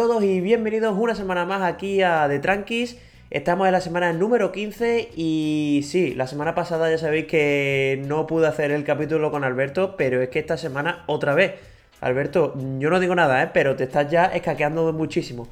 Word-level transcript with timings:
Todos 0.00 0.24
y 0.24 0.40
bienvenidos 0.40 0.96
una 0.96 1.14
semana 1.14 1.44
más 1.44 1.60
aquí 1.60 2.00
a 2.00 2.26
The 2.26 2.38
Tranquis. 2.38 2.96
Estamos 3.28 3.66
en 3.66 3.72
la 3.72 3.82
semana 3.82 4.14
número 4.14 4.50
15 4.50 5.10
y 5.14 5.82
sí, 5.84 6.14
la 6.14 6.26
semana 6.26 6.54
pasada 6.54 6.90
ya 6.90 6.96
sabéis 6.96 7.26
que 7.26 8.02
no 8.06 8.26
pude 8.26 8.46
hacer 8.46 8.70
el 8.70 8.82
capítulo 8.82 9.30
con 9.30 9.44
Alberto, 9.44 9.96
pero 9.98 10.22
es 10.22 10.30
que 10.30 10.38
esta 10.38 10.56
semana 10.56 11.04
otra 11.06 11.34
vez. 11.34 11.56
Alberto, 12.00 12.54
yo 12.78 12.88
no 12.88 12.98
digo 12.98 13.14
nada, 13.14 13.42
¿eh? 13.42 13.50
pero 13.52 13.76
te 13.76 13.84
estás 13.84 14.10
ya 14.10 14.24
escaqueando 14.24 14.90
muchísimo. 14.94 15.48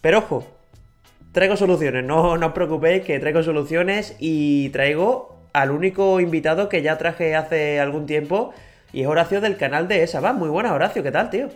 Pero 0.00 0.18
ojo, 0.18 0.46
traigo 1.32 1.56
soluciones, 1.56 2.04
no, 2.04 2.36
no 2.38 2.46
os 2.46 2.52
preocupéis 2.52 3.02
que 3.02 3.18
traigo 3.18 3.42
soluciones 3.42 4.14
y 4.20 4.68
traigo 4.68 5.36
al 5.52 5.72
único 5.72 6.20
invitado 6.20 6.68
que 6.68 6.82
ya 6.82 6.96
traje 6.96 7.34
hace 7.34 7.80
algún 7.80 8.06
tiempo 8.06 8.54
y 8.92 9.00
es 9.00 9.08
Horacio 9.08 9.40
del 9.40 9.56
canal 9.56 9.88
de 9.88 10.04
esa. 10.04 10.20
Va, 10.20 10.32
muy 10.32 10.48
buena 10.48 10.72
Horacio, 10.74 11.02
¿qué 11.02 11.10
tal, 11.10 11.28
tío? 11.28 11.48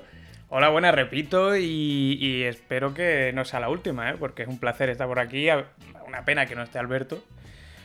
Hola, 0.56 0.68
buenas, 0.68 0.94
repito, 0.94 1.56
y, 1.56 2.44
espero 2.44 2.94
que 2.94 3.32
no 3.34 3.44
sea 3.44 3.58
la 3.58 3.68
última, 3.68 4.10
¿eh? 4.10 4.14
porque 4.16 4.42
es 4.44 4.48
un 4.48 4.60
placer 4.60 4.88
estar 4.88 5.08
por 5.08 5.18
aquí. 5.18 5.48
Una 6.06 6.24
pena 6.24 6.46
que 6.46 6.54
no 6.54 6.62
esté 6.62 6.78
Alberto. 6.78 7.24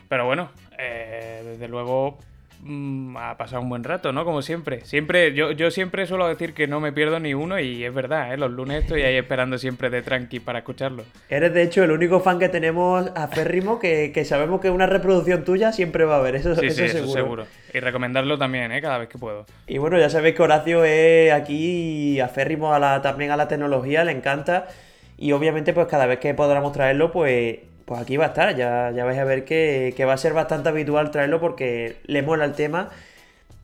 Pero 0.08 0.28
bueno, 0.28 0.52
eh, 0.78 1.42
desde 1.44 1.68
luego 1.68 2.20
Mm, 2.62 3.16
ha 3.16 3.38
pasado 3.38 3.62
un 3.62 3.70
buen 3.70 3.84
rato, 3.84 4.12
¿no? 4.12 4.26
Como 4.26 4.42
siempre. 4.42 4.82
Siempre, 4.86 5.34
yo, 5.34 5.52
yo 5.52 5.72
siempre 5.72 6.06
suelo 6.06 6.28
decir 6.28 6.54
que 6.54 6.68
no 6.68 6.82
me 6.82 6.92
pierdo 6.92 7.20
ni 7.20 7.34
uno 7.34 7.60
y 7.60 7.86
es 7.86 7.94
verdad, 7.94 8.34
¿eh? 8.34 8.38
Los 8.38 8.52
lunes 8.52 8.84
estoy 8.84 9.04
ahí 9.04 9.16
esperando 9.16 9.58
siempre 9.58 9.90
de 9.90 10.02
tranqui 10.02 10.42
para 10.42 10.60
escucharlo. 10.60 11.04
Eres 11.30 11.54
de 11.54 11.64
hecho 11.64 11.84
el 11.84 11.92
único 11.92 12.20
fan 12.20 12.38
que 12.38 12.50
tenemos 12.50 13.12
aférrimo 13.16 13.80
que, 13.80 14.12
que 14.12 14.26
sabemos 14.26 14.60
que 14.60 14.70
una 14.70 14.88
reproducción 14.88 15.46
tuya 15.46 15.72
siempre 15.72 16.04
va 16.04 16.16
a 16.16 16.20
haber, 16.20 16.36
eso, 16.36 16.54
sí, 16.56 16.70
sí, 16.70 16.90
seguro. 16.90 16.98
Eso 16.98 17.14
seguro. 17.14 17.48
Y 17.74 17.80
recomendarlo 17.80 18.38
también, 18.38 18.72
¿eh? 18.74 18.82
Cada 18.82 18.98
vez 18.98 19.08
que 19.08 19.18
puedo. 19.18 19.46
Y 19.66 19.78
bueno, 19.78 19.98
ya 19.98 20.10
sabéis 20.10 20.36
que 20.36 20.44
Horacio 20.44 20.84
es 20.84 21.32
aquí 21.32 22.20
aférrimo 22.20 22.74
a 22.74 22.80
la, 22.80 23.02
también 23.02 23.32
a 23.32 23.38
la 23.38 23.48
tecnología, 23.48 24.04
le 24.04 24.12
encanta. 24.12 24.68
Y 25.18 25.32
obviamente, 25.32 25.74
pues 25.74 25.88
cada 25.88 26.06
vez 26.06 26.20
que 26.20 26.34
podamos 26.34 26.74
traerlo, 26.74 27.12
pues 27.12 27.60
pues 27.90 28.02
aquí 28.02 28.18
va 28.18 28.26
a 28.26 28.28
estar. 28.28 28.56
Ya, 28.56 28.92
ya 28.92 29.04
vais 29.04 29.18
a 29.18 29.24
ver 29.24 29.46
que, 29.46 30.06
va 30.08 30.14
a 30.14 30.18
ser 30.18 30.34
bastante 30.34 30.70
habitual 30.70 31.10
traerlo 31.10 31.40
porque 31.40 31.98
le 32.06 32.22
mola 32.22 32.46
el 32.46 32.54
tema. 32.54 32.90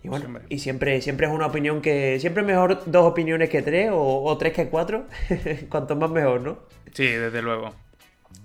Y 0.01 0.07
bueno, 0.07 0.39
y 0.49 0.57
siempre, 0.57 0.99
siempre 1.01 1.27
es 1.27 1.31
una 1.31 1.45
opinión 1.45 1.79
que. 1.79 2.19
Siempre 2.19 2.41
es 2.41 2.47
mejor 2.47 2.81
dos 2.87 3.05
opiniones 3.05 3.51
que 3.51 3.61
tres 3.61 3.91
o, 3.93 4.35
tres 4.39 4.53
que 4.53 4.67
cuatro. 4.67 5.05
Cuanto 5.69 5.95
más 5.95 6.09
mejor, 6.09 6.41
¿no? 6.41 6.57
Sí, 6.91 7.05
desde 7.05 7.43
luego. 7.43 7.71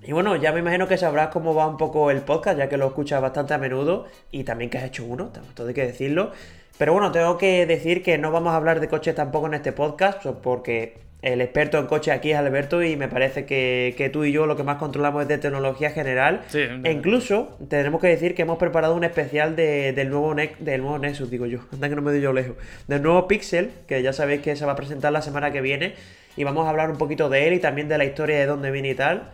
Y 0.02 0.12
bueno, 0.12 0.36
ya 0.36 0.52
me 0.52 0.60
imagino 0.60 0.86
que 0.86 0.98
sabrás 0.98 1.28
cómo 1.28 1.54
va 1.54 1.66
un 1.66 1.78
poco 1.78 2.10
el 2.10 2.20
podcast, 2.20 2.58
ya 2.58 2.68
que 2.68 2.76
lo 2.76 2.88
escuchas 2.88 3.22
bastante 3.22 3.54
a 3.54 3.58
menudo 3.58 4.06
y 4.30 4.44
también 4.44 4.68
que 4.68 4.76
has 4.76 4.84
hecho 4.84 5.06
uno, 5.06 5.32
todo 5.54 5.68
hay 5.68 5.74
que 5.74 5.86
decirlo. 5.86 6.32
Pero 6.76 6.92
bueno, 6.92 7.10
tengo 7.10 7.38
que 7.38 7.64
decir 7.64 8.02
que 8.02 8.18
no 8.18 8.30
vamos 8.30 8.52
a 8.52 8.56
hablar 8.56 8.80
de 8.80 8.88
coches 8.88 9.14
tampoco 9.14 9.46
en 9.46 9.54
este 9.54 9.72
podcast, 9.72 10.26
porque 10.42 10.98
el 11.22 11.42
experto 11.42 11.78
en 11.78 11.86
coche 11.86 12.12
aquí 12.12 12.30
es 12.30 12.38
Alberto 12.38 12.82
y 12.82 12.96
me 12.96 13.08
parece 13.08 13.44
que, 13.44 14.10
tú 14.12 14.24
y 14.24 14.32
yo 14.32 14.46
lo 14.46 14.56
que 14.56 14.62
más 14.62 14.78
controlamos 14.78 15.22
es 15.22 15.28
de 15.28 15.38
tecnología 15.38 15.90
general. 15.90 16.42
e 16.54 16.92
incluso 16.92 17.58
tenemos 17.68 18.00
que 18.00 18.08
decir 18.08 18.34
que 18.34 18.42
hemos 18.42 18.58
preparado 18.58 18.94
un 18.94 19.04
especial 19.04 19.54
del, 19.54 20.08
nuevo 20.08 20.34
del 20.34 20.80
nuevo 20.80 20.98
Nexus, 20.98 21.30
digo 21.30 21.46
yo, 21.46 21.60
anda 21.72 21.88
que 21.88 21.96
no 21.96 22.02
me 22.02 22.12
doy 22.12 22.20
yo 22.20 22.32
lejos, 22.32 22.56
del 22.88 23.02
nuevo 23.02 23.28
Pixel, 23.28 23.70
que 23.86 24.02
ya 24.02 24.12
sabéis 24.12 24.40
que 24.40 24.56
se 24.56 24.64
va 24.64 24.72
a 24.72 24.76
presentar 24.76 25.12
la 25.12 25.20
semana 25.20 25.52
que 25.52 25.60
viene 25.60 25.94
y 26.36 26.44
vamos 26.44 26.66
a 26.66 26.70
hablar 26.70 26.90
un 26.90 26.96
poquito 26.96 27.28
de 27.28 27.48
él 27.48 27.54
y 27.54 27.58
también 27.58 27.88
de 27.88 27.98
la 27.98 28.04
historia 28.04 28.38
de 28.38 28.46
dónde 28.46 28.70
viene 28.70 28.90
y 28.90 28.94
tal. 28.94 29.30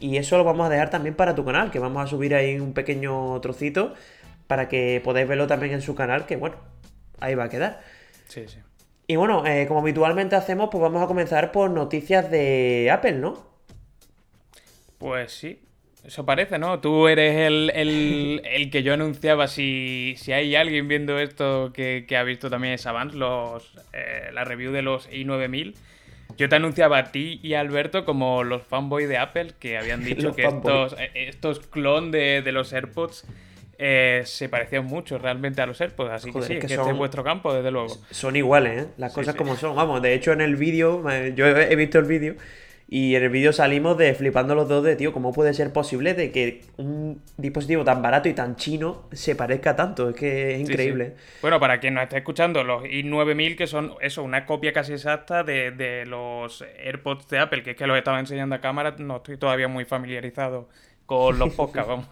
Y 0.00 0.16
eso 0.16 0.38
lo 0.38 0.44
vamos 0.44 0.66
a 0.66 0.70
dejar 0.70 0.88
también 0.88 1.14
para 1.14 1.34
tu 1.34 1.44
canal, 1.44 1.70
que 1.70 1.78
vamos 1.78 2.02
a 2.02 2.06
subir 2.06 2.34
ahí 2.34 2.58
un 2.58 2.72
pequeño 2.72 3.38
trocito 3.40 3.94
para 4.46 4.66
que 4.68 5.00
podáis 5.04 5.28
verlo 5.28 5.46
también 5.46 5.74
en 5.74 5.82
su 5.82 5.94
canal, 5.94 6.26
que 6.26 6.36
bueno, 6.36 6.56
ahí 7.20 7.34
va 7.34 7.44
a 7.44 7.48
quedar. 7.50 7.82
Sí, 8.26 8.48
sí. 8.48 8.58
Y 9.10 9.16
bueno, 9.16 9.44
eh, 9.44 9.66
como 9.66 9.80
habitualmente 9.80 10.36
hacemos, 10.36 10.68
pues 10.70 10.80
vamos 10.80 11.02
a 11.02 11.08
comenzar 11.08 11.50
por 11.50 11.68
noticias 11.68 12.30
de 12.30 12.90
Apple, 12.92 13.14
¿no? 13.14 13.44
Pues 14.98 15.32
sí, 15.32 15.58
eso 16.04 16.24
parece, 16.24 16.60
¿no? 16.60 16.78
Tú 16.78 17.08
eres 17.08 17.34
el, 17.36 18.68
que 18.70 18.84
yo 18.84 18.94
anunciaba. 18.94 19.48
Si, 19.48 20.14
si, 20.16 20.30
hay 20.32 20.54
alguien 20.54 20.86
viendo 20.86 21.18
esto 21.18 21.72
que, 21.74 22.06
ha 22.16 22.22
visto 22.22 22.50
también 22.50 22.74
esa 22.74 22.90
Avance, 22.90 23.16
los, 23.16 23.76
eh, 23.92 24.30
la 24.32 24.44
review 24.44 24.70
de 24.70 24.82
los 24.82 25.10
i9000, 25.10 25.74
yo 26.36 26.48
te 26.48 26.54
anunciaba 26.54 26.98
a 26.98 27.10
ti 27.10 27.40
y 27.42 27.54
a 27.54 27.60
Alberto 27.62 28.04
como 28.04 28.44
los 28.44 28.62
fanboys 28.62 29.08
de 29.08 29.18
Apple 29.18 29.54
que 29.58 29.76
habían 29.76 30.04
dicho 30.04 30.36
que 30.36 30.42
estos, 30.44 30.92
eh, 30.92 31.10
estos 31.14 31.66
clon 31.66 32.12
de, 32.12 32.42
de 32.42 32.52
los 32.52 32.72
AirPods 32.72 33.26
eh, 33.82 34.22
se 34.26 34.50
parecían 34.50 34.84
mucho 34.84 35.16
realmente 35.16 35.62
a 35.62 35.66
los 35.66 35.80
AirPods. 35.80 36.10
Así 36.10 36.30
que 36.30 36.42
sí, 36.42 36.58
que, 36.58 36.66
este 36.66 36.74
es 36.74 36.96
vuestro 36.96 37.24
campo, 37.24 37.54
desde 37.54 37.70
luego. 37.70 37.88
Son 38.10 38.36
iguales, 38.36 38.82
¿eh? 38.82 38.86
Las 38.98 39.14
cosas 39.14 39.34
como 39.34 39.56
son. 39.56 39.74
Vamos, 39.74 40.02
de 40.02 40.12
hecho, 40.12 40.32
en 40.32 40.42
el 40.42 40.56
vídeo, 40.56 41.02
yo 41.34 41.46
he 41.46 41.76
visto 41.76 41.98
el 41.98 42.04
vídeo. 42.04 42.36
Y 42.92 43.14
en 43.14 43.22
el 43.22 43.30
vídeo 43.30 43.52
salimos 43.52 43.96
de 43.96 44.12
flipando 44.14 44.56
los 44.56 44.68
dos 44.68 44.82
de, 44.82 44.96
tío, 44.96 45.12
¿cómo 45.12 45.32
puede 45.32 45.54
ser 45.54 45.72
posible 45.72 46.12
de 46.12 46.32
que 46.32 46.62
un 46.76 47.22
dispositivo 47.36 47.84
tan 47.84 48.02
barato 48.02 48.28
y 48.28 48.34
tan 48.34 48.56
chino 48.56 49.04
se 49.12 49.36
parezca 49.36 49.76
tanto? 49.76 50.10
Es 50.10 50.16
que 50.16 50.56
es 50.56 50.60
increíble. 50.60 51.14
Bueno, 51.40 51.60
para 51.60 51.78
quien 51.78 51.94
nos 51.94 52.02
esté 52.02 52.18
escuchando, 52.18 52.64
los 52.64 52.82
i9000, 52.82 53.56
que 53.56 53.68
son 53.68 53.94
eso, 54.00 54.24
una 54.24 54.44
copia 54.44 54.72
casi 54.72 54.92
exacta 54.92 55.44
de, 55.44 55.70
de, 55.70 56.04
los 56.04 56.64
AirPods 56.84 57.28
de 57.28 57.38
Apple, 57.38 57.62
que 57.62 57.70
es 57.70 57.76
que 57.76 57.86
los 57.86 57.96
estaba 57.96 58.18
enseñando 58.18 58.56
a 58.56 58.60
cámara, 58.60 58.96
no 58.98 59.18
estoy 59.18 59.36
todavía 59.36 59.68
muy 59.68 59.84
familiarizado 59.84 60.68
con 61.06 61.38
los 61.38 61.54
podcasts, 61.54 61.88
vamos. 61.88 62.08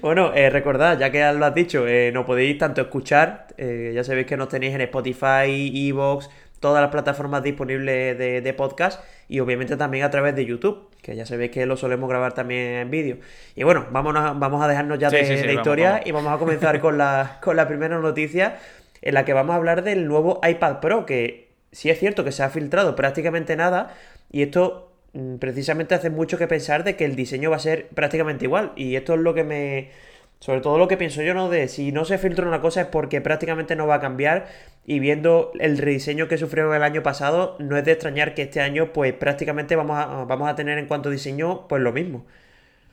Bueno, 0.00 0.32
eh, 0.34 0.50
recordad, 0.50 0.98
ya 0.98 1.10
que 1.10 1.20
lo 1.32 1.44
has 1.44 1.54
dicho, 1.54 1.86
eh, 1.86 2.10
no 2.12 2.24
podéis 2.24 2.58
tanto 2.58 2.80
escuchar, 2.80 3.48
eh, 3.56 3.92
ya 3.94 4.04
sabéis 4.04 4.26
que 4.26 4.36
nos 4.36 4.48
tenéis 4.48 4.74
en 4.74 4.80
Spotify, 4.82 5.88
Evox, 5.88 6.30
todas 6.60 6.82
las 6.82 6.90
plataformas 6.90 7.42
disponibles 7.42 8.18
de, 8.18 8.54
podcast 8.54 9.02
y 9.28 9.40
obviamente 9.40 9.76
también 9.76 10.04
a 10.04 10.10
través 10.10 10.34
de 10.36 10.44
YouTube, 10.44 10.90
que 11.02 11.16
ya 11.16 11.24
sabéis 11.24 11.50
que 11.50 11.64
lo 11.64 11.76
solemos 11.76 12.08
grabar 12.08 12.34
también 12.34 12.74
en 12.74 12.90
vídeo. 12.90 13.16
Y 13.56 13.62
bueno, 13.62 13.86
vámonos, 13.90 14.38
vamos 14.38 14.62
a 14.62 14.68
dejarnos 14.68 14.98
ya 14.98 15.08
de, 15.08 15.54
historia 15.54 16.02
y 16.04 16.12
vamos 16.12 16.32
a 16.32 16.38
comenzar 16.38 16.78
con 16.80 16.98
la, 16.98 17.38
con 17.42 17.56
la 17.56 17.66
primera 17.66 17.98
noticia 17.98 18.58
en 19.00 19.14
la 19.14 19.24
que 19.24 19.32
vamos 19.32 19.54
a 19.54 19.56
hablar 19.56 19.82
del 19.82 20.06
nuevo 20.06 20.40
iPad 20.46 20.80
Pro, 20.80 21.06
que 21.06 21.48
sí 21.72 21.88
es 21.88 21.98
cierto 21.98 22.24
que 22.24 22.32
se 22.32 22.42
ha 22.42 22.50
filtrado 22.50 22.94
prácticamente 22.94 23.56
nada 23.56 23.94
y 24.30 24.42
esto 24.42 24.89
precisamente 25.38 25.94
hace 25.94 26.10
mucho 26.10 26.38
que 26.38 26.46
pensar 26.46 26.84
de 26.84 26.96
que 26.96 27.04
el 27.04 27.16
diseño 27.16 27.50
va 27.50 27.56
a 27.56 27.60
ser 27.60 27.88
prácticamente 27.88 28.44
igual. 28.44 28.72
Y 28.76 28.96
esto 28.96 29.14
es 29.14 29.20
lo 29.20 29.34
que 29.34 29.44
me. 29.44 29.90
Sobre 30.40 30.62
todo 30.62 30.78
lo 30.78 30.88
que 30.88 30.96
pienso 30.96 31.20
yo, 31.22 31.34
¿no? 31.34 31.50
De 31.50 31.68
si 31.68 31.92
no 31.92 32.06
se 32.06 32.16
filtra 32.16 32.46
una 32.46 32.62
cosa 32.62 32.82
es 32.82 32.86
porque 32.86 33.20
prácticamente 33.20 33.76
no 33.76 33.86
va 33.86 33.96
a 33.96 34.00
cambiar. 34.00 34.46
Y 34.86 34.98
viendo 34.98 35.52
el 35.60 35.76
rediseño 35.78 36.28
que 36.28 36.38
sufrieron 36.38 36.74
el 36.74 36.82
año 36.82 37.02
pasado, 37.02 37.56
no 37.58 37.76
es 37.76 37.84
de 37.84 37.92
extrañar 37.92 38.34
que 38.34 38.42
este 38.42 38.60
año, 38.60 38.92
pues 38.92 39.12
prácticamente 39.12 39.76
vamos 39.76 39.98
a, 39.98 40.24
vamos 40.24 40.48
a 40.48 40.54
tener 40.56 40.78
en 40.78 40.86
cuanto 40.86 41.10
diseño, 41.10 41.68
pues 41.68 41.82
lo 41.82 41.92
mismo. 41.92 42.24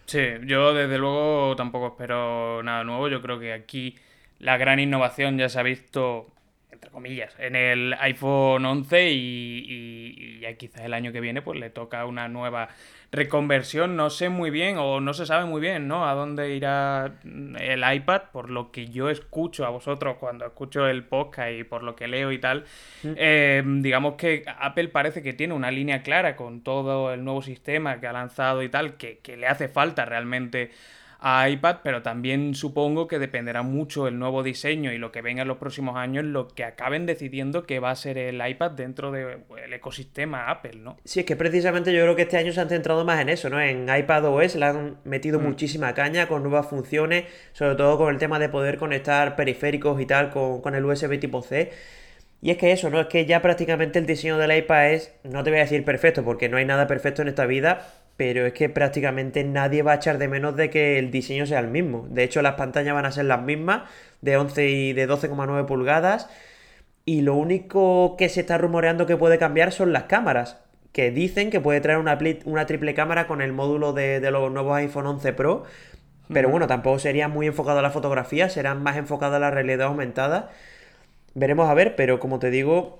Sí, 0.05 0.22
yo 0.45 0.73
desde 0.73 0.97
luego 0.97 1.55
tampoco 1.55 1.88
espero 1.88 2.63
nada 2.63 2.84
nuevo. 2.84 3.07
Yo 3.09 3.22
creo 3.22 3.39
que 3.39 3.53
aquí 3.53 3.95
la 4.39 4.57
gran 4.57 4.79
innovación 4.79 5.38
ya 5.38 5.49
se 5.49 5.59
ha 5.59 5.63
visto 5.63 6.28
comillas, 6.97 7.35
en 7.38 7.56
el 7.56 7.94
iPhone 8.00 8.66
11 8.66 9.12
y, 9.12 10.40
ya 10.41 10.55
quizás 10.55 10.82
el 10.82 10.96
año 10.96 11.11
que 11.11 11.22
viene 11.22 11.44
pues 11.44 11.59
le 11.59 11.70
toca 11.70 12.03
una 12.08 12.28
nueva 12.28 12.70
reconversión. 13.11 13.96
No 13.96 14.09
sé 14.09 14.29
muy 14.29 14.49
bien 14.49 14.79
o 14.79 14.99
no 14.99 15.14
se 15.14 15.28
sabe 15.28 15.46
muy 15.46 15.61
bien, 15.61 15.88
¿no? 15.88 16.09
A 16.09 16.16
dónde 16.16 16.55
irá 16.55 17.20
el 17.23 17.84
iPad, 17.94 18.23
por 18.34 18.49
lo 18.49 18.72
que 18.72 18.88
yo 18.88 19.11
escucho 19.11 19.67
a 19.67 19.70
vosotros 19.70 20.17
cuando 20.20 20.47
escucho 20.47 20.88
el 20.88 21.03
podcast 21.03 21.52
y 21.52 21.64
por 21.64 21.84
lo 21.84 21.96
que 21.96 22.08
leo 22.08 22.32
y 22.32 22.40
tal. 22.40 22.66
Mm. 23.03 23.14
Eh, 23.16 23.64
digamos 23.82 24.16
que 24.16 24.44
Apple 24.59 24.88
parece 24.88 25.22
que 25.22 25.34
tiene 25.34 25.53
una 25.53 25.70
línea 25.70 26.02
clara 26.02 26.35
con 26.35 26.61
todo 26.61 27.14
el 27.14 27.23
nuevo 27.23 27.44
sistema 27.44 27.99
que 27.99 28.08
ha 28.08 28.11
lanzado 28.11 28.64
y 28.64 28.70
tal, 28.70 28.97
que, 28.97 29.20
que 29.20 29.38
le 29.38 29.46
hace 29.46 29.67
falta 29.67 30.03
realmente 30.03 30.72
a 31.19 31.49
iPad, 31.49 31.78
pero 31.84 32.03
también 32.03 32.53
supongo 32.53 33.08
que 33.08 33.19
dependerá 33.19 33.64
mucho 33.64 34.08
el 34.08 34.19
nuevo 34.19 34.43
diseño 34.43 34.91
y 34.91 34.97
lo 34.97 35.11
que 35.11 35.22
venga 35.22 35.41
en 35.41 35.47
los 35.47 35.58
próximos 35.58 35.96
años, 35.97 36.23
lo 36.25 36.47
que 36.47 36.64
acaben 36.64 37.05
decidiendo 37.05 37.66
que 37.66 37.79
va 37.79 37.91
a 37.91 37.96
ser 37.96 38.17
el 38.17 38.47
iPad 38.47 38.72
dentro 38.72 39.11
del 39.11 39.73
ecosistema 39.73 40.49
Apple, 40.49 40.79
¿no? 40.79 40.97
Sí, 41.03 41.22
es 41.22 41.25
que 41.25 41.35
precisamente 41.35 41.91
yo 41.93 42.02
creo 42.03 42.16
que 42.16 42.23
este 42.23 42.37
año 42.37 42.52
se 42.52 42.61
han 42.61 42.69
centrado 42.69 43.03
más 43.03 43.19
en 43.19 43.29
eso, 43.29 43.49
¿no? 43.49 43.59
En 43.59 43.87
iPad 43.90 44.25
OS 44.25 44.55
le 44.55 44.66
han 44.66 44.97
metido 45.05 45.40
mm. 45.40 45.43
muchísima 45.43 45.93
caña 45.93 46.28
con 46.28 46.43
nuevas 46.43 46.67
funciones, 46.67 47.25
sobre 47.53 47.75
todo 47.75 47.97
con 47.97 48.13
el 48.13 48.20
tema 48.20 48.37
de 48.37 48.49
poder 48.49 48.78
conectar 48.78 49.35
periféricos 49.35 49.99
y 49.99 50.05
tal 50.05 50.29
con, 50.29 50.61
con 50.61 50.75
el 50.75 50.85
USB 50.85 51.20
tipo 51.20 51.41
C. 51.41 51.72
Y 52.41 52.52
es 52.52 52.58
que 52.58 52.72
eso, 52.72 52.90
¿no? 52.90 52.99
Es 53.02 53.08
que 53.08 53.25
ya 53.25 53.41
prácticamente 53.41 53.97
el 53.97 54.05
diseño 54.05 54.37
del 54.37 54.55
iPad 54.55 54.91
es, 54.91 55.13
no 55.23 55.43
te 55.43 55.49
voy 55.49 55.59
a 55.59 55.63
decir 55.63 55.84
perfecto, 55.84 56.23
porque 56.23 56.49
no 56.49 56.58
hay 56.58 56.66
nada 56.66 56.85
perfecto 56.85 57.23
en 57.23 57.29
esta 57.29 57.47
vida, 57.47 57.87
pero 58.17 58.47
es 58.47 58.53
que 58.53 58.67
prácticamente 58.67 59.43
nadie 59.43 59.84
va 59.84 59.93
a 59.93 59.96
echar 59.96 60.17
de 60.17 60.28
menos 60.28 60.55
de 60.55 60.72
que 60.72 60.97
el 60.97 61.11
diseño 61.11 61.46
sea 61.46 61.59
el 61.59 61.67
mismo. 61.67 62.08
De 62.09 62.23
hecho, 62.23 62.41
las 62.41 62.55
pantallas 62.55 62.96
van 62.96 63.05
a 63.05 63.11
ser 63.11 63.25
las 63.25 63.43
mismas, 63.43 63.84
de 64.22 64.37
11 64.37 64.69
y 64.69 64.93
de 64.93 65.08
12,9 65.08 65.66
pulgadas. 65.67 66.28
Y 67.05 67.22
lo 67.22 67.35
único 67.35 68.17
que 68.17 68.28
se 68.28 68.41
está 68.41 68.58
rumoreando 68.58 69.05
que 69.05 69.16
puede 69.17 69.37
cambiar 69.37 69.72
son 69.72 69.93
las 69.93 70.03
cámaras, 70.03 70.58
que 70.91 71.11
dicen 71.11 71.52
que 71.52 71.61
puede 71.61 71.79
traer 71.79 71.99
una, 71.99 72.17
una 72.46 72.66
triple 72.66 72.96
cámara 72.96 73.28
con 73.28 73.41
el 73.41 73.53
módulo 73.53 73.93
de, 73.93 74.20
los 74.31 74.52
nuevos 74.52 74.75
iPhone 74.78 75.05
11 75.05 75.34
Pro. 75.34 75.63
Pero 76.34 76.49
bueno, 76.49 76.67
tampoco 76.67 76.99
sería 76.99 77.28
muy 77.28 77.47
enfocado 77.47 77.79
a 77.79 77.81
la 77.84 77.91
fotografía, 77.91 78.49
serán 78.49 78.84
más 78.84 78.97
enfocado 78.97 79.35
a 79.35 79.40
la 79.40 79.52
realidad 79.52 79.87
aumentada. 79.87 80.49
Veremos 81.35 81.70
a 81.70 81.73
ver, 81.75 81.96
pero 81.96 82.20
como 82.20 82.40
te 82.40 82.49
digo, 82.49 82.99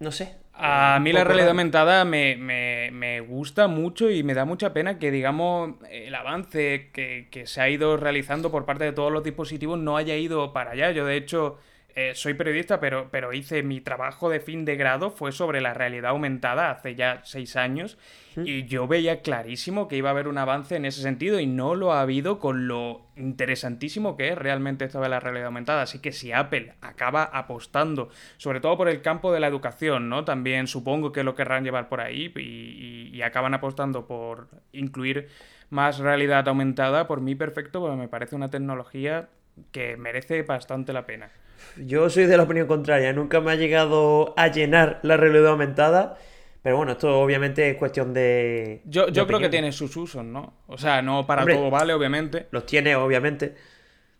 no 0.00 0.10
sé. 0.10 0.43
A 0.56 1.00
mí 1.02 1.12
la 1.12 1.24
realidad 1.24 1.48
aumentada 1.48 2.04
me, 2.04 2.36
me- 2.36 2.90
me 2.92 3.20
gusta 3.20 3.66
mucho 3.66 4.08
y 4.10 4.22
me 4.22 4.34
da 4.34 4.44
mucha 4.44 4.72
pena 4.72 4.98
que, 5.00 5.10
digamos, 5.10 5.72
el 5.90 6.14
avance 6.14 6.90
que, 6.92 7.26
que 7.30 7.46
se 7.48 7.60
ha 7.60 7.68
ido 7.68 7.96
realizando 7.96 8.52
por 8.52 8.64
parte 8.64 8.84
de 8.84 8.92
todos 8.92 9.10
los 9.12 9.24
dispositivos 9.24 9.78
no 9.80 9.96
haya 9.96 10.14
ido 10.16 10.52
para 10.52 10.70
allá. 10.72 10.92
Yo, 10.92 11.06
de 11.06 11.16
hecho, 11.16 11.58
eh, 11.96 12.12
soy 12.14 12.34
periodista, 12.34 12.80
pero, 12.80 13.08
pero 13.10 13.32
hice 13.32 13.62
mi 13.62 13.80
trabajo 13.80 14.28
de 14.28 14.40
fin 14.40 14.64
de 14.64 14.76
grado, 14.76 15.10
fue 15.10 15.32
sobre 15.32 15.60
la 15.60 15.74
realidad 15.74 16.10
aumentada 16.10 16.70
hace 16.70 16.94
ya 16.94 17.20
seis 17.24 17.56
años, 17.56 17.98
y 18.36 18.64
yo 18.64 18.88
veía 18.88 19.22
clarísimo 19.22 19.86
que 19.86 19.96
iba 19.96 20.08
a 20.08 20.12
haber 20.12 20.26
un 20.26 20.38
avance 20.38 20.74
en 20.74 20.84
ese 20.86 21.02
sentido 21.02 21.38
y 21.38 21.46
no 21.46 21.76
lo 21.76 21.92
ha 21.92 22.00
habido 22.00 22.40
con 22.40 22.66
lo 22.66 23.02
interesantísimo 23.14 24.16
que 24.16 24.30
es 24.30 24.36
realmente 24.38 24.84
esto 24.84 25.00
de 25.00 25.08
la 25.08 25.20
realidad 25.20 25.46
aumentada. 25.46 25.82
Así 25.82 26.00
que 26.00 26.10
si 26.10 26.32
Apple 26.32 26.72
acaba 26.80 27.22
apostando, 27.22 28.08
sobre 28.38 28.60
todo 28.60 28.76
por 28.76 28.88
el 28.88 29.02
campo 29.02 29.32
de 29.32 29.38
la 29.38 29.46
educación, 29.46 30.08
¿no? 30.08 30.24
También 30.24 30.66
supongo 30.66 31.12
que 31.12 31.22
lo 31.22 31.36
querrán 31.36 31.62
llevar 31.62 31.88
por 31.88 32.00
ahí 32.00 32.32
y, 32.34 32.40
y- 32.40 33.10
y 33.14 33.22
acaban 33.22 33.54
apostando 33.54 34.06
por 34.08 34.48
incluir 34.72 35.28
más 35.70 35.98
realidad 35.98 36.48
aumentada, 36.48 37.06
por 37.06 37.20
mí 37.20 37.36
perfecto, 37.36 37.80
porque 37.80 37.96
me 37.96 38.08
parece 38.08 38.34
una 38.34 38.50
tecnología 38.50 39.28
que 39.70 39.96
merece 39.96 40.42
bastante 40.42 40.92
la 40.92 41.06
pena. 41.06 41.30
Yo 41.76 42.08
soy 42.10 42.26
de 42.26 42.36
la 42.36 42.44
opinión 42.44 42.66
contraria, 42.66 43.12
nunca 43.12 43.40
me 43.40 43.52
ha 43.52 43.54
llegado 43.56 44.34
a 44.36 44.48
llenar 44.48 45.00
la 45.02 45.16
realidad 45.16 45.48
aumentada, 45.48 46.16
pero 46.62 46.76
bueno, 46.76 46.92
esto 46.92 47.20
obviamente 47.20 47.68
es 47.70 47.76
cuestión 47.76 48.14
de... 48.14 48.80
Yo, 48.84 49.06
de 49.06 49.12
yo 49.12 49.26
creo 49.26 49.38
que 49.40 49.48
tiene 49.48 49.72
sus 49.72 49.96
usos, 49.96 50.24
¿no? 50.24 50.54
O 50.66 50.78
sea, 50.78 51.02
no 51.02 51.26
para 51.26 51.42
Hombre. 51.42 51.56
todo 51.56 51.70
vale, 51.70 51.92
obviamente. 51.92 52.46
Los 52.50 52.64
tiene, 52.64 52.96
obviamente, 52.96 53.54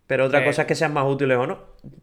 pero 0.07 0.27
otra 0.27 0.43
Eh. 0.43 0.45
cosa 0.45 0.63
es 0.63 0.69
que 0.69 0.75
sean 0.75 0.93
más 0.93 1.07
útiles 1.07 1.39
o 1.39 1.47
no. 1.47 1.59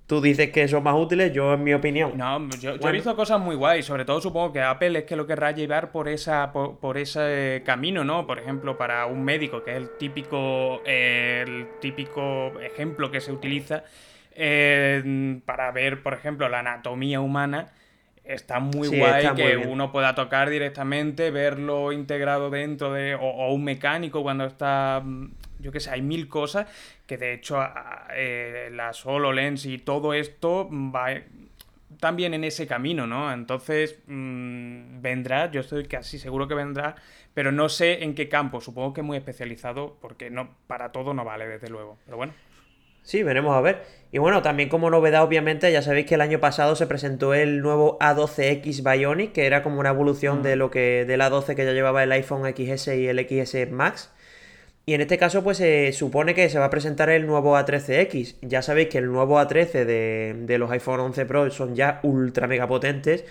Tú 0.07 0.19
dices 0.21 0.49
que 0.51 0.67
son 0.67 0.81
más 0.83 0.95
útiles, 0.95 1.31
yo 1.33 1.53
en 1.53 1.63
mi 1.63 1.73
opinión. 1.73 2.13
No, 2.17 2.49
yo, 2.59 2.75
yo 2.75 2.89
he 2.89 2.91
visto 2.91 3.15
cosas 3.15 3.39
muy 3.39 3.55
guays, 3.55 3.85
sobre 3.85 4.05
todo 4.05 4.19
supongo 4.19 4.51
que 4.53 4.61
Apple 4.61 4.97
es 4.99 5.05
que 5.05 5.15
lo 5.15 5.27
querrá 5.27 5.51
llevar 5.51 5.91
por 5.91 6.07
esa 6.09 6.51
por, 6.51 6.79
por 6.79 6.97
ese 6.97 7.61
camino, 7.65 8.03
¿no? 8.03 8.25
Por 8.25 8.39
ejemplo, 8.39 8.77
para 8.77 9.05
un 9.05 9.23
médico, 9.23 9.63
que 9.63 9.71
es 9.71 9.77
el 9.77 9.89
típico 9.99 10.81
eh, 10.85 11.43
el 11.45 11.67
típico 11.79 12.59
ejemplo 12.61 13.11
que 13.11 13.21
se 13.21 13.31
utiliza 13.31 13.83
eh, 14.35 15.41
para 15.45 15.71
ver, 15.71 16.03
por 16.03 16.13
ejemplo, 16.13 16.47
la 16.49 16.59
anatomía 16.59 17.19
humana. 17.19 17.69
Está 18.23 18.59
muy 18.59 18.87
Sí, 18.87 18.99
guay 18.99 19.25
está 19.25 19.35
que 19.35 19.57
uno 19.57 19.91
pueda 19.91 20.13
tocar 20.13 20.49
directamente, 20.49 21.31
verlo 21.31 21.91
integrado 21.91 22.49
dentro 22.49 22.93
de. 22.93 23.15
O, 23.15 23.21
o 23.21 23.53
un 23.53 23.63
mecánico 23.63 24.21
cuando 24.21 24.45
está. 24.45 25.03
Yo 25.59 25.71
qué 25.71 25.79
sé, 25.79 25.91
hay 25.91 26.01
mil 26.01 26.27
cosas 26.27 26.67
que 27.11 27.17
de 27.17 27.33
hecho 27.33 27.59
eh, 28.13 28.69
las 28.71 29.05
HoloLens 29.05 29.65
y 29.65 29.79
todo 29.79 30.13
esto 30.13 30.69
va 30.71 31.09
también 31.99 32.33
en 32.33 32.43
ese 32.43 32.67
camino, 32.67 33.05
¿no? 33.05 33.33
Entonces 33.33 33.99
mm, 34.07 35.01
vendrá, 35.01 35.51
yo 35.51 35.59
estoy 35.61 35.85
casi 35.85 36.19
seguro 36.19 36.47
que 36.47 36.55
vendrá, 36.55 36.95
pero 37.33 37.51
no 37.51 37.69
sé 37.69 38.03
en 38.03 38.15
qué 38.15 38.29
campo. 38.29 38.61
Supongo 38.61 38.93
que 38.93 39.01
muy 39.01 39.17
especializado, 39.17 39.97
porque 40.01 40.29
no 40.29 40.55
para 40.67 40.91
todo 40.91 41.13
no 41.13 41.25
vale, 41.25 41.47
desde 41.47 41.69
luego. 41.69 41.97
Pero 42.05 42.17
bueno. 42.17 42.33
Sí, 43.03 43.23
veremos 43.23 43.55
a 43.55 43.61
ver. 43.61 43.83
Y 44.11 44.17
bueno, 44.17 44.41
también 44.41 44.69
como 44.69 44.89
novedad, 44.89 45.23
obviamente, 45.23 45.71
ya 45.71 45.81
sabéis 45.81 46.05
que 46.05 46.15
el 46.15 46.21
año 46.21 46.39
pasado 46.39 46.75
se 46.75 46.85
presentó 46.85 47.33
el 47.33 47.61
nuevo 47.61 47.97
A12X 47.99 48.83
Bionic, 48.83 49.31
que 49.31 49.45
era 49.45 49.63
como 49.63 49.79
una 49.79 49.89
evolución 49.89 50.43
de 50.43 50.55
lo 50.57 50.69
que 50.69 51.05
del 51.05 51.21
A12 51.21 51.55
que 51.55 51.65
ya 51.65 51.71
llevaba 51.71 52.03
el 52.03 52.11
iPhone 52.11 52.43
XS 52.43 52.89
y 52.89 53.07
el 53.07 53.19
XS 53.19 53.71
Max. 53.71 54.11
Y 54.85 54.93
en 54.95 55.01
este 55.01 55.17
caso, 55.17 55.43
pues 55.43 55.57
se 55.57 55.93
supone 55.93 56.33
que 56.33 56.49
se 56.49 56.59
va 56.59 56.65
a 56.65 56.69
presentar 56.69 57.09
el 57.09 57.25
nuevo 57.27 57.55
A13X. 57.57 58.37
Ya 58.41 58.61
sabéis 58.61 58.89
que 58.89 58.97
el 58.97 59.05
nuevo 59.11 59.39
A13 59.39 59.85
de, 59.85 60.35
de 60.39 60.57
los 60.57 60.71
iPhone 60.71 60.99
11 60.99 61.25
Pro 61.25 61.49
son 61.51 61.75
ya 61.75 61.99
ultra 62.03 62.47
mega 62.47 62.67
potentes. 62.67 63.23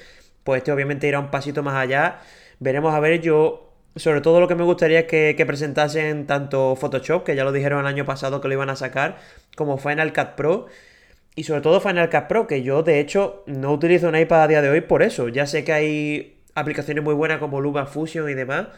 Pues 0.45 0.59
este 0.59 0.73
obviamente 0.73 1.09
irá 1.09 1.19
un 1.21 1.31
pasito 1.31 1.63
más 1.63 1.75
allá. 1.75 2.21
Veremos 2.61 2.95
a 2.95 3.01
ver, 3.01 3.21
yo 3.21 3.70
sobre 3.97 4.21
todo 4.21 4.41
lo 4.41 4.49
que 4.49 4.55
me 4.55 4.65
gustaría 4.65 5.01
es 5.01 5.07
que, 5.07 5.35
que 5.37 5.47
presentasen 5.47 6.27
tanto 6.27 6.77
Photoshop, 6.77 7.25
que 7.25 7.37
ya 7.37 7.45
lo 7.45 7.53
dijeron 7.53 7.81
el 7.81 7.87
año 7.87 8.05
pasado 8.05 8.41
que 8.41 8.49
lo 8.49 8.55
iban 8.55 8.71
a 8.71 8.77
sacar, 8.77 9.19
como 9.57 9.79
Final 9.79 10.13
Cut 10.13 10.31
Pro. 10.37 10.67
Y 11.37 11.45
sobre 11.45 11.61
todo 11.63 11.81
Final 11.81 12.11
Cut 12.11 12.27
Pro, 12.29 12.47
que 12.47 12.63
yo 12.63 12.83
de 12.83 13.01
hecho 13.01 13.45
no 13.47 13.73
utilizo 13.73 14.09
un 14.09 14.17
iPad 14.17 14.43
a 14.45 14.49
día 14.49 14.63
de 14.63 14.71
hoy 14.71 14.81
por 14.83 15.03
eso. 15.03 15.29
Ya 15.29 15.47
sé 15.47 15.65
que 15.65 15.73
hay 15.73 16.37
aplicaciones 16.55 17.05
muy 17.05 17.15
buenas 17.15 17.39
como 17.39 17.61
LumaFusion 17.61 18.29
y 18.31 18.35
demás. 18.35 18.69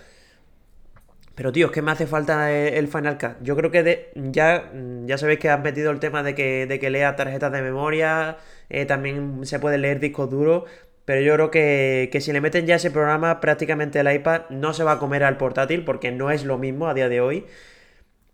Pero 1.35 1.50
tío, 1.53 1.67
es 1.67 1.73
que 1.73 1.81
me 1.82 1.91
hace 1.93 2.06
falta 2.06 2.53
el, 2.53 2.75
el 2.75 2.88
Final 2.88 3.17
Cut. 3.19 3.43
Yo 3.43 3.56
creo 3.56 3.70
que 3.70 3.82
de- 3.82 4.11
ya, 4.14 4.70
ya 5.06 5.17
sabéis 5.19 5.38
que 5.38 5.49
han 5.49 5.62
metido 5.62 5.91
el 5.91 5.99
tema 5.99 6.23
de 6.23 6.35
que, 6.35 6.67
de 6.67 6.79
que 6.79 6.91
lea 6.91 7.17
tarjetas 7.17 7.50
de 7.53 7.62
memoria, 7.62 8.37
eh, 8.69 8.85
también 8.85 9.41
se 9.47 9.59
puede 9.59 9.79
leer 9.79 9.99
discos 10.00 10.31
duros, 10.31 10.64
pero 11.04 11.20
yo 11.20 11.34
creo 11.34 11.50
que, 11.50 12.08
que 12.12 12.20
si 12.20 12.32
le 12.32 12.40
meten 12.40 12.66
ya 12.66 12.76
ese 12.76 12.90
programa, 12.90 13.40
prácticamente 13.40 14.00
el 14.00 14.12
iPad 14.12 14.43
no 14.50 14.72
se 14.72 14.84
va 14.84 14.93
a 14.93 14.99
comer 14.99 15.25
al 15.25 15.37
portátil 15.37 15.84
porque 15.84 16.12
no 16.12 16.31
es 16.31 16.44
lo 16.44 16.58
mismo 16.58 16.88
a 16.88 16.94
día 16.94 17.08
de 17.08 17.20
hoy. 17.20 17.46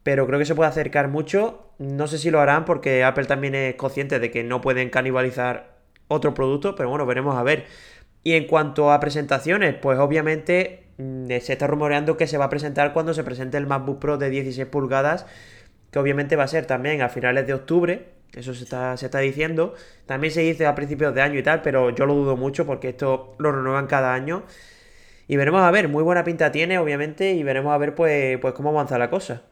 Pero 0.02 0.26
creo 0.26 0.38
que 0.38 0.44
se 0.44 0.54
puede 0.54 0.70
acercar 0.70 1.08
mucho. 1.08 1.72
No 1.78 2.06
sé 2.06 2.18
si 2.18 2.30
lo 2.30 2.40
harán 2.40 2.64
porque 2.64 3.04
Apple 3.04 3.26
también 3.26 3.54
es 3.54 3.74
consciente 3.76 4.18
de 4.20 4.30
que 4.30 4.44
no 4.44 4.60
pueden 4.60 4.90
canibalizar 4.90 5.78
otro 6.08 6.34
producto, 6.34 6.74
pero 6.74 6.88
bueno, 6.88 7.06
veremos 7.06 7.36
a 7.36 7.42
ver. 7.42 7.66
Y 8.24 8.32
en 8.32 8.46
cuanto 8.46 8.92
a 8.92 9.00
presentaciones, 9.00 9.74
pues 9.74 9.98
obviamente 9.98 10.84
mm, 10.98 11.28
se 11.40 11.52
está 11.52 11.66
rumoreando 11.66 12.16
que 12.16 12.26
se 12.26 12.38
va 12.38 12.46
a 12.46 12.50
presentar 12.50 12.92
cuando 12.92 13.14
se 13.14 13.24
presente 13.24 13.56
el 13.56 13.66
MacBook 13.66 13.98
Pro 14.00 14.18
de 14.18 14.30
16 14.30 14.66
pulgadas, 14.68 15.26
que 15.90 15.98
obviamente 15.98 16.36
va 16.36 16.44
a 16.44 16.48
ser 16.48 16.66
también 16.66 17.02
a 17.02 17.08
finales 17.08 17.46
de 17.46 17.54
octubre, 17.54 18.08
eso 18.34 18.54
se 18.54 18.64
está, 18.64 18.96
se 18.96 19.06
está 19.06 19.18
diciendo. 19.20 19.74
También 20.06 20.32
se 20.32 20.40
dice 20.40 20.66
a 20.66 20.74
principios 20.74 21.14
de 21.14 21.22
año 21.22 21.38
y 21.38 21.42
tal, 21.42 21.62
pero 21.62 21.90
yo 21.90 22.06
lo 22.06 22.14
dudo 22.14 22.36
mucho 22.36 22.66
porque 22.66 22.90
esto 22.90 23.34
lo 23.38 23.52
renuevan 23.52 23.86
cada 23.86 24.14
año. 24.14 24.44
Y 25.26 25.36
veremos 25.36 25.62
a 25.62 25.70
ver, 25.70 25.88
muy 25.88 26.02
buena 26.02 26.24
pinta 26.24 26.50
tiene, 26.50 26.78
obviamente, 26.78 27.32
y 27.32 27.42
veremos 27.42 27.72
a 27.72 27.78
ver 27.78 27.94
pues, 27.94 28.38
pues 28.38 28.54
cómo 28.54 28.70
avanza 28.70 28.98
la 28.98 29.10
cosa. 29.10 29.42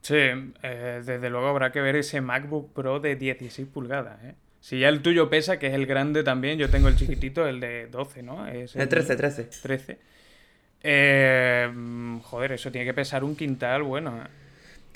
Sí, 0.00 0.16
eh, 0.16 1.02
desde 1.04 1.30
luego 1.30 1.48
habrá 1.48 1.72
que 1.72 1.80
ver 1.80 1.96
ese 1.96 2.20
MacBook 2.20 2.72
Pro 2.72 3.00
de 3.00 3.16
16 3.16 3.68
pulgadas, 3.68 4.22
¿eh? 4.24 4.34
Si 4.60 4.78
ya 4.78 4.88
el 4.88 5.02
tuyo 5.02 5.28
pesa, 5.28 5.58
que 5.58 5.66
es 5.66 5.74
el 5.74 5.86
grande 5.86 6.22
también, 6.22 6.56
yo 6.56 6.70
tengo 6.70 6.86
el 6.86 6.94
chiquitito, 6.94 7.48
el 7.48 7.58
de 7.58 7.88
12, 7.88 8.22
¿no? 8.22 8.46
Es 8.46 8.76
El 8.76 8.88
13, 8.88 9.16
13. 9.16 9.44
13. 9.60 9.98
Eh, 10.84 11.68
mm, 11.72 12.20
joder, 12.20 12.52
eso 12.52 12.70
tiene 12.70 12.84
que 12.84 12.94
pesar 12.94 13.24
un 13.24 13.34
quintal, 13.34 13.82
bueno. 13.82 14.22
¿eh? 14.22 14.28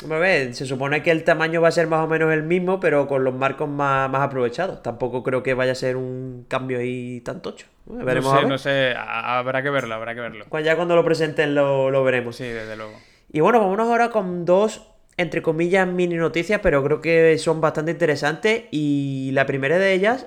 Hombre, 0.03 0.19
a 0.19 0.21
ver, 0.21 0.55
se 0.55 0.67
supone 0.67 1.03
que 1.03 1.11
el 1.11 1.25
tamaño 1.25 1.63
va 1.63 1.69
a 1.69 1.73
ser 1.73 1.87
más 1.87 2.05
o 2.05 2.07
menos 2.07 2.33
el 2.33 2.43
mismo, 2.43 2.81
pero 2.81 3.09
con 3.09 3.25
los 3.25 3.35
marcos 3.35 3.69
más, 3.69 4.11
más 4.11 4.23
aprovechados. 4.23 4.83
Tampoco 4.83 5.23
creo 5.23 5.43
que 5.43 5.55
vaya 5.55 5.73
a 5.73 5.75
ser 5.75 5.97
un 5.97 6.45
cambio 6.49 6.79
ahí 6.79 7.23
tan 7.23 7.41
tocho. 7.41 7.67
Veremos 7.87 8.31
no 8.31 8.31
a 8.33 8.35
sé, 8.35 8.41
ver. 8.41 8.49
no 8.49 8.59
sé, 8.59 8.95
habrá 8.97 9.63
que 9.63 9.71
verlo, 9.71 9.95
habrá 9.95 10.15
que 10.15 10.21
verlo. 10.21 10.45
Cu- 10.49 10.59
Ya 10.61 10.77
cuando 10.77 10.97
lo 10.97 11.05
presenten 11.05 11.55
lo, 11.55 11.91
lo 11.91 12.05
veremos. 12.05 12.37
Sí, 12.37 12.45
desde 12.45 12.77
luego. 12.77 12.93
Y 13.33 13.41
bueno, 13.41 13.59
vámonos 13.61 13.89
ahora 13.89 14.11
con 14.11 14.45
dos, 14.45 14.87
entre 15.17 15.41
comillas, 15.41 15.87
mini 15.89 16.17
noticias, 16.17 16.61
pero 16.63 16.85
creo 16.85 17.01
que 17.01 17.39
son 17.39 17.63
bastante 17.63 17.91
interesantes. 17.93 18.65
Y 18.71 19.31
la 19.33 19.47
primera 19.47 19.79
de 19.79 19.95
ellas 19.95 20.27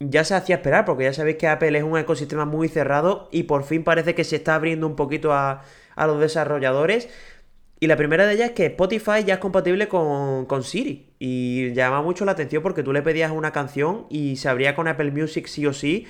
ya 0.00 0.22
se 0.24 0.34
hacía 0.34 0.56
esperar, 0.56 0.84
porque 0.84 1.04
ya 1.04 1.12
sabéis 1.12 1.36
que 1.38 1.48
Apple 1.48 1.76
es 1.76 1.82
un 1.84 1.98
ecosistema 1.98 2.44
muy 2.44 2.68
cerrado 2.68 3.28
y 3.32 3.44
por 3.44 3.64
fin 3.64 3.82
parece 3.82 4.14
que 4.14 4.22
se 4.24 4.36
está 4.36 4.54
abriendo 4.54 4.86
un 4.86 4.94
poquito 4.94 5.32
a, 5.32 5.62
a 5.96 6.06
los 6.06 6.20
desarrolladores. 6.20 7.08
Y 7.80 7.86
la 7.86 7.96
primera 7.96 8.26
de 8.26 8.34
ellas 8.34 8.48
es 8.48 8.54
que 8.54 8.66
Spotify 8.66 9.24
ya 9.24 9.34
es 9.34 9.40
compatible 9.40 9.86
con, 9.86 10.46
con 10.46 10.64
Siri. 10.64 11.10
Y 11.18 11.72
llama 11.74 12.02
mucho 12.02 12.24
la 12.24 12.32
atención 12.32 12.62
porque 12.62 12.82
tú 12.82 12.92
le 12.92 13.02
pedías 13.02 13.30
una 13.30 13.52
canción 13.52 14.06
y 14.10 14.36
se 14.36 14.48
abría 14.48 14.74
con 14.74 14.88
Apple 14.88 15.12
Music 15.12 15.46
sí 15.46 15.64
o 15.66 15.72
sí. 15.72 16.06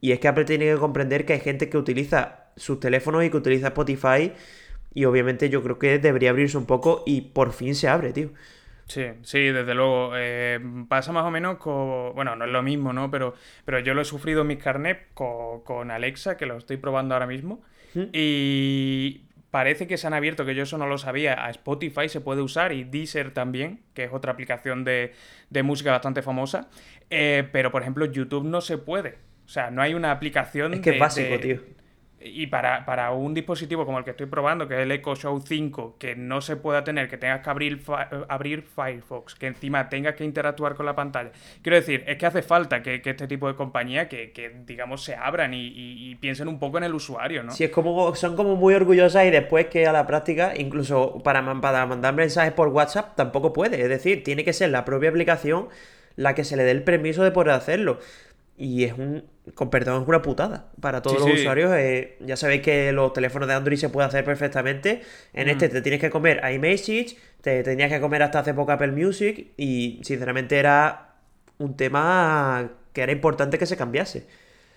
Y 0.00 0.10
es 0.10 0.18
que 0.18 0.26
Apple 0.26 0.44
tiene 0.44 0.64
que 0.66 0.76
comprender 0.76 1.24
que 1.24 1.34
hay 1.34 1.40
gente 1.40 1.68
que 1.68 1.78
utiliza 1.78 2.46
sus 2.56 2.80
teléfonos 2.80 3.24
y 3.24 3.30
que 3.30 3.36
utiliza 3.36 3.68
Spotify. 3.68 4.32
Y 4.94 5.04
obviamente 5.04 5.48
yo 5.48 5.62
creo 5.62 5.78
que 5.78 5.98
debería 6.00 6.30
abrirse 6.30 6.58
un 6.58 6.66
poco 6.66 7.04
y 7.06 7.20
por 7.20 7.52
fin 7.52 7.76
se 7.76 7.88
abre, 7.88 8.12
tío. 8.12 8.30
Sí, 8.86 9.04
sí, 9.22 9.38
desde 9.38 9.74
luego. 9.74 10.12
Eh, 10.16 10.58
pasa 10.88 11.12
más 11.12 11.24
o 11.24 11.30
menos 11.30 11.56
con. 11.58 12.14
Bueno, 12.14 12.34
no 12.34 12.44
es 12.44 12.50
lo 12.50 12.62
mismo, 12.62 12.92
¿no? 12.92 13.10
Pero, 13.12 13.34
pero 13.64 13.78
yo 13.78 13.94
lo 13.94 14.02
he 14.02 14.04
sufrido 14.04 14.42
en 14.42 14.48
mis 14.48 14.58
carnet 14.58 15.06
con, 15.14 15.60
con 15.62 15.90
Alexa, 15.92 16.36
que 16.36 16.46
lo 16.46 16.58
estoy 16.58 16.78
probando 16.78 17.14
ahora 17.14 17.26
mismo. 17.26 17.62
Y 18.12 19.22
parece 19.52 19.86
que 19.86 19.96
se 19.96 20.08
han 20.08 20.14
abierto, 20.14 20.44
que 20.44 20.56
yo 20.56 20.64
eso 20.64 20.78
no 20.78 20.88
lo 20.88 20.98
sabía. 20.98 21.44
A 21.46 21.50
Spotify 21.50 22.08
se 22.08 22.20
puede 22.20 22.40
usar 22.42 22.72
y 22.72 22.82
Deezer 22.82 23.30
también, 23.32 23.78
que 23.94 24.02
es 24.04 24.10
otra 24.12 24.32
aplicación 24.32 24.82
de, 24.82 25.12
de 25.50 25.62
música 25.62 25.92
bastante 25.92 26.22
famosa. 26.22 26.68
Eh, 27.10 27.46
pero, 27.52 27.70
por 27.70 27.82
ejemplo, 27.82 28.04
YouTube 28.06 28.44
no 28.44 28.60
se 28.60 28.78
puede. 28.78 29.18
O 29.44 29.48
sea, 29.48 29.70
no 29.70 29.80
hay 29.82 29.94
una 29.94 30.10
aplicación. 30.10 30.74
Es 30.74 30.80
que 30.80 30.90
es 30.90 30.98
básico, 30.98 31.32
de- 31.34 31.38
tío. 31.38 31.60
Y 32.24 32.46
para, 32.46 32.84
para 32.84 33.10
un 33.12 33.34
dispositivo 33.34 33.84
como 33.84 33.98
el 33.98 34.04
que 34.04 34.10
estoy 34.12 34.26
probando, 34.26 34.68
que 34.68 34.74
es 34.74 34.80
el 34.80 34.92
Echo 34.92 35.14
Show 35.16 35.40
5, 35.44 35.96
que 35.98 36.14
no 36.16 36.40
se 36.40 36.56
pueda 36.56 36.84
tener, 36.84 37.08
que 37.08 37.16
tengas 37.18 37.40
que 37.42 37.50
abrir, 37.50 37.82
abrir 38.28 38.62
Firefox, 38.62 39.34
que 39.34 39.46
encima 39.48 39.88
tengas 39.88 40.14
que 40.14 40.24
interactuar 40.24 40.74
con 40.74 40.86
la 40.86 40.94
pantalla. 40.94 41.30
Quiero 41.62 41.76
decir, 41.76 42.04
es 42.06 42.16
que 42.18 42.26
hace 42.26 42.42
falta 42.42 42.82
que, 42.82 43.02
que 43.02 43.10
este 43.10 43.26
tipo 43.26 43.48
de 43.48 43.54
compañía, 43.54 44.08
que, 44.08 44.32
que, 44.32 44.50
digamos, 44.66 45.02
se 45.04 45.14
abran 45.14 45.54
y, 45.54 45.66
y- 45.68 46.10
y 46.10 46.14
piensen 46.16 46.48
un 46.48 46.58
poco 46.58 46.78
en 46.78 46.84
el 46.84 46.94
usuario, 46.94 47.42
¿no? 47.42 47.52
Sí, 47.52 47.64
es 47.64 47.70
como, 47.70 48.14
son 48.14 48.36
como 48.36 48.56
muy 48.56 48.74
orgullosas 48.74 49.24
y 49.26 49.30
después 49.30 49.66
que 49.66 49.86
a 49.86 49.92
la 49.92 50.06
práctica, 50.06 50.52
incluso 50.56 51.22
para, 51.22 51.42
para 51.60 51.86
mandar 51.86 52.14
mensajes 52.14 52.52
por 52.52 52.68
WhatsApp, 52.68 53.16
tampoco 53.16 53.52
puede. 53.52 53.80
Es 53.82 53.88
decir, 53.88 54.22
tiene 54.24 54.44
que 54.44 54.52
ser 54.52 54.70
la 54.70 54.84
propia 54.84 55.10
aplicación 55.10 55.68
la 56.16 56.34
que 56.34 56.44
se 56.44 56.56
le 56.56 56.64
dé 56.64 56.70
el 56.72 56.82
permiso 56.84 57.22
de 57.24 57.30
poder 57.30 57.50
hacerlo. 57.50 57.98
Y 58.56 58.84
es 58.84 58.92
un, 58.92 59.24
con 59.54 59.70
perdón, 59.70 60.02
es 60.02 60.08
una 60.08 60.22
putada 60.22 60.70
para 60.80 61.02
todos 61.02 61.16
Sí, 61.18 61.22
los 61.28 61.34
sí. 61.34 61.40
usuarios. 61.42 61.72
eh, 61.76 62.16
ya 62.20 62.36
sabéis 62.36 62.62
que 62.62 62.92
los 62.92 63.12
teléfonos 63.12 63.48
de 63.48 63.54
Android 63.54 63.76
se 63.76 63.88
puede 63.88 64.06
hacer 64.06 64.24
perfectamente. 64.24 65.02
En 65.32 65.48
este 65.48 65.68
te 65.68 65.82
tienes 65.82 66.00
que 66.00 66.10
comer 66.10 66.40
iMessage, 66.52 67.16
te 67.40 67.62
tenías 67.62 67.90
que 67.90 68.00
comer 68.00 68.22
hasta 68.22 68.40
hace 68.40 68.54
poco 68.54 68.72
Apple 68.72 68.92
Music 68.92 69.48
y 69.56 70.00
sinceramente 70.04 70.58
era 70.58 71.14
un 71.58 71.76
tema 71.76 72.70
que 72.92 73.02
era 73.02 73.12
importante 73.12 73.58
que 73.58 73.66
se 73.66 73.76
cambiase. 73.76 74.26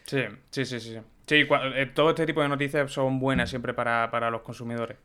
Sí, 0.05 0.21
sí, 0.51 0.65
sí, 0.65 0.79
sí. 0.79 0.97
sí. 1.27 1.35
Eh, 1.37 1.91
todo 1.93 2.09
este 2.11 2.25
tipo 2.25 2.41
de 2.41 2.49
noticias 2.49 2.91
son 2.91 3.19
buenas 3.19 3.49
siempre 3.49 3.73
para, 3.73 4.09
para 4.11 4.29
los 4.31 4.41
consumidores. 4.41 4.97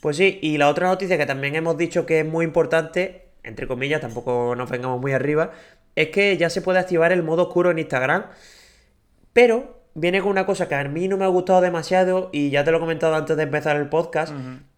Pues 0.00 0.16
sí, 0.16 0.38
y 0.42 0.58
la 0.58 0.68
otra 0.68 0.88
noticia 0.88 1.16
que 1.18 1.26
también 1.26 1.54
hemos 1.54 1.76
dicho 1.76 2.06
que 2.06 2.20
es 2.20 2.26
muy 2.26 2.44
importante, 2.44 3.26
entre 3.44 3.66
comillas, 3.66 4.00
tampoco 4.00 4.54
nos 4.56 4.68
vengamos 4.70 5.00
muy 5.00 5.12
arriba, 5.12 5.52
es 5.94 6.08
que 6.08 6.36
ya 6.36 6.50
se 6.50 6.62
puede 6.62 6.78
activar 6.78 7.12
el 7.12 7.22
modo 7.22 7.42
oscuro 7.48 7.70
en 7.70 7.78
Instagram, 7.78 8.24
pero 9.32 9.80
viene 9.94 10.20
con 10.20 10.30
una 10.30 10.46
cosa 10.46 10.68
que 10.68 10.74
a 10.74 10.84
mí 10.84 11.08
no 11.08 11.16
me 11.16 11.24
ha 11.24 11.28
gustado 11.28 11.60
demasiado 11.60 12.30
y 12.32 12.50
ya 12.50 12.64
te 12.64 12.70
lo 12.70 12.78
he 12.78 12.80
comentado 12.80 13.14
antes 13.14 13.36
de 13.36 13.42
empezar 13.42 13.76
el 13.76 13.88
podcast, 13.88 14.32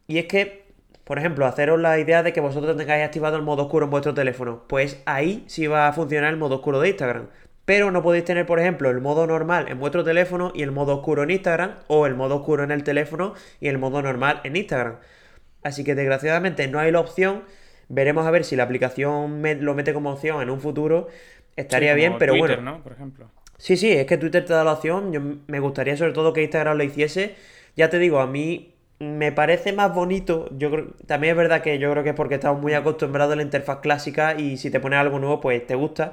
y 0.07 0.19
es 0.19 0.27
que, 0.27 0.65
por 1.05 1.19
ejemplo, 1.19 1.47
haceros 1.47 1.79
la 1.81 1.99
idea 1.99 2.23
de 2.23 2.33
que 2.33 2.41
vosotros 2.41 2.77
tengáis 2.77 3.05
activado 3.05 3.37
el 3.37 3.43
modo 3.43 3.65
oscuro 3.65 3.85
en 3.87 3.91
vuestro 3.91 4.15
teléfono, 4.15 4.65
pues 4.69 5.03
ahí 5.07 5.45
sí 5.47 5.67
va 5.67 5.89
a 5.89 5.93
funcionar 5.93 6.31
el 6.33 6.39
modo 6.39 6.57
oscuro 6.57 6.81
de 6.81 6.89
Instagram. 6.91 7.29
Pero 7.67 7.91
no 7.91 8.03
podéis 8.03 8.25
tener, 8.27 8.45
por 8.45 8.61
ejemplo, 8.61 8.91
el 8.91 9.01
modo 9.01 9.27
normal 9.27 9.67
en 9.71 9.79
vuestro 9.81 10.05
teléfono 10.05 10.53
y 10.55 10.63
el 10.63 10.71
modo 10.71 10.97
oscuro 10.97 11.23
en 11.23 11.31
Instagram, 11.31 11.77
o 11.87 12.07
el 12.07 12.15
modo 12.15 12.37
oscuro 12.37 12.63
en 12.63 12.71
el 12.71 12.85
teléfono 12.85 13.33
y 13.61 13.69
el 13.69 13.79
modo 13.79 14.03
normal 14.03 14.41
en 14.45 14.57
Instagram. 14.57 14.97
Así 15.63 15.83
que 15.83 15.95
desgraciadamente 15.95 16.69
no 16.69 16.79
hay 16.79 16.93
la 16.93 17.01
opción. 17.01 17.43
Veremos 17.89 18.27
a 18.27 18.31
ver 18.31 18.45
si 18.45 18.55
la 18.57 18.65
aplicación 18.65 19.41
me- 19.41 19.55
lo 19.55 19.75
mete 19.75 19.95
como 19.95 20.11
opción 20.13 20.43
en 20.43 20.51
un 20.51 20.61
futuro. 20.61 21.09
Estaría 21.57 21.93
Sí, 21.93 21.97
bien, 21.97 22.17
pero 22.19 22.33
Twitter, 22.35 22.57
bueno. 22.57 22.73
¿no? 22.79 22.83
Por 22.83 22.93
ejemplo. 22.93 23.31
Sí, 23.59 23.77
sí, 23.77 23.93
es 23.93 24.07
que 24.07 24.19
Twitter 24.19 24.45
te 24.45 24.53
da 24.53 24.65
la 24.65 24.73
opción. 24.73 25.13
Yo 25.13 25.21
me 25.47 25.61
gustaría 25.61 25.97
sobre 25.97 26.13
todo 26.13 26.33
que 26.33 26.43
Instagram 26.43 26.77
lo 26.77 26.85
hiciese. 26.85 27.35
Ya 27.77 27.89
te 27.91 27.99
digo, 27.99 28.21
a 28.21 28.27
mí 28.27 28.75
me 28.99 29.33
parece 29.33 29.73
más 29.73 29.95
bonito. 29.95 30.49
Yo 30.57 30.71
creo, 30.71 30.87
también 31.07 31.33
es 31.33 31.37
verdad 31.37 31.63
que 31.63 31.79
yo 31.79 31.91
creo 31.91 32.03
que 32.05 32.11
es 32.11 32.15
porque 32.17 32.35
estamos 32.37 32.61
muy 32.61 32.75
acostumbrados 32.75 33.33
a 33.33 33.37
la 33.37 33.43
interfaz 33.43 33.79
clásica 33.81 34.35
y 34.39 34.57
si 34.57 34.71
te 34.71 34.81
pones 34.81 34.99
algo 34.99 35.19
nuevo, 35.19 35.41
pues 35.41 35.67
te 35.67 35.75
gusta. 35.75 36.13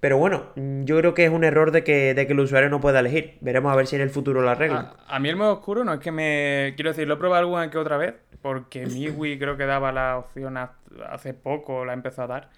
Pero 0.00 0.18
bueno, 0.18 0.44
yo 0.56 0.98
creo 0.98 1.14
que 1.14 1.26
es 1.26 1.30
un 1.30 1.44
error 1.44 1.72
de 1.72 1.84
que, 1.84 2.14
de 2.14 2.26
que 2.26 2.32
el 2.32 2.40
usuario 2.40 2.70
no 2.70 2.80
pueda 2.80 3.00
elegir. 3.00 3.36
Veremos 3.42 3.72
a 3.72 3.76
ver 3.76 3.86
si 3.86 3.96
en 3.96 4.02
el 4.02 4.10
futuro 4.10 4.40
lo 4.40 4.48
arreglan. 4.50 4.90
A, 5.08 5.16
a 5.16 5.18
mí 5.18 5.28
el 5.28 5.36
modo 5.36 5.54
oscuro 5.54 5.84
no 5.84 5.92
es 5.94 6.00
que 6.00 6.10
me... 6.12 6.72
Quiero 6.76 6.90
decir, 6.90 7.06
lo 7.06 7.14
he 7.14 7.16
probado 7.18 7.40
alguna 7.42 7.70
que 7.70 7.78
otra 7.78 7.98
vez, 7.98 8.14
porque 8.42 8.86
MIUI 8.86 9.38
creo 9.40 9.56
que 9.58 9.66
daba 9.66 9.92
la 9.92 10.16
opción 10.18 10.56
ha- 10.56 10.72
hace 11.10 11.34
poco, 11.34 11.84
la 11.84 11.92
empezó 11.92 12.22
a 12.22 12.26
dar. 12.28 12.50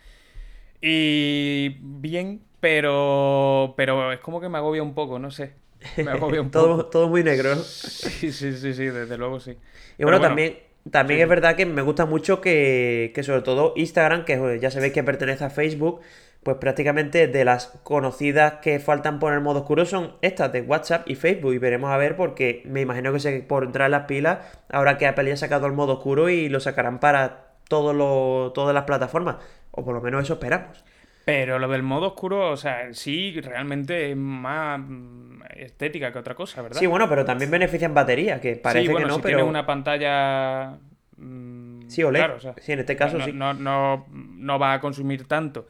Y 0.81 1.79
bien, 1.81 2.43
pero 2.63 3.75
pero 3.77 4.13
es 4.13 4.21
como 4.21 4.41
que 4.41 4.49
me 4.49 4.59
agobia 4.59 4.85
un 4.85 4.95
poco, 4.95 5.19
no 5.19 5.33
sé. 5.33 5.55
Me 5.97 6.13
agobia 6.13 6.41
un 6.41 6.53
todo, 6.53 6.77
poco. 6.77 6.87
todo 6.87 7.09
muy 7.09 7.25
negro. 7.25 7.57
¿no? 7.57 7.63
Sí, 7.65 8.31
sí, 8.33 8.53
sí, 8.57 8.73
sí, 8.73 8.85
desde 8.87 9.19
luego 9.19 9.41
sí. 9.41 9.59
Y 9.99 10.05
bueno, 10.05 10.21
también, 10.21 10.61
también 10.89 11.19
sí. 11.19 11.23
es 11.25 11.29
verdad 11.29 11.57
que 11.57 11.67
me 11.67 11.83
gusta 11.83 12.07
mucho 12.07 12.41
que, 12.41 13.11
que 13.17 13.25
sobre 13.25 13.43
todo 13.43 13.73
Instagram, 13.75 14.25
que 14.25 14.61
ya 14.61 14.71
sabéis 14.71 14.93
que 14.93 15.03
pertenece 15.03 15.45
a 15.45 15.51
Facebook, 15.51 16.03
pues 16.45 16.57
prácticamente 16.59 17.27
de 17.27 17.45
las 17.45 17.67
conocidas 17.83 18.55
que 18.63 18.79
faltan 18.79 19.19
por 19.19 19.33
el 19.33 19.41
modo 19.41 19.61
oscuro 19.61 19.85
son 19.85 20.15
estas 20.23 20.53
de 20.53 20.61
WhatsApp 20.63 21.09
y 21.11 21.17
Facebook. 21.17 21.55
Y 21.55 21.59
veremos 21.59 21.91
a 21.91 21.97
ver 21.97 22.15
porque 22.17 22.63
me 22.65 22.81
imagino 22.81 23.13
que 23.13 23.19
se 23.19 23.41
pondrán 23.41 23.91
las 23.91 24.05
pilas 24.07 24.39
ahora 24.71 24.99
que 24.99 25.09
Apple 25.09 25.27
ya 25.27 25.35
ha 25.35 25.37
sacado 25.37 25.67
el 25.67 25.73
modo 25.73 25.95
oscuro 25.95 26.29
y 26.29 26.49
lo 26.49 26.61
sacarán 26.61 27.01
para 27.01 27.55
todos 27.69 27.93
los, 27.95 28.53
todas 28.53 28.73
las 28.73 28.85
plataformas. 28.85 29.37
O 29.73 29.85
por 29.85 29.95
lo 29.95 30.01
menos 30.01 30.23
eso 30.23 30.35
esperamos. 30.35 30.85
Pero 31.25 31.59
lo 31.59 31.69
del 31.69 31.83
modo 31.85 32.09
oscuro, 32.09 32.51
o 32.51 32.57
sea, 32.57 32.93
sí 32.95 33.41
realmente 33.41 34.11
es 34.11 34.17
más 34.17 34.81
mm, 34.81 35.43
estética 35.57 36.13
que 36.13 36.19
otra 36.19 36.35
cosa, 36.35 36.63
¿verdad? 36.63 36.79
Sí, 36.81 36.87
bueno, 36.87 37.09
pero 37.09 37.25
también 37.25 37.51
beneficia 37.51 37.87
en 37.87 37.95
batería, 37.95 38.41
que 38.41 38.57
parece 38.57 38.87
sí, 38.87 38.93
bueno, 38.93 39.07
que 39.07 39.11
no, 39.11 39.17
si 39.17 39.23
pero... 39.23 39.37
tienes 39.39 39.49
una 39.49 39.65
pantalla... 39.67 40.79
mm, 41.17 41.89
Sí, 41.89 42.03
OLED. 42.03 42.21
claro, 42.21 42.37
o 42.37 42.41
sea, 42.41 42.55
Sí, 42.59 42.73
en 42.73 42.81
este 42.81 42.97
caso 42.97 43.19
no, 43.19 43.25
sí. 43.25 43.33
No, 43.33 43.55
no, 43.55 44.07
no 44.11 44.59
va 44.59 44.73
a 44.75 44.81
consumir 44.81 45.29
tanto. 45.29 45.67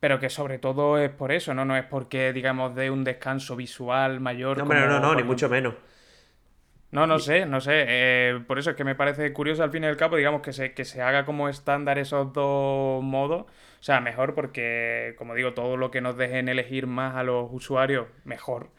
Pero 0.00 0.20
que 0.20 0.30
sobre 0.30 0.58
todo 0.58 0.96
es 0.98 1.10
por 1.10 1.32
eso, 1.32 1.54
¿no? 1.54 1.64
No 1.64 1.76
es 1.76 1.84
porque, 1.84 2.32
digamos, 2.32 2.74
dé 2.74 2.90
un 2.90 3.02
descanso 3.04 3.56
visual 3.56 4.20
mayor. 4.20 4.56
No, 4.58 4.64
no, 4.64 4.68
como, 4.68 4.80
no, 4.86 5.00
no, 5.00 5.08
por 5.08 5.16
ni 5.16 5.22
mucho 5.24 5.48
menos. 5.48 5.74
No, 6.90 7.06
no 7.06 7.18
sé, 7.18 7.44
no 7.44 7.60
sé. 7.60 7.84
eh, 7.86 8.40
por 8.46 8.58
eso 8.58 8.70
es 8.70 8.76
que 8.76 8.84
me 8.84 8.94
parece 8.94 9.32
curioso 9.34 9.62
al 9.62 9.70
fin 9.70 9.84
y 9.84 9.86
al 9.86 9.96
cabo, 9.98 10.16
digamos, 10.16 10.40
que 10.40 10.52
se, 10.54 10.72
que 10.72 10.84
se 10.86 11.02
haga 11.02 11.26
como 11.26 11.48
estándar 11.50 11.98
esos 11.98 12.32
dos 12.32 13.02
modos. 13.02 13.42
O 13.42 13.82
sea, 13.82 14.00
mejor 14.00 14.34
porque, 14.34 15.14
como 15.18 15.34
digo, 15.34 15.52
todo 15.52 15.76
lo 15.76 15.90
que 15.90 16.00
nos 16.00 16.16
dejen 16.16 16.48
elegir 16.48 16.86
más 16.86 17.14
a 17.16 17.22
los 17.24 17.48
usuarios, 17.52 18.06
mejor. 18.24 18.70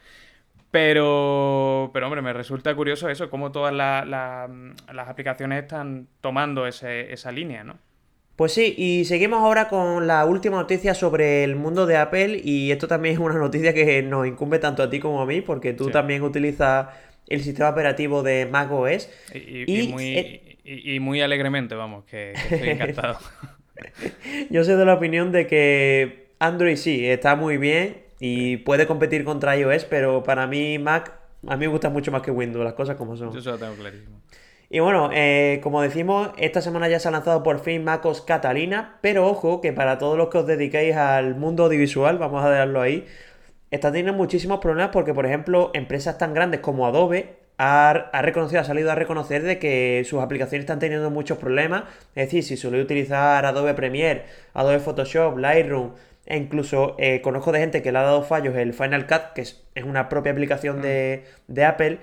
Pero, 0.70 1.90
pero 1.92 2.06
hombre, 2.06 2.22
me 2.22 2.32
resulta 2.32 2.74
curioso 2.76 3.08
eso, 3.08 3.28
cómo 3.30 3.50
todas 3.52 3.72
la- 3.74 4.04
la- 4.04 4.48
las 4.92 5.08
aplicaciones 5.08 5.62
están 5.62 6.06
tomando 6.20 6.66
ese- 6.66 7.12
esa 7.12 7.32
línea, 7.32 7.64
¿no? 7.64 7.78
Pues 8.36 8.54
sí, 8.54 8.74
y 8.78 9.04
seguimos 9.04 9.40
ahora 9.40 9.68
con 9.68 10.06
la 10.06 10.24
última 10.24 10.56
noticia 10.56 10.94
sobre 10.94 11.44
el 11.44 11.56
mundo 11.56 11.86
de 11.86 11.96
Apple 11.98 12.40
y 12.42 12.70
esto 12.70 12.88
también 12.88 13.14
es 13.14 13.20
una 13.20 13.34
noticia 13.34 13.74
que 13.74 14.02
nos 14.02 14.26
incumbe 14.26 14.58
tanto 14.58 14.82
a 14.82 14.88
ti 14.88 14.98
como 15.00 15.20
a 15.20 15.26
mí 15.26 15.42
porque 15.42 15.74
tú 15.74 15.86
Sí. 15.86 15.90
también 15.92 16.22
utilizas 16.22 16.86
el 17.30 17.42
sistema 17.42 17.70
operativo 17.70 18.22
de 18.22 18.46
macOS. 18.46 19.08
Y, 19.34 19.64
y- 19.84 19.88
muy, 19.88 20.18
eh, 20.18 20.58
y, 20.64 20.96
y 20.96 21.00
muy 21.00 21.22
alegremente, 21.22 21.74
vamos, 21.74 22.04
que, 22.04 22.34
que 22.48 22.54
estoy 22.56 22.68
encantado. 22.74 23.18
Yo 24.50 24.64
soy 24.64 24.76
de 24.76 24.84
la 24.84 24.94
opinión 24.94 25.32
de 25.32 25.46
que 25.46 26.32
Android 26.38 26.76
sí, 26.76 27.06
está 27.08 27.36
muy 27.36 27.56
bien 27.56 28.02
y 28.18 28.58
puede 28.58 28.86
competir 28.86 29.24
contra 29.24 29.56
iOS, 29.56 29.84
pero 29.86 30.22
para 30.22 30.46
mí 30.46 30.78
Mac, 30.78 31.12
a 31.46 31.56
mí 31.56 31.60
me 31.66 31.68
gusta 31.68 31.88
mucho 31.88 32.10
más 32.12 32.22
que 32.22 32.30
Windows, 32.30 32.64
las 32.64 32.74
cosas 32.74 32.96
como 32.96 33.16
son. 33.16 33.32
Yo 33.32 33.38
eso 33.40 33.52
lo 33.52 33.58
tengo 33.58 33.74
clarísimo. 33.74 34.20
Y 34.72 34.78
bueno, 34.78 35.10
eh, 35.12 35.58
como 35.64 35.82
decimos, 35.82 36.30
esta 36.36 36.60
semana 36.60 36.88
ya 36.88 37.00
se 37.00 37.08
ha 37.08 37.10
lanzado 37.10 37.42
por 37.42 37.58
fin 37.60 37.82
MacOS 37.82 38.20
Catalina, 38.22 38.98
pero 39.00 39.26
ojo 39.26 39.60
que 39.60 39.72
para 39.72 39.98
todos 39.98 40.16
los 40.16 40.28
que 40.28 40.38
os 40.38 40.46
dediquéis 40.46 40.94
al 40.94 41.34
mundo 41.34 41.64
audiovisual, 41.64 42.18
vamos 42.18 42.44
a 42.44 42.50
dejarlo 42.50 42.80
ahí, 42.80 43.04
está 43.70 43.90
teniendo 43.90 44.12
muchísimos 44.12 44.60
problemas 44.60 44.90
porque, 44.92 45.14
por 45.14 45.26
ejemplo, 45.26 45.70
empresas 45.74 46.18
tan 46.18 46.34
grandes 46.34 46.60
como 46.60 46.86
Adobe 46.86 47.36
ha, 47.58 47.90
ha 47.90 48.22
reconocido, 48.22 48.60
ha 48.60 48.64
salido 48.64 48.90
a 48.90 48.94
reconocer 48.94 49.42
de 49.42 49.58
que 49.58 50.02
sus 50.06 50.20
aplicaciones 50.20 50.64
están 50.64 50.78
teniendo 50.78 51.10
muchos 51.10 51.38
problemas. 51.38 51.84
Es 52.14 52.26
decir, 52.26 52.42
si 52.42 52.56
suele 52.56 52.80
utilizar 52.80 53.44
Adobe 53.44 53.74
Premiere, 53.74 54.24
Adobe 54.54 54.80
Photoshop, 54.80 55.38
Lightroom, 55.38 55.92
e 56.26 56.36
incluso 56.36 56.94
eh, 56.98 57.20
conozco 57.22 57.52
de 57.52 57.60
gente 57.60 57.82
que 57.82 57.92
le 57.92 57.98
ha 57.98 58.02
dado 58.02 58.22
fallos 58.22 58.56
el 58.56 58.72
Final 58.72 59.06
Cut, 59.06 59.32
que 59.34 59.42
es, 59.42 59.62
es 59.74 59.84
una 59.84 60.08
propia 60.08 60.32
aplicación 60.32 60.80
de, 60.80 61.24
de 61.48 61.64
Apple, 61.64 61.98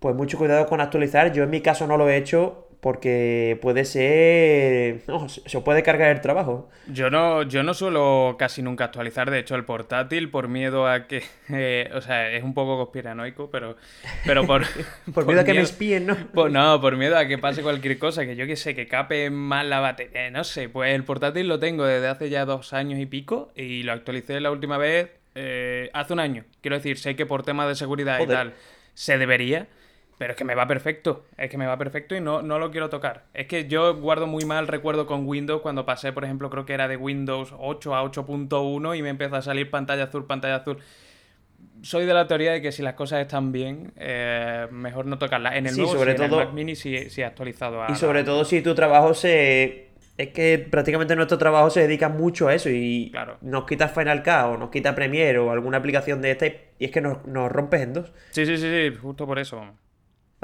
pues 0.00 0.14
mucho 0.14 0.38
cuidado 0.38 0.66
con 0.66 0.80
actualizar. 0.80 1.32
Yo 1.32 1.44
en 1.44 1.50
mi 1.50 1.60
caso 1.60 1.86
no 1.86 1.96
lo 1.96 2.08
he 2.08 2.16
hecho 2.16 2.63
porque 2.84 3.58
puede 3.62 3.86
ser... 3.86 5.00
No, 5.08 5.26
se 5.30 5.60
puede 5.62 5.82
cargar 5.82 6.10
el 6.10 6.20
trabajo. 6.20 6.68
Yo 6.86 7.08
no, 7.08 7.42
yo 7.42 7.62
no 7.62 7.72
suelo 7.72 8.36
casi 8.38 8.60
nunca 8.60 8.84
actualizar, 8.84 9.30
de 9.30 9.38
hecho, 9.38 9.54
el 9.54 9.64
portátil 9.64 10.28
por 10.28 10.48
miedo 10.48 10.86
a 10.86 11.06
que. 11.06 11.22
eh, 11.48 11.88
o 11.94 12.02
sea, 12.02 12.30
es 12.30 12.44
un 12.44 12.52
poco 12.52 12.76
conspiranoico, 12.76 13.50
pero. 13.50 13.78
Pero 14.26 14.46
por. 14.46 14.66
Por 15.14 15.24
miedo 15.24 15.40
a 15.40 15.44
que 15.44 15.54
me 15.54 15.62
espíen, 15.62 16.06
¿no? 16.06 16.14
por- 16.34 16.50
no, 16.50 16.78
por 16.78 16.98
miedo 16.98 17.16
a 17.16 17.26
que 17.26 17.38
pase 17.38 17.62
cualquier 17.62 17.98
cosa, 17.98 18.26
que 18.26 18.36
yo 18.36 18.46
que 18.46 18.56
sé, 18.56 18.74
que 18.74 18.86
cape 18.86 19.30
mal 19.30 19.70
la 19.70 19.80
batería. 19.80 20.30
No 20.30 20.44
sé, 20.44 20.68
pues 20.68 20.94
el 20.94 21.04
portátil 21.04 21.48
lo 21.48 21.58
tengo 21.58 21.86
desde 21.86 22.08
hace 22.08 22.28
ya 22.28 22.44
dos 22.44 22.74
años 22.74 23.00
y 23.00 23.06
pico 23.06 23.50
y 23.56 23.82
lo 23.84 23.92
actualicé 23.92 24.40
la 24.40 24.50
última 24.50 24.76
vez 24.76 25.08
eh, 25.34 25.88
hace 25.94 26.12
un 26.12 26.20
año. 26.20 26.44
Quiero 26.60 26.76
decir, 26.76 26.98
sé 26.98 27.16
que 27.16 27.24
por 27.24 27.44
temas 27.44 27.66
de 27.66 27.76
seguridad 27.76 28.20
y 28.20 28.26
tal 28.26 28.52
se 28.92 29.16
debería. 29.16 29.68
Pero 30.16 30.32
es 30.32 30.36
que 30.36 30.44
me 30.44 30.54
va 30.54 30.66
perfecto, 30.68 31.24
es 31.36 31.50
que 31.50 31.58
me 31.58 31.66
va 31.66 31.76
perfecto 31.76 32.14
y 32.14 32.20
no, 32.20 32.40
no 32.40 32.58
lo 32.60 32.70
quiero 32.70 32.88
tocar. 32.88 33.24
Es 33.34 33.46
que 33.46 33.66
yo 33.66 33.96
guardo 33.96 34.26
muy 34.28 34.44
mal 34.44 34.68
recuerdo 34.68 35.06
con 35.06 35.26
Windows 35.26 35.60
cuando 35.60 35.84
pasé, 35.84 36.12
por 36.12 36.24
ejemplo, 36.24 36.50
creo 36.50 36.64
que 36.64 36.72
era 36.72 36.86
de 36.86 36.96
Windows 36.96 37.52
8 37.58 37.94
a 37.96 38.02
8.1 38.04 38.94
y 38.96 39.02
me 39.02 39.08
empezó 39.08 39.36
a 39.36 39.42
salir 39.42 39.70
pantalla 39.70 40.04
azul, 40.04 40.24
pantalla 40.26 40.56
azul. 40.56 40.78
Soy 41.82 42.06
de 42.06 42.14
la 42.14 42.26
teoría 42.26 42.52
de 42.52 42.62
que 42.62 42.72
si 42.72 42.82
las 42.82 42.94
cosas 42.94 43.20
están 43.20 43.52
bien, 43.52 43.92
eh, 43.96 44.66
mejor 44.70 45.06
no 45.06 45.18
tocarlas. 45.18 45.56
En 45.56 45.66
el 45.66 45.72
Sí, 45.74 45.80
nuevo, 45.80 45.96
sobre 45.98 46.16
sí, 46.16 46.22
en 46.22 46.30
todo- 46.30 46.40
el 46.40 46.46
Mac 46.46 46.54
Mini 46.54 46.76
sí, 46.76 47.10
sí 47.10 47.22
actualizado 47.22 47.82
a... 47.82 47.90
Y 47.90 47.94
sobre 47.96 48.24
todo 48.24 48.44
si 48.44 48.62
tu 48.62 48.74
trabajo 48.74 49.12
se... 49.14 49.88
Es 50.16 50.28
que 50.28 50.58
prácticamente 50.70 51.16
nuestro 51.16 51.38
trabajo 51.38 51.70
se 51.70 51.80
dedica 51.80 52.08
mucho 52.08 52.46
a 52.46 52.54
eso 52.54 52.70
y 52.70 53.10
Claro. 53.10 53.36
nos 53.40 53.64
quita 53.66 53.88
Final 53.88 54.22
Cut 54.22 54.54
o 54.54 54.56
nos 54.56 54.70
quita 54.70 54.94
Premiere 54.94 55.38
o 55.40 55.50
alguna 55.50 55.78
aplicación 55.78 56.22
de 56.22 56.30
esta 56.30 56.46
y 56.46 56.56
y 56.78 56.84
es 56.86 56.90
que 56.92 57.00
nos, 57.00 57.24
nos 57.26 57.50
rompes 57.50 57.80
en 57.82 57.92
dos. 57.94 58.12
Sí, 58.30 58.46
sí, 58.46 58.56
sí, 58.56 58.62
sí, 58.90 58.96
justo 59.00 59.26
por 59.26 59.38
eso. 59.40 59.64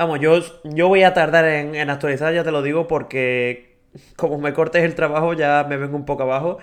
Vamos, 0.01 0.19
yo, 0.19 0.41
yo 0.65 0.89
voy 0.89 1.03
a 1.03 1.13
tardar 1.13 1.45
en, 1.45 1.75
en 1.75 1.91
actualizar, 1.91 2.33
ya 2.33 2.43
te 2.43 2.51
lo 2.51 2.63
digo, 2.63 2.89
porque 2.89 3.77
como 4.17 4.39
me 4.39 4.55
cortes 4.55 4.83
el 4.83 4.95
trabajo 4.95 5.35
ya 5.35 5.67
me 5.69 5.77
vengo 5.77 5.95
un 5.95 6.07
poco 6.07 6.23
abajo. 6.23 6.57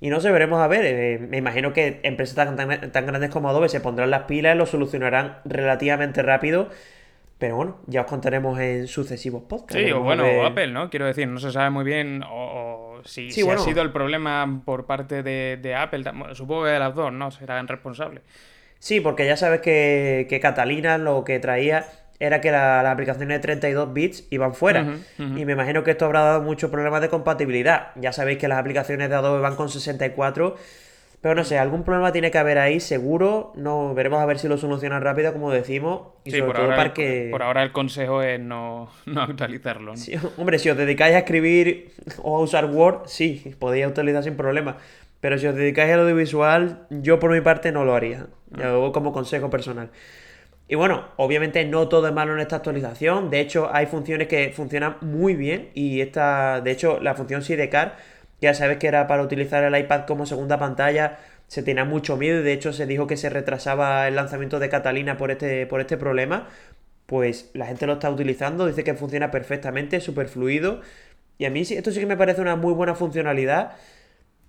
Y 0.00 0.10
no 0.10 0.18
sé, 0.18 0.32
veremos 0.32 0.60
a 0.60 0.66
ver. 0.66 0.84
eh, 0.84 1.18
me 1.20 1.36
imagino 1.36 1.72
que 1.72 2.00
empresas 2.02 2.34
tan, 2.34 2.56
tan- 2.56 2.90
tan 2.90 3.06
grandes 3.06 3.30
como 3.30 3.48
Adobe 3.48 3.68
se 3.68 3.78
pondrán 3.78 4.10
las 4.10 4.24
pilas 4.24 4.56
y 4.56 4.58
lo 4.58 4.66
solucionarán 4.66 5.38
relativamente 5.44 6.20
rápido. 6.22 6.68
Pero 7.38 7.54
bueno, 7.54 7.78
ya 7.86 8.00
os 8.00 8.06
contaremos 8.08 8.58
en 8.58 8.88
sucesivos 8.88 9.44
podcasts. 9.44 9.76
Sí, 9.76 9.92
o 9.92 10.00
bueno, 10.00 10.24
ver- 10.24 10.40
o 10.40 10.46
Apple, 10.46 10.66
¿no? 10.72 10.90
Quiero 10.90 11.06
decir, 11.06 11.28
no 11.28 11.38
se 11.38 11.52
sabe 11.52 11.70
muy 11.70 11.84
bien 11.84 12.24
o, 12.24 12.98
o 12.98 13.04
si, 13.04 13.28
Sí, 13.30 13.34
si 13.36 13.42
bueno. 13.44 13.60
ha 13.60 13.64
sido 13.64 13.82
el 13.82 13.92
problema 13.92 14.62
por 14.64 14.84
parte 14.86 15.22
de, 15.22 15.60
de 15.62 15.74
Apple. 15.76 16.02
Supongo 16.32 16.64
que 16.64 16.70
de 16.70 16.80
las 16.80 16.96
dos, 16.96 17.12
¿no? 17.12 17.30
Serán 17.30 17.68
responsables. 17.68 18.24
Sí, 18.80 19.00
porque 19.00 19.26
ya 19.26 19.36
sabes 19.36 19.60
que, 19.60 20.26
que 20.28 20.40
Catalina 20.40 20.98
lo 20.98 21.22
que 21.22 21.38
traía 21.38 21.86
era 22.20 22.40
que 22.40 22.50
la- 22.50 22.82
las 22.82 22.92
aplicaciones 22.92 23.28
de 23.36 23.38
32 23.40 23.92
bits 23.92 24.26
iban 24.30 24.54
fuera. 24.54 24.86
Y 25.18 25.44
me 25.44 25.52
imagino 25.52 25.82
que 25.84 25.90
esto 25.92 26.04
habrá 26.06 26.20
dado 26.20 26.42
muchos 26.42 26.70
problemas 26.70 27.00
de 27.00 27.08
compatibilidad. 27.08 27.88
Ya 27.96 28.12
sabéis 28.12 28.38
que 28.38 28.48
las 28.48 28.58
aplicaciones 28.58 29.08
de 29.08 29.14
Adobe 29.16 29.40
van 29.40 29.56
con 29.56 29.68
64. 29.68 30.56
Pero 31.20 31.34
no 31.34 31.42
sé, 31.44 31.58
algún 31.58 31.84
problema 31.84 32.12
tiene 32.12 32.30
que 32.30 32.36
haber 32.36 32.58
ahí, 32.58 32.80
seguro. 32.80 33.52
No, 33.56 33.94
veremos 33.94 34.20
a 34.20 34.26
ver 34.26 34.38
si 34.38 34.46
lo 34.46 34.58
solucionan 34.58 35.00
rápido, 35.00 35.32
como 35.32 35.50
decimos. 35.50 36.08
Y 36.24 36.30
Sí, 36.32 36.36
sobre 36.36 36.46
por 36.48 36.56
todo 36.56 36.64
ahora, 36.66 36.76
para 36.76 36.88
el, 36.88 36.92
que. 36.92 37.28
por 37.30 37.42
ahora 37.42 37.62
el 37.62 37.72
consejo 37.72 38.20
es 38.20 38.38
no, 38.38 38.90
no 39.06 39.22
actualizarlo. 39.22 39.92
¿no? 39.92 39.96
Sí, 39.96 40.14
hombre, 40.36 40.58
si 40.58 40.68
os 40.68 40.76
dedicáis 40.76 41.14
a 41.14 41.18
escribir 41.20 41.92
o 42.22 42.36
a 42.36 42.40
usar 42.40 42.66
Word, 42.66 43.06
sí, 43.06 43.54
podéis 43.58 43.86
utilizar 43.86 44.22
sin 44.22 44.36
problema. 44.36 44.76
Pero 45.20 45.38
si 45.38 45.46
os 45.46 45.54
dedicáis 45.54 45.90
al 45.94 46.00
audiovisual, 46.00 46.86
yo 46.90 47.18
por 47.18 47.30
mi 47.32 47.40
parte 47.40 47.72
no 47.72 47.86
lo 47.86 47.94
haría. 47.94 48.26
Yo 48.50 48.92
como 48.92 49.10
consejo 49.14 49.48
personal. 49.48 49.88
Y 50.66 50.76
bueno, 50.76 51.08
obviamente 51.16 51.64
no 51.66 51.88
todo 51.88 52.08
es 52.08 52.14
malo 52.14 52.34
en 52.34 52.40
esta 52.40 52.56
actualización. 52.56 53.30
De 53.30 53.40
hecho, 53.40 53.68
hay 53.72 53.86
funciones 53.86 54.28
que 54.28 54.50
funcionan 54.54 54.96
muy 55.02 55.34
bien. 55.34 55.70
Y 55.74 56.00
esta, 56.00 56.60
de 56.60 56.70
hecho, 56.70 57.00
la 57.00 57.14
función 57.14 57.42
Sidecar, 57.42 57.96
ya 58.40 58.54
sabes 58.54 58.78
que 58.78 58.86
era 58.86 59.06
para 59.06 59.22
utilizar 59.22 59.62
el 59.64 59.76
iPad 59.78 60.06
como 60.06 60.26
segunda 60.26 60.58
pantalla, 60.58 61.18
se 61.48 61.62
tenía 61.62 61.84
mucho 61.84 62.16
miedo. 62.16 62.40
Y 62.40 62.42
de 62.42 62.52
hecho, 62.54 62.72
se 62.72 62.86
dijo 62.86 63.06
que 63.06 63.16
se 63.16 63.28
retrasaba 63.28 64.08
el 64.08 64.16
lanzamiento 64.16 64.58
de 64.58 64.70
Catalina 64.70 65.16
por 65.18 65.30
este, 65.30 65.66
por 65.66 65.80
este 65.80 65.98
problema. 65.98 66.48
Pues 67.06 67.50
la 67.54 67.66
gente 67.66 67.86
lo 67.86 67.94
está 67.94 68.10
utilizando, 68.10 68.66
dice 68.66 68.84
que 68.84 68.94
funciona 68.94 69.30
perfectamente, 69.30 70.00
súper 70.00 70.28
fluido. 70.28 70.80
Y 71.38 71.44
a 71.46 71.50
mí 71.50 71.60
esto 71.60 71.90
sí 71.90 72.00
que 72.00 72.06
me 72.06 72.16
parece 72.16 72.40
una 72.40 72.56
muy 72.56 72.72
buena 72.72 72.94
funcionalidad. 72.94 73.72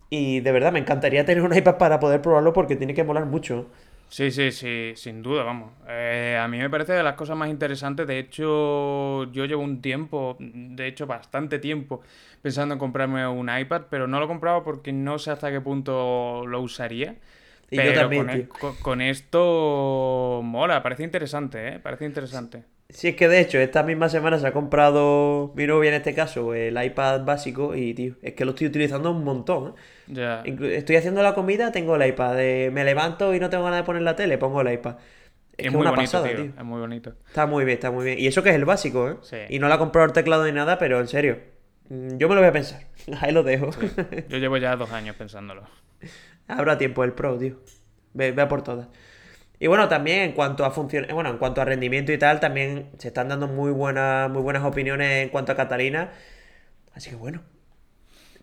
Y 0.09 0.39
de 0.41 0.51
verdad, 0.51 0.71
me 0.71 0.79
encantaría 0.79 1.25
tener 1.25 1.43
un 1.43 1.55
iPad 1.55 1.77
para 1.77 1.99
poder 1.99 2.21
probarlo 2.21 2.53
porque 2.53 2.75
tiene 2.77 2.93
que 2.93 3.03
molar 3.03 3.25
mucho. 3.25 3.69
Sí, 4.07 4.31
sí, 4.31 4.51
sí, 4.51 4.93
sin 4.95 5.21
duda, 5.21 5.43
vamos. 5.43 5.73
Eh, 5.87 6.37
a 6.39 6.47
mí 6.47 6.57
me 6.57 6.69
parece 6.69 6.93
de 6.93 7.03
las 7.03 7.15
cosas 7.15 7.35
más 7.35 7.49
interesantes. 7.49 8.07
De 8.07 8.17
hecho, 8.19 9.29
yo 9.31 9.45
llevo 9.45 9.61
un 9.63 9.81
tiempo, 9.81 10.37
de 10.39 10.87
hecho 10.87 11.05
bastante 11.05 11.59
tiempo, 11.59 12.01
pensando 12.41 12.73
en 12.75 12.79
comprarme 12.79 13.27
un 13.27 13.49
iPad, 13.55 13.83
pero 13.89 14.07
no 14.07 14.19
lo 14.19 14.25
he 14.25 14.27
comprado 14.29 14.63
porque 14.63 14.93
no 14.93 15.19
sé 15.19 15.31
hasta 15.31 15.51
qué 15.51 15.59
punto 15.59 16.45
lo 16.47 16.61
usaría. 16.61 17.17
Y 17.71 17.81
yo 17.81 17.93
Pero 17.93 17.93
también, 17.93 18.29
con, 18.29 18.29
e- 18.29 18.47
con 18.81 19.01
esto 19.01 20.41
mola, 20.43 20.81
parece 20.83 21.03
interesante, 21.03 21.67
¿eh? 21.75 21.79
Parece 21.79 22.05
interesante. 22.05 22.63
Si 22.89 23.07
es 23.09 23.15
que 23.15 23.27
de 23.27 23.39
hecho, 23.39 23.57
esta 23.57 23.81
misma 23.83 24.09
semana 24.09 24.37
se 24.39 24.45
ha 24.47 24.53
comprado 24.53 25.51
mi 25.55 25.65
novia 25.65 25.89
en 25.89 25.95
este 25.95 26.13
caso 26.13 26.53
el 26.53 26.81
iPad 26.81 27.25
básico 27.25 27.75
y, 27.75 27.93
tío, 27.93 28.13
es 28.21 28.33
que 28.33 28.45
lo 28.45 28.51
estoy 28.51 28.67
utilizando 28.67 29.11
un 29.11 29.23
montón. 29.23 29.73
¿eh? 30.15 30.43
Estoy 30.75 30.95
haciendo 30.95 31.23
la 31.23 31.33
comida, 31.33 31.71
tengo 31.71 31.95
el 31.95 32.07
iPad. 32.07 32.39
eh, 32.39 32.69
me 32.71 32.83
levanto 32.83 33.33
y 33.33 33.39
no 33.39 33.49
tengo 33.49 33.63
ganas 33.63 33.79
de 33.79 33.83
poner 33.83 34.03
la 34.03 34.15
tele, 34.15 34.37
pongo 34.37 34.61
el 34.61 34.71
iPad. 34.71 34.97
Es, 35.57 35.71
muy 35.71 35.81
una 35.81 35.91
bonito, 35.91 36.11
pasada, 36.11 36.27
tío. 36.27 36.43
tío. 36.43 36.53
Es 36.57 36.63
muy 36.63 36.79
bonito. 36.79 37.13
Está 37.27 37.47
muy 37.47 37.65
bien, 37.65 37.75
está 37.75 37.89
muy 37.89 38.05
bien. 38.05 38.19
Y 38.19 38.27
eso 38.27 38.43
que 38.43 38.49
es 38.49 38.55
el 38.55 38.65
básico, 38.65 39.09
¿eh? 39.09 39.15
Sí. 39.21 39.37
Y 39.49 39.59
no 39.59 39.67
le 39.67 39.73
ha 39.73 39.77
comprado 39.77 40.05
el 40.05 40.13
teclado 40.13 40.45
ni 40.45 40.51
nada, 40.51 40.77
pero 40.77 40.99
en 40.99 41.07
serio. 41.07 41.39
mm, 41.89 42.17
Yo 42.17 42.29
me 42.29 42.35
lo 42.35 42.41
voy 42.41 42.49
a 42.49 42.53
pensar. 42.53 42.81
Ahí 43.21 43.31
lo 43.31 43.41
dejo. 43.41 43.69
Yo 44.29 44.37
llevo 44.37 44.57
ya 44.57 44.75
dos 44.75 44.91
años 44.91 45.15
pensándolo. 45.15 45.63
Habrá 46.47 46.77
tiempo 46.77 47.03
el 47.03 47.13
Pro, 47.13 47.37
tío. 47.37 47.55
Ve, 48.13 48.31
ve 48.31 48.41
a 48.43 48.47
por 48.47 48.63
todas. 48.63 48.87
Y 49.59 49.67
bueno, 49.67 49.87
también 49.87 50.21
en 50.21 50.31
cuanto 50.33 50.65
a 50.65 50.71
función, 50.71 51.05
bueno, 51.13 51.29
en 51.29 51.37
cuanto 51.37 51.61
a 51.61 51.65
rendimiento 51.65 52.11
y 52.11 52.17
tal, 52.17 52.39
también 52.39 52.89
se 52.97 53.09
están 53.09 53.29
dando 53.29 53.47
muy 53.47 53.71
buenas, 53.71 54.29
muy 54.29 54.41
buenas 54.41 54.63
opiniones 54.63 55.23
en 55.23 55.29
cuanto 55.29 55.51
a 55.51 55.55
Catalina. 55.55 56.11
Así 56.93 57.09
que 57.09 57.15
bueno, 57.15 57.41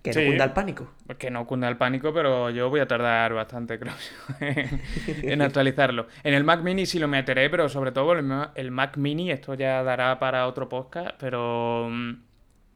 que 0.03 0.13
no 0.13 0.27
cunda 0.27 0.45
el 0.45 0.53
pánico. 0.53 0.91
Pues 1.07 1.19
que 1.19 1.31
no 1.31 1.47
cunda 1.47 1.69
el 1.69 1.77
pánico, 1.77 2.13
pero 2.13 2.51
yo 2.51 2.69
voy 2.69 2.81
a 2.81 2.89
tardar 2.89 3.35
bastante, 3.35 3.79
creo, 3.81 3.95
en, 4.41 4.81
en 5.07 5.43
actualizarlo. 5.43 6.09
En 6.25 6.35
el 6.35 6.43
Mac 6.43 6.63
Mini 6.63 6.87
sí 6.87 6.99
lo 6.99 7.07
meteré, 7.07 7.49
pero 7.49 7.69
sobre 7.69 7.93
todo 7.93 8.13
el 8.13 8.71
Mac 8.71 8.97
Mini, 8.97 9.31
esto 9.31 9.55
ya 9.55 9.83
dará 9.85 10.19
para 10.19 10.49
otro 10.49 10.69
podcast, 10.69 11.15
pero 11.19 11.89
mm, 11.89 12.13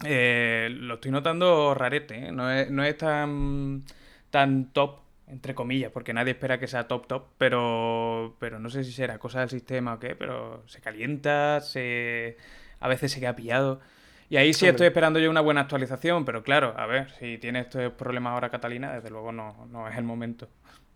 eh, 0.05 0.68
lo 0.70 0.94
estoy 0.94 1.11
notando 1.11 1.75
rarete, 1.75 2.29
¿eh? 2.29 2.33
No 2.33 2.51
es, 2.51 2.70
no 2.70 2.85
es 2.85 2.96
tan, 2.96 3.83
tan 4.31 4.72
top, 4.72 5.01
entre 5.29 5.55
comillas, 5.55 5.91
porque 5.91 6.12
nadie 6.12 6.33
espera 6.33 6.59
que 6.59 6.67
sea 6.67 6.87
top 6.87 7.07
top, 7.07 7.25
pero, 7.39 8.37
pero 8.39 8.59
no 8.59 8.71
sé 8.71 8.85
si 8.85 8.93
será 8.93 9.19
cosa 9.19 9.41
del 9.41 9.51
sistema 9.51 9.95
o 9.95 9.99
qué, 9.99 10.15
pero 10.15 10.62
se 10.67 10.81
calienta, 10.81 11.61
se, 11.61 12.37
a 12.81 12.89
veces 12.89 13.12
se 13.12 13.21
queda 13.21 13.35
pillado. 13.35 13.81
Y 14.29 14.37
ahí 14.37 14.53
sí 14.53 14.67
estoy 14.67 14.89
esperando 14.89 15.21
yo 15.21 15.31
una 15.31 15.41
buena 15.41 15.62
actualización, 15.62 16.25
pero 16.25 16.43
claro, 16.43 16.75
a 16.77 16.87
ver, 16.87 17.11
si 17.12 17.39
tiene 17.39 17.61
estos 17.61 17.93
problemas 17.93 18.33
ahora 18.33 18.51
Catalina, 18.51 18.93
desde 18.93 19.11
luego 19.11 19.31
no, 19.31 19.67
no 19.71 19.89
es 19.89 19.97
el 19.97 20.05
momento. 20.05 20.49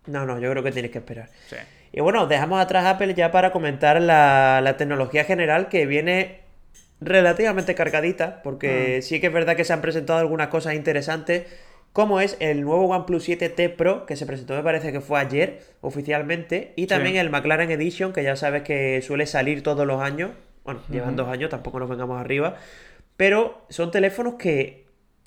No, 0.05 0.25
no, 0.25 0.39
yo 0.39 0.49
creo 0.51 0.63
que 0.63 0.71
tienes 0.71 0.91
que 0.91 0.97
esperar. 0.97 1.29
Sí. 1.47 1.55
Y 1.93 2.01
bueno, 2.01 2.27
dejamos 2.27 2.59
atrás 2.59 2.85
Apple 2.85 3.13
ya 3.13 3.31
para 3.31 3.51
comentar 3.51 4.01
la, 4.01 4.59
la 4.61 4.77
tecnología 4.77 5.23
general 5.23 5.69
que 5.69 5.85
viene 5.85 6.41
relativamente 7.01 7.75
cargadita, 7.75 8.41
porque 8.43 9.01
sí 9.01 9.19
que 9.19 9.27
es 9.27 9.33
verdad 9.33 9.55
que 9.55 9.65
se 9.65 9.73
han 9.73 9.81
presentado 9.81 10.19
algunas 10.19 10.47
cosas 10.47 10.75
interesantes, 10.75 11.47
como 11.93 12.21
es 12.21 12.37
el 12.39 12.61
nuevo 12.61 12.87
OnePlus 12.87 13.27
7T 13.27 13.75
Pro, 13.75 14.05
que 14.05 14.15
se 14.15 14.25
presentó 14.25 14.53
me 14.55 14.63
parece 14.63 14.91
que 14.91 15.01
fue 15.01 15.19
ayer 15.19 15.61
oficialmente, 15.81 16.73
y 16.75 16.87
también 16.87 17.15
Sí. 17.15 17.19
el 17.19 17.29
McLaren 17.29 17.69
Edition, 17.71 18.13
que 18.13 18.23
ya 18.23 18.35
sabes 18.35 18.63
que 18.63 19.01
suele 19.01 19.25
salir 19.25 19.61
todos 19.63 19.85
los 19.85 20.01
años, 20.01 20.31
bueno, 20.63 20.81
llevan 20.89 21.15
dos 21.15 21.27
años, 21.27 21.49
tampoco 21.49 21.79
nos 21.79 21.89
vengamos 21.89 22.19
arriba, 22.19 22.55
pero 23.17 23.65
son 23.69 23.91
teléfonos 23.91 24.35
que 24.35 24.85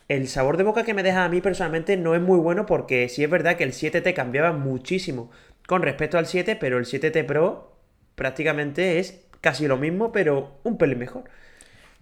el 0.08 0.28
sabor 0.28 0.56
de 0.56 0.64
boca 0.64 0.84
que 0.84 0.94
me 0.94 1.02
deja 1.02 1.24
a 1.24 1.28
mí 1.28 1.40
personalmente 1.40 1.96
no 1.96 2.14
es 2.14 2.20
muy 2.20 2.38
bueno 2.38 2.66
porque 2.66 3.08
sí 3.08 3.24
es 3.24 3.30
verdad 3.30 3.56
que 3.56 3.64
el 3.64 3.72
7T 3.72 4.14
cambiaba 4.14 4.52
muchísimo 4.52 5.30
con 5.66 5.82
respecto 5.82 6.18
al 6.18 6.26
7, 6.26 6.56
pero 6.56 6.78
el 6.78 6.84
7T 6.84 7.24
Pro 7.24 7.76
prácticamente 8.14 8.98
es 8.98 9.26
casi 9.40 9.66
lo 9.66 9.76
mismo, 9.76 10.12
pero 10.12 10.58
un 10.62 10.78
pelín 10.78 10.98
mejor. 10.98 11.24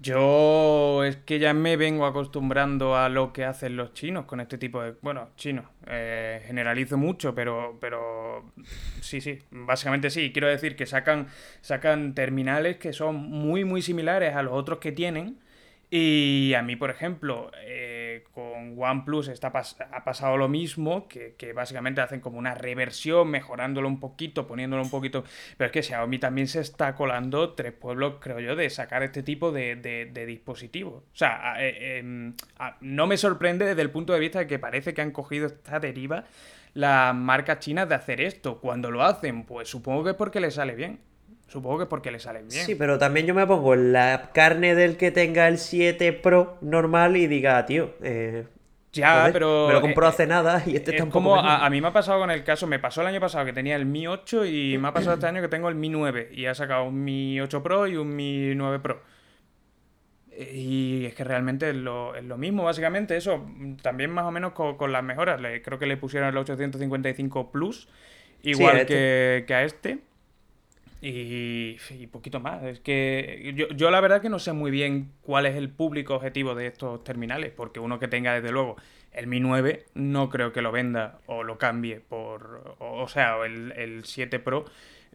Yo 0.02 1.04
es 1.04 1.16
que 1.16 1.38
ya 1.38 1.54
me 1.54 1.76
vengo 1.76 2.06
acostumbrando 2.06 2.96
a 2.96 3.08
lo 3.08 3.32
que 3.32 3.44
hacen 3.44 3.76
los 3.76 3.94
chinos 3.94 4.24
con 4.24 4.40
este 4.40 4.58
tipo 4.58 4.82
de... 4.82 4.94
Bueno, 5.00 5.28
chinos, 5.36 5.66
eh, 5.86 6.42
generalizo 6.44 6.96
mucho, 6.96 7.36
pero, 7.36 7.78
pero 7.80 8.52
sí, 9.00 9.20
sí, 9.20 9.38
básicamente 9.52 10.10
sí. 10.10 10.32
Quiero 10.32 10.48
decir 10.48 10.74
que 10.74 10.86
sacan, 10.86 11.28
sacan 11.60 12.14
terminales 12.14 12.78
que 12.78 12.92
son 12.92 13.14
muy, 13.16 13.64
muy 13.64 13.80
similares 13.80 14.34
a 14.34 14.42
los 14.42 14.54
otros 14.54 14.78
que 14.78 14.90
tienen. 14.90 15.38
Y 15.94 16.54
a 16.54 16.62
mí, 16.62 16.74
por 16.74 16.88
ejemplo, 16.88 17.50
eh, 17.66 18.24
con 18.32 18.78
OnePlus 18.82 19.28
está 19.28 19.48
ha 19.48 20.04
pasado 20.04 20.38
lo 20.38 20.48
mismo, 20.48 21.06
que, 21.06 21.34
que 21.36 21.52
básicamente 21.52 22.00
hacen 22.00 22.20
como 22.20 22.38
una 22.38 22.54
reversión, 22.54 23.28
mejorándolo 23.28 23.88
un 23.88 24.00
poquito, 24.00 24.46
poniéndolo 24.46 24.82
un 24.82 24.88
poquito. 24.90 25.22
Pero 25.58 25.66
es 25.66 25.72
que 25.72 25.82
Xiaomi 25.82 26.18
también 26.18 26.48
se 26.48 26.60
está 26.60 26.94
colando 26.94 27.52
tres 27.52 27.72
pueblos, 27.74 28.14
creo 28.20 28.40
yo, 28.40 28.56
de 28.56 28.70
sacar 28.70 29.02
este 29.02 29.22
tipo 29.22 29.52
de, 29.52 29.76
de- 29.76 30.24
dispositivos. 30.26 31.02
O 31.02 31.16
sea, 31.16 31.52
a- 31.52 31.62
eh, 31.62 31.98
em, 31.98 32.34
no 32.80 33.06
me 33.06 33.18
sorprende 33.18 33.66
desde 33.66 33.82
el 33.82 33.90
punto 33.90 34.14
de 34.14 34.20
vista 34.20 34.38
de 34.38 34.46
que 34.46 34.58
parece 34.58 34.94
que 34.94 35.02
han 35.02 35.10
cogido 35.10 35.46
esta 35.48 35.78
deriva 35.78 36.24
las 36.72 37.14
marcas 37.14 37.58
chinas 37.58 37.86
de 37.88 37.94
hacer 37.96 38.22
esto. 38.22 38.60
Cuando 38.60 38.90
lo 38.90 39.02
hacen, 39.02 39.44
pues 39.44 39.68
supongo 39.68 40.04
que 40.04 40.10
es 40.10 40.16
porque 40.16 40.40
les 40.40 40.54
sale 40.54 40.74
bien. 40.74 41.00
Supongo 41.52 41.76
que 41.78 41.82
es 41.84 41.88
porque 41.90 42.10
les 42.10 42.22
sale 42.22 42.38
bien. 42.40 42.64
Sí, 42.64 42.74
pero 42.74 42.98
también 42.98 43.26
yo 43.26 43.34
me 43.34 43.46
pongo 43.46 43.74
en 43.74 43.92
la 43.92 44.30
carne 44.32 44.74
del 44.74 44.96
que 44.96 45.10
tenga 45.10 45.48
el 45.48 45.58
7 45.58 46.14
Pro 46.14 46.56
normal 46.62 47.14
y 47.18 47.26
diga, 47.26 47.66
tío, 47.66 47.90
eh, 48.02 48.46
Ya, 48.92 49.18
joder, 49.20 49.32
pero. 49.34 49.66
me 49.68 49.74
lo 49.74 49.80
compró 49.82 50.06
eh, 50.06 50.08
hace 50.08 50.26
nada 50.26 50.62
y 50.64 50.76
este 50.76 50.92
es 50.92 50.94
está 50.94 51.04
un 51.04 51.10
poco 51.10 51.24
como 51.24 51.36
a, 51.36 51.66
a 51.66 51.68
mí 51.68 51.80
me 51.82 51.88
ha 51.88 51.92
pasado 51.92 52.20
con 52.20 52.30
el 52.30 52.42
caso, 52.42 52.66
me 52.66 52.78
pasó 52.78 53.02
el 53.02 53.08
año 53.08 53.20
pasado 53.20 53.44
que 53.44 53.52
tenía 53.52 53.76
el 53.76 53.84
Mi 53.84 54.06
8 54.06 54.46
y 54.46 54.78
me 54.78 54.88
ha 54.88 54.92
pasado 54.94 55.14
este 55.14 55.26
año 55.26 55.42
que 55.42 55.48
tengo 55.48 55.68
el 55.68 55.74
Mi 55.74 55.90
9 55.90 56.30
y 56.32 56.46
ha 56.46 56.54
sacado 56.54 56.84
un 56.84 57.04
Mi 57.04 57.38
8 57.38 57.62
Pro 57.62 57.86
y 57.86 57.96
un 57.96 58.16
Mi 58.16 58.54
9 58.54 58.78
Pro. 58.80 59.02
Y 60.34 61.04
es 61.04 61.14
que 61.14 61.24
realmente 61.24 61.68
es 61.68 61.76
lo, 61.76 62.14
es 62.14 62.24
lo 62.24 62.38
mismo, 62.38 62.64
básicamente, 62.64 63.16
eso. 63.16 63.46
También 63.82 64.10
más 64.10 64.24
o 64.24 64.30
menos 64.30 64.52
con, 64.52 64.76
con 64.78 64.90
las 64.90 65.02
mejoras. 65.04 65.38
Le- 65.40 65.60
creo 65.60 65.78
que 65.78 65.84
le 65.86 65.98
pusieron 65.98 66.28
el 66.30 66.36
855 66.38 67.50
Plus, 67.52 67.88
igual 68.42 68.78
este. 68.78 68.86
que, 68.94 69.44
que 69.46 69.54
a 69.54 69.64
este. 69.64 69.98
Y, 71.04 71.76
y 71.90 72.06
poquito 72.06 72.38
más. 72.38 72.62
Es 72.62 72.78
que 72.80 73.52
yo, 73.56 73.68
yo 73.70 73.90
la 73.90 74.00
verdad 74.00 74.22
que 74.22 74.28
no 74.28 74.38
sé 74.38 74.52
muy 74.52 74.70
bien 74.70 75.10
cuál 75.20 75.46
es 75.46 75.56
el 75.56 75.68
público 75.68 76.14
objetivo 76.14 76.54
de 76.54 76.68
estos 76.68 77.02
terminales, 77.02 77.50
porque 77.50 77.80
uno 77.80 77.98
que 77.98 78.06
tenga 78.08 78.34
desde 78.34 78.52
luego 78.52 78.76
el 79.12 79.26
Mi 79.26 79.40
9 79.40 79.84
no 79.94 80.30
creo 80.30 80.52
que 80.52 80.62
lo 80.62 80.70
venda 80.70 81.18
o 81.26 81.42
lo 81.42 81.58
cambie 81.58 81.98
por... 82.00 82.76
O, 82.78 83.02
o 83.02 83.08
sea, 83.08 83.34
el, 83.44 83.72
el 83.72 84.04
7 84.04 84.38
Pro 84.38 84.64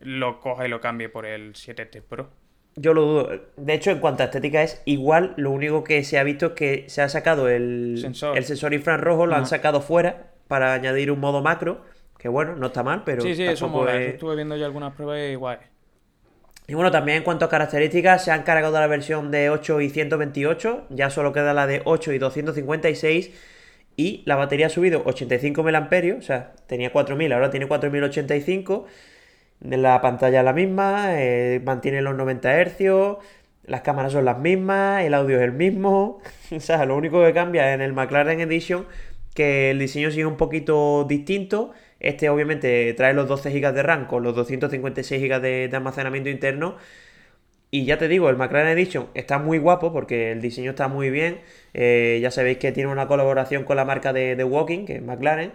lo 0.02 0.40
coja 0.42 0.66
y 0.68 0.70
lo 0.70 0.82
cambie 0.82 1.08
por 1.10 1.26
el 1.26 1.54
7T 1.54 2.02
Pro. 2.04 2.30
Yo 2.76 2.94
lo 2.94 3.02
dudo. 3.04 3.30
De 3.56 3.74
hecho, 3.74 3.90
en 3.90 4.00
cuanto 4.00 4.22
a 4.24 4.26
estética 4.28 4.62
es 4.62 4.84
igual, 4.86 5.34
lo 5.38 5.50
único 5.52 5.84
que 5.86 6.04
se 6.04 6.20
ha 6.20 6.24
visto 6.24 6.48
es 6.48 6.52
que 6.52 6.84
se 6.90 7.02
ha 7.02 7.10
sacado 7.10 7.48
el 7.50 7.98
Sensor. 8.02 8.38
el 8.38 8.44
sensor 8.44 8.74
infrarrojo, 8.76 9.26
lo 9.26 9.36
han 9.36 9.48
sacado 9.48 9.82
fuera 9.82 10.34
para 10.48 10.74
añadir 10.74 11.10
un 11.12 11.20
modo 11.20 11.42
macro, 11.42 11.82
que 12.20 12.28
bueno, 12.30 12.56
no 12.56 12.68
está 12.68 12.84
mal, 12.84 13.04
pero 13.04 13.22
sí, 13.24 13.34
sí, 13.36 13.44
eso 13.46 13.68
mola. 13.70 14.00
es- 14.00 14.14
estuve 14.14 14.36
viendo 14.36 14.56
yo 14.58 14.66
algunas 14.66 14.94
pruebas 14.94 15.20
y 15.32 15.34
guay. 15.36 15.58
Y 16.68 16.74
bueno, 16.74 16.92
también 16.92 17.20
en 17.20 17.24
cuanto 17.24 17.46
a 17.46 17.50
características, 17.50 18.26
se 18.26 18.32
han 18.32 18.44
cargado 18.44 18.78
la 18.80 18.88
versión 18.88 19.32
de 19.32 19.50
8 19.50 19.82
y 19.82 19.90
128, 19.90 20.88
ya 20.90 21.10
solo 21.10 21.32
queda 21.32 21.54
la 21.54 21.66
de 21.66 21.82
8 21.86 22.12
y 22.14 22.18
256, 22.20 23.32
y 23.96 24.24
la 24.26 24.36
batería 24.36 24.68
ha 24.68 24.70
subido 24.70 25.02
85 25.06 25.64
mAh, 25.64 26.18
o 26.18 26.22
sea, 26.22 26.54
tenía 26.68 26.92
4000, 26.92 27.32
ahora 27.34 27.50
tiene 27.50 27.68
4085, 27.68 28.86
La 29.62 30.02
pantalla 30.02 30.40
es 30.40 30.46
la 30.46 30.54
misma, 30.54 31.22
eh, 31.22 31.62
mantiene 31.66 32.02
los 32.02 32.16
90 32.16 32.64
Hz, 32.66 33.18
las 33.68 33.82
cámaras 33.82 34.14
son 34.14 34.26
las 34.26 34.40
mismas, 34.40 35.04
el 35.04 35.14
audio 35.14 35.38
es 35.38 35.44
el 35.44 35.52
mismo. 35.52 36.22
o 36.56 36.60
sea, 36.60 36.86
lo 36.86 36.96
único 36.96 37.24
que 37.24 37.34
cambia 37.34 37.74
en 37.74 37.82
el 37.82 37.94
McLaren 37.94 38.40
Edition 38.40 38.88
que 39.34 39.72
el 39.72 39.80
diseño 39.80 40.10
sigue 40.10 40.26
un 40.26 40.38
poquito 40.38 41.06
distinto. 41.08 41.74
Este 42.00 42.30
obviamente 42.30 42.94
trae 42.94 43.14
los 43.14 43.28
12 43.28 43.52
GB 43.52 43.74
de 43.74 43.84
RAM 43.84 44.08
con 44.08 44.24
los 44.24 44.36
256 44.36 45.22
GB 45.22 45.42
de, 45.42 45.70
almacenamiento 45.74 46.30
interno. 46.30 46.78
Y 47.70 47.86
ya 47.86 47.98
te 47.98 48.08
digo, 48.08 48.30
el 48.30 48.38
McLaren 48.38 48.70
Edition 48.70 49.08
está 49.14 49.40
muy 49.40 49.58
guapo 49.58 49.92
porque 49.92 50.32
el 50.32 50.42
diseño 50.42 50.72
está 50.72 50.88
muy 50.88 51.10
bien. 51.10 51.42
Eh, 51.74 52.20
ya 52.22 52.32
sabéis 52.32 52.58
que 52.60 52.72
tiene 52.72 52.92
una 52.92 53.08
colaboración 53.08 53.64
con 53.66 53.76
la 53.78 53.86
marca 53.86 54.14
de, 54.14 54.36
de 54.36 54.44
Walking, 54.44 54.86
que 54.86 54.96
es 54.98 55.02
McLaren. 55.02 55.52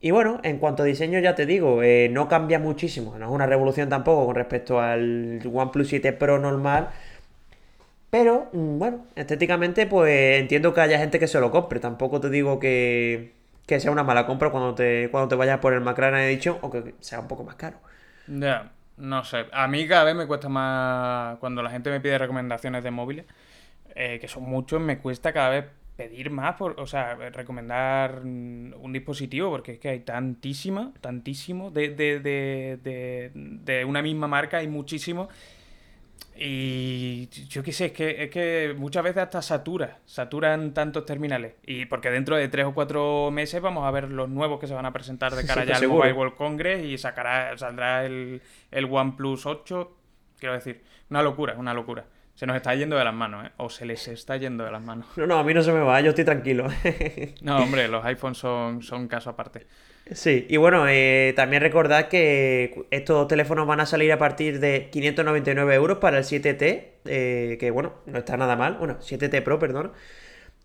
Y 0.00 0.10
bueno, 0.10 0.40
en 0.44 0.58
cuanto 0.58 0.82
a 0.82 0.86
diseño, 0.86 1.18
ya 1.20 1.34
te 1.34 1.46
digo, 1.46 1.82
eh, 1.82 2.08
no 2.10 2.28
cambia 2.28 2.58
muchísimo. 2.58 3.18
No 3.18 3.26
es 3.26 3.32
una 3.32 3.46
revolución 3.46 3.88
tampoco 3.88 4.26
con 4.26 4.34
respecto 4.36 4.80
al 4.80 5.40
OnePlus 5.44 5.88
7 5.88 6.12
Pro 6.12 6.38
normal. 6.38 6.90
Pero, 8.10 8.48
mm, 8.52 8.78
bueno, 8.78 9.06
estéticamente, 9.16 9.86
pues 9.86 10.40
entiendo 10.40 10.72
que 10.74 10.80
haya 10.80 10.98
gente 10.98 11.18
que 11.18 11.26
se 11.26 11.40
lo 11.40 11.50
compre. 11.50 11.80
Tampoco 11.80 12.20
te 12.20 12.30
digo 12.30 12.58
que, 12.58 13.32
sea 13.80 13.90
una 13.90 14.04
mala 14.04 14.26
compra 14.26 14.50
cuando 14.50 14.74
te, 14.74 15.08
cuando 15.10 15.28
te 15.28 15.34
vayas 15.36 15.58
por 15.60 15.72
el 15.74 15.80
McLaren 15.80 16.20
Edition 16.20 16.58
o 16.62 16.70
que 16.70 16.94
sea 17.00 17.20
un 17.20 17.28
poco 17.28 17.44
más 17.44 17.56
caro. 17.56 17.78
Ya, 18.26 18.72
no 18.96 19.24
sé. 19.24 19.46
A 19.52 19.68
mí 19.68 19.86
cada 19.86 20.04
vez 20.04 20.14
me 20.16 20.26
cuesta 20.26 20.48
más. 20.48 21.38
Cuando 21.38 21.62
la 21.62 21.70
gente 21.70 21.90
me 21.90 22.00
pide 22.00 22.18
recomendaciones 22.18 22.82
de 22.82 22.90
móviles, 22.90 23.26
eh, 23.94 24.18
que 24.20 24.28
son 24.28 24.44
muchos, 24.44 24.80
me 24.80 24.98
cuesta 24.98 25.32
cada 25.32 25.50
vez 25.50 25.66
pedir 25.96 26.30
más, 26.30 26.56
por, 26.56 26.80
o 26.80 26.86
sea, 26.86 27.14
recomendar 27.16 28.20
un 28.24 28.92
dispositivo, 28.92 29.50
porque 29.50 29.72
es 29.74 29.78
que 29.80 29.88
hay 29.90 30.00
tantísima, 30.00 30.92
tantísimo 31.00 31.70
de, 31.70 31.90
de, 31.90 32.20
de, 32.20 33.30
de 33.34 33.84
una 33.84 34.02
misma 34.02 34.28
marca, 34.28 34.58
hay 34.58 34.68
muchísimo. 34.68 35.28
Y 36.38 37.28
yo 37.48 37.62
qué 37.62 37.72
sé, 37.72 37.86
es 37.86 37.92
que, 37.92 38.24
es 38.24 38.30
que 38.30 38.74
muchas 38.76 39.02
veces 39.02 39.22
hasta 39.22 39.42
satura, 39.42 39.98
saturan 40.04 40.74
tantos 40.74 41.06
terminales. 41.06 41.54
Y 41.64 41.86
porque 41.86 42.10
dentro 42.10 42.36
de 42.36 42.48
tres 42.48 42.66
o 42.66 42.74
cuatro 42.74 43.30
meses 43.30 43.60
vamos 43.60 43.86
a 43.86 43.90
ver 43.90 44.10
los 44.10 44.28
nuevos 44.28 44.60
que 44.60 44.66
se 44.66 44.74
van 44.74 44.86
a 44.86 44.92
presentar 44.92 45.34
de 45.34 45.46
cara 45.46 45.64
ya 45.64 45.76
al 45.76 45.88
Mobile 45.88 46.12
World 46.12 46.34
Congress 46.34 46.84
y 46.84 46.98
sacará, 46.98 47.56
saldrá 47.56 48.04
el, 48.04 48.42
el 48.70 48.84
OnePlus 48.84 49.46
8. 49.46 49.96
Quiero 50.38 50.54
decir, 50.54 50.82
una 51.10 51.22
locura, 51.22 51.54
una 51.56 51.72
locura. 51.72 52.04
Se 52.34 52.46
nos 52.46 52.56
está 52.56 52.74
yendo 52.74 52.96
de 52.96 53.04
las 53.04 53.14
manos, 53.14 53.46
¿eh? 53.46 53.50
O 53.56 53.70
se 53.70 53.86
les 53.86 54.06
está 54.08 54.36
yendo 54.36 54.64
de 54.64 54.70
las 54.70 54.82
manos. 54.82 55.06
No, 55.16 55.26
no, 55.26 55.38
a 55.38 55.44
mí 55.44 55.54
no 55.54 55.62
se 55.62 55.72
me 55.72 55.80
va, 55.80 56.00
yo 56.02 56.10
estoy 56.10 56.24
tranquilo. 56.24 56.68
no, 57.40 57.56
hombre, 57.56 57.88
los 57.88 58.04
iPhones 58.04 58.36
son, 58.36 58.82
son 58.82 59.08
caso 59.08 59.30
aparte. 59.30 59.66
Sí, 60.12 60.46
y 60.48 60.56
bueno, 60.56 60.86
eh, 60.88 61.32
también 61.34 61.62
recordad 61.62 62.06
que 62.08 62.86
estos 62.92 63.26
teléfonos 63.26 63.66
van 63.66 63.80
a 63.80 63.86
salir 63.86 64.12
a 64.12 64.18
partir 64.18 64.60
de 64.60 64.88
599 64.90 65.74
euros 65.74 65.98
para 65.98 66.18
el 66.18 66.24
7T, 66.24 66.84
eh, 67.06 67.56
que 67.58 67.70
bueno, 67.72 67.94
no 68.06 68.18
está 68.18 68.36
nada 68.36 68.54
mal, 68.54 68.74
bueno, 68.74 68.98
7T 69.00 69.42
Pro, 69.42 69.58
perdón. 69.58 69.92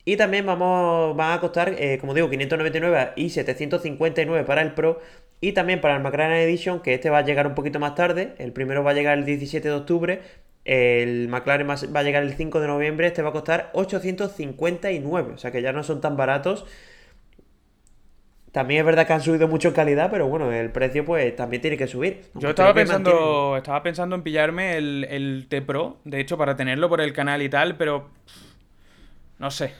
Y 0.05 0.17
también 0.17 0.45
vamos, 0.45 1.15
van 1.15 1.37
a 1.37 1.41
costar, 1.41 1.75
eh, 1.77 1.97
como 1.99 2.13
digo, 2.13 2.29
599 2.29 3.13
y 3.15 3.29
759 3.31 4.45
para 4.45 4.61
el 4.61 4.73
Pro. 4.73 5.01
Y 5.41 5.53
también 5.53 5.81
para 5.81 5.95
el 5.95 6.03
McLaren 6.03 6.37
Edition, 6.37 6.81
que 6.81 6.93
este 6.93 7.09
va 7.09 7.19
a 7.19 7.25
llegar 7.25 7.47
un 7.47 7.55
poquito 7.55 7.79
más 7.79 7.95
tarde. 7.95 8.35
El 8.37 8.51
primero 8.53 8.83
va 8.83 8.91
a 8.91 8.93
llegar 8.93 9.17
el 9.17 9.25
17 9.25 9.67
de 9.67 9.73
octubre 9.73 10.21
el 10.65 11.27
McLaren 11.27 11.67
va 11.67 11.99
a 11.99 12.03
llegar 12.03 12.23
el 12.23 12.33
5 12.35 12.59
de 12.59 12.67
noviembre, 12.67 13.07
este 13.07 13.21
va 13.21 13.29
a 13.29 13.31
costar 13.31 13.71
859, 13.73 15.33
o 15.33 15.37
sea 15.37 15.51
que 15.51 15.61
ya 15.61 15.73
no 15.73 15.83
son 15.83 16.01
tan 16.01 16.17
baratos. 16.17 16.65
También 18.51 18.81
es 18.81 18.85
verdad 18.85 19.07
que 19.07 19.13
han 19.13 19.21
subido 19.21 19.47
mucho 19.47 19.69
en 19.69 19.73
calidad, 19.73 20.11
pero 20.11 20.27
bueno, 20.27 20.51
el 20.51 20.71
precio 20.71 21.05
pues 21.05 21.33
también 21.35 21.61
tiene 21.61 21.77
que 21.77 21.87
subir. 21.87 22.21
Yo 22.33 22.49
estaba 22.49 22.73
pensando, 22.73 23.55
estaba 23.55 23.81
pensando 23.81 24.15
en 24.15 24.23
pillarme 24.23 24.75
el, 24.75 25.07
el 25.09 25.47
T 25.47 25.61
Pro, 25.61 25.99
de 26.03 26.19
hecho, 26.19 26.37
para 26.37 26.57
tenerlo 26.57 26.89
por 26.89 26.99
el 26.99 27.13
canal 27.13 27.41
y 27.41 27.49
tal, 27.49 27.77
pero 27.77 28.09
no 29.39 29.51
sé. 29.51 29.73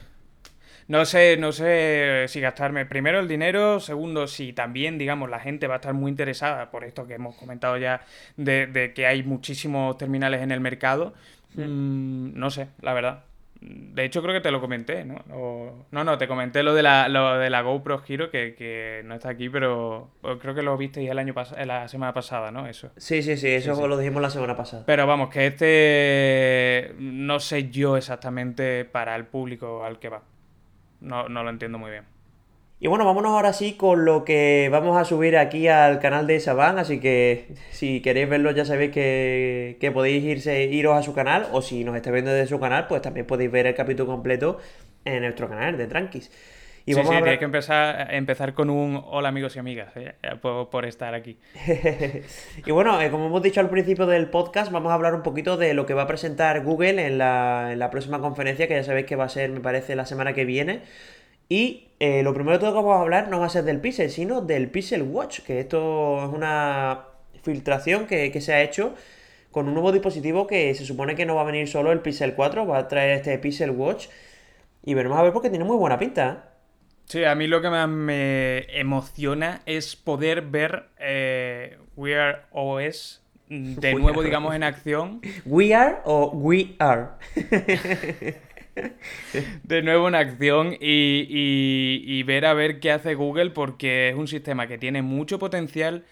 No 0.88 1.04
sé, 1.04 1.36
no 1.36 1.52
sé 1.52 2.26
si 2.28 2.40
gastarme 2.40 2.84
primero 2.86 3.20
el 3.20 3.28
dinero, 3.28 3.78
segundo, 3.78 4.26
si 4.26 4.52
también, 4.52 4.98
digamos, 4.98 5.30
la 5.30 5.38
gente 5.38 5.66
va 5.66 5.74
a 5.74 5.76
estar 5.76 5.94
muy 5.94 6.10
interesada 6.10 6.70
por 6.70 6.84
esto 6.84 7.06
que 7.06 7.14
hemos 7.14 7.36
comentado 7.36 7.76
ya 7.78 8.04
de, 8.36 8.92
que 8.94 9.06
hay 9.06 9.22
muchísimos 9.22 9.96
terminales 9.96 10.42
en 10.42 10.50
el 10.50 10.60
mercado. 10.60 11.14
Mm, 11.54 12.38
no 12.38 12.50
sé, 12.50 12.68
la 12.80 12.94
verdad. 12.94 13.24
De 13.64 14.04
hecho, 14.04 14.22
creo 14.22 14.34
que 14.34 14.40
te 14.40 14.50
lo 14.50 14.60
comenté, 14.60 15.04
¿no? 15.04 15.22
no, 15.90 16.04
no, 16.04 16.18
te 16.18 16.26
comenté 16.26 16.62
lo 16.62 16.74
de 16.74 16.82
la, 16.82 17.08
lo 17.08 17.38
de 17.38 17.50
la 17.50 17.60
GoPro 17.62 18.02
Hero, 18.06 18.30
que, 18.30 19.02
no 19.04 19.14
está 19.14 19.28
aquí, 19.28 19.48
pero 19.48 20.10
creo 20.40 20.54
que 20.54 20.62
lo 20.62 20.76
visteis 20.76 21.10
el 21.10 21.18
año 21.18 21.34
la 21.64 21.86
semana 21.88 22.12
pasada, 22.12 22.50
¿no? 22.50 22.66
Eso. 22.66 22.90
Sí, 22.96 23.22
sí, 23.22 23.36
sí, 23.36 23.48
eso 23.48 23.86
lo 23.86 23.96
dijimos 23.96 24.22
la 24.22 24.30
semana 24.30 24.56
pasada. 24.56 24.84
Pero 24.86 25.06
vamos, 25.06 25.28
que 25.30 25.46
este 25.46 26.94
no 26.98 27.38
sé 27.38 27.70
yo 27.70 27.96
exactamente 27.96 28.84
para 28.84 29.14
el 29.14 29.26
público 29.26 29.84
al 29.84 29.98
que 29.98 30.08
va 30.08 30.22
no, 31.02 31.28
lo 31.28 31.50
entiendo 31.50 31.78
muy 31.78 31.90
bien. 31.90 32.04
Y 32.82 32.88
bueno, 32.88 33.04
vámonos 33.04 33.30
ahora 33.30 33.52
sí 33.52 33.74
con 33.74 34.04
lo 34.04 34.24
que 34.24 34.68
vamos 34.72 35.00
a 35.00 35.04
subir 35.04 35.36
aquí 35.36 35.68
al 35.68 36.00
canal 36.00 36.26
de 36.26 36.40
Saban, 36.40 36.80
así 36.80 36.98
que 36.98 37.46
si 37.70 38.00
queréis 38.02 38.28
verlo 38.28 38.50
ya 38.50 38.64
sabéis 38.64 38.90
que, 38.90 39.90
podéis 39.94 40.24
irse, 40.24 40.64
iros 40.64 40.96
a 40.96 41.02
su 41.04 41.14
canal, 41.14 41.46
o 41.52 41.62
si 41.62 41.84
nos 41.84 41.94
estáis 41.94 42.12
viendo 42.12 42.32
desde 42.32 42.48
su 42.48 42.58
canal, 42.58 42.88
pues 42.88 43.00
también 43.00 43.24
podéis 43.24 43.52
ver 43.52 43.68
el 43.68 43.76
capítulo 43.76 44.08
completo 44.08 44.58
en 45.04 45.22
nuestro 45.22 45.48
canal 45.48 45.78
de 45.78 45.86
Tranquis. 45.86 46.28
Y 46.84 46.94
sí, 46.94 46.98
vamos 46.98 47.14
sí, 47.14 47.38
que 47.38 47.44
empezar, 47.44 48.12
empezar 48.12 48.52
con 48.52 48.68
un 48.68 49.00
hola 49.06 49.28
amigos 49.28 49.54
y 49.54 49.60
amigas, 49.60 49.92
¿eh? 49.94 50.14
por, 50.40 50.84
estar 50.84 51.14
aquí. 51.14 51.38
y 52.66 52.70
bueno, 52.72 53.00
eh, 53.00 53.12
como 53.12 53.26
hemos 53.26 53.42
dicho 53.44 53.60
al 53.60 53.70
principio 53.70 54.08
del 54.08 54.28
podcast, 54.28 54.72
vamos 54.72 54.90
a 54.90 54.94
hablar 54.94 55.14
un 55.14 55.22
poquito 55.22 55.56
de 55.56 55.72
lo 55.74 55.86
que 55.86 55.94
va 55.94 56.02
a 56.02 56.06
presentar 56.08 56.64
Google 56.64 57.06
en 57.06 57.18
la, 57.18 57.68
en 57.70 57.78
la 57.78 57.90
próxima 57.90 58.18
conferencia, 58.18 58.66
que 58.66 58.74
ya 58.74 58.82
sabéis 58.82 59.06
que 59.06 59.14
va 59.14 59.26
a 59.26 59.28
ser, 59.28 59.50
me 59.50 59.60
parece, 59.60 59.94
la 59.94 60.04
semana 60.04 60.32
que 60.32 60.44
viene. 60.44 60.80
Y 61.52 61.88
eh, 62.00 62.22
lo 62.22 62.32
primero 62.32 62.56
de 62.56 62.60
todo 62.60 62.70
que 62.70 62.76
vamos 62.76 62.96
a 62.96 63.02
hablar 63.02 63.28
no 63.28 63.38
va 63.38 63.44
a 63.44 63.50
ser 63.50 63.64
del 63.64 63.78
Pixel, 63.78 64.08
sino 64.08 64.40
del 64.40 64.70
Pixel 64.70 65.02
Watch, 65.02 65.40
que 65.40 65.60
esto 65.60 66.24
es 66.24 66.30
una 66.32 67.08
filtración 67.42 68.06
que, 68.06 68.32
que 68.32 68.40
se 68.40 68.54
ha 68.54 68.62
hecho 68.62 68.94
con 69.50 69.68
un 69.68 69.74
nuevo 69.74 69.92
dispositivo 69.92 70.46
que 70.46 70.74
se 70.74 70.86
supone 70.86 71.14
que 71.14 71.26
no 71.26 71.34
va 71.34 71.42
a 71.42 71.44
venir 71.44 71.68
solo 71.68 71.92
el 71.92 72.00
Pixel 72.00 72.32
4, 72.32 72.66
va 72.66 72.78
a 72.78 72.88
traer 72.88 73.18
este 73.18 73.38
Pixel 73.38 73.72
Watch. 73.72 74.06
Y 74.82 74.94
veremos 74.94 75.18
a 75.18 75.22
ver 75.24 75.34
porque 75.34 75.50
tiene 75.50 75.66
muy 75.66 75.76
buena 75.76 75.98
pinta. 75.98 76.54
Sí, 77.04 77.22
a 77.22 77.34
mí 77.34 77.46
lo 77.46 77.60
que 77.60 77.68
más 77.68 77.86
me 77.86 78.60
emociona 78.74 79.60
es 79.66 79.94
poder 79.94 80.40
ver 80.40 80.88
eh, 80.98 81.76
Wear 81.96 82.46
OS 82.52 83.20
de 83.50 83.94
nuevo, 84.00 84.22
digamos, 84.22 84.54
en 84.54 84.62
acción. 84.62 85.20
¿We 85.44 85.74
are 85.74 85.98
o 86.04 86.30
we 86.30 86.76
are? 86.78 87.08
de 89.64 89.82
nuevo 89.82 90.08
en 90.08 90.14
acción 90.14 90.74
y, 90.80 91.26
y, 91.28 92.22
ver 92.22 92.46
a 92.46 92.54
ver 92.54 92.80
qué 92.80 92.90
hace 92.90 93.14
Google 93.14 93.50
porque 93.50 94.08
es 94.08 94.16
un 94.16 94.28
sistema 94.28 94.66
que 94.66 94.78
tiene 94.78 95.02
mucho 95.02 95.38
potencial 95.38 96.04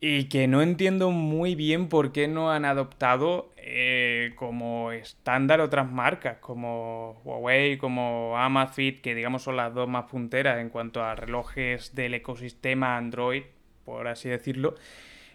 y 0.00 0.24
que 0.24 0.46
no 0.46 0.60
entiendo 0.60 1.10
muy 1.10 1.54
bien 1.54 1.88
por 1.88 2.12
qué 2.12 2.28
no 2.28 2.52
han 2.52 2.64
adoptado 2.64 3.50
eh, 3.56 4.32
como 4.36 4.92
estándar 4.92 5.60
otras 5.60 5.90
marcas 5.90 6.36
como 6.38 7.20
Huawei, 7.24 7.78
como 7.78 8.36
Amazfit, 8.36 9.00
que 9.00 9.14
digamos 9.14 9.42
son 9.42 9.56
las 9.56 9.72
dos 9.74 9.88
más 9.88 10.04
punteras 10.04 10.60
en 10.60 10.68
cuanto 10.68 11.02
a 11.02 11.14
relojes 11.14 11.94
del 11.94 12.14
ecosistema 12.14 12.96
Android, 12.96 13.44
por 13.84 14.06
así 14.08 14.28
decirlo. 14.28 14.74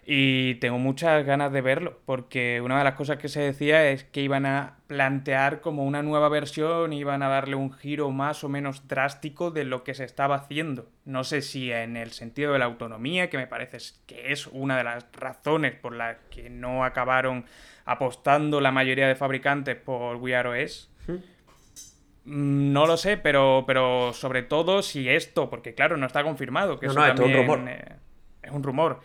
Y 0.03 0.55
tengo 0.55 0.79
muchas 0.79 1.23
ganas 1.25 1.51
de 1.51 1.61
verlo, 1.61 1.99
porque 2.05 2.59
una 2.59 2.79
de 2.79 2.83
las 2.83 2.95
cosas 2.95 3.17
que 3.17 3.29
se 3.29 3.39
decía 3.39 3.87
es 3.89 4.03
que 4.03 4.21
iban 4.21 4.47
a 4.47 4.77
plantear 4.87 5.61
como 5.61 5.85
una 5.85 6.01
nueva 6.01 6.27
versión, 6.27 6.91
iban 6.91 7.21
a 7.21 7.29
darle 7.29 7.55
un 7.55 7.71
giro 7.71 8.09
más 8.09 8.43
o 8.43 8.49
menos 8.49 8.87
drástico 8.87 9.51
de 9.51 9.63
lo 9.63 9.83
que 9.83 9.93
se 9.93 10.03
estaba 10.03 10.35
haciendo. 10.35 10.89
No 11.05 11.23
sé 11.23 11.43
si 11.43 11.71
en 11.71 11.97
el 11.97 12.11
sentido 12.11 12.51
de 12.53 12.59
la 12.59 12.65
autonomía, 12.65 13.29
que 13.29 13.37
me 13.37 13.45
parece 13.45 13.77
que 14.07 14.31
es 14.31 14.47
una 14.47 14.75
de 14.75 14.85
las 14.85 15.05
razones 15.13 15.75
por 15.75 15.93
las 15.93 16.17
que 16.31 16.49
no 16.49 16.83
acabaron 16.83 17.45
apostando 17.85 18.59
la 18.59 18.71
mayoría 18.71 19.07
de 19.07 19.15
fabricantes 19.15 19.75
por 19.75 20.15
Wear 20.15 20.47
OS. 20.47 20.89
Mm, 22.25 22.73
no 22.73 22.87
lo 22.87 22.97
sé, 22.97 23.17
pero, 23.17 23.65
pero 23.67 24.13
sobre 24.13 24.41
todo 24.41 24.81
si 24.81 25.07
esto, 25.09 25.47
porque 25.51 25.75
claro, 25.75 25.95
no 25.95 26.07
está 26.07 26.23
confirmado, 26.23 26.79
que 26.79 26.87
eso 26.87 26.95
también, 26.95 27.37
un 27.37 27.47
rumor. 27.47 27.69
Eh, 27.69 27.95
es 28.41 28.51
un 28.51 28.63
rumor 28.63 28.99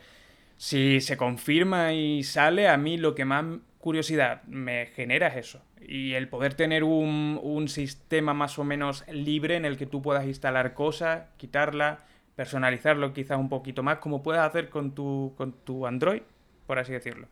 si 0.57 1.01
se 1.01 1.16
confirma 1.16 1.92
y 1.92 2.23
sale, 2.23 2.69
a 2.69 2.77
mí 2.77 2.97
lo 2.97 3.14
que 3.14 3.25
más 3.25 3.45
curiosidad 3.79 4.42
me 4.45 4.87
genera 4.87 5.29
es 5.29 5.37
eso. 5.37 5.62
Y 5.81 6.14
el 6.14 6.29
poder 6.29 6.55
tener 6.55 6.83
un, 6.83 7.38
un 7.42 7.69
sistema 7.69 8.35
más 8.35 8.59
o 8.59 8.64
menos 8.64 9.05
libre 9.09 9.57
en 9.57 9.64
el 9.64 9.77
que 9.77 9.87
tú 9.87 10.03
puedas 10.03 10.27
instalar 10.27 10.75
cosas, 10.75 11.25
quitarlas, 11.37 11.99
personalizarlo 12.37 13.12
quizás 13.12 13.38
un 13.38 13.49
poquito 13.49 13.83
más, 13.83 13.99
como 13.99 14.23
puedes 14.23 14.42
hacer 14.42 14.69
con 14.69 14.95
tu, 14.95 15.35
con 15.37 15.53
tu 15.53 15.87
Android, 15.87 16.23
por 16.66 16.79
así 16.79 16.92
decirlo. 16.92 17.29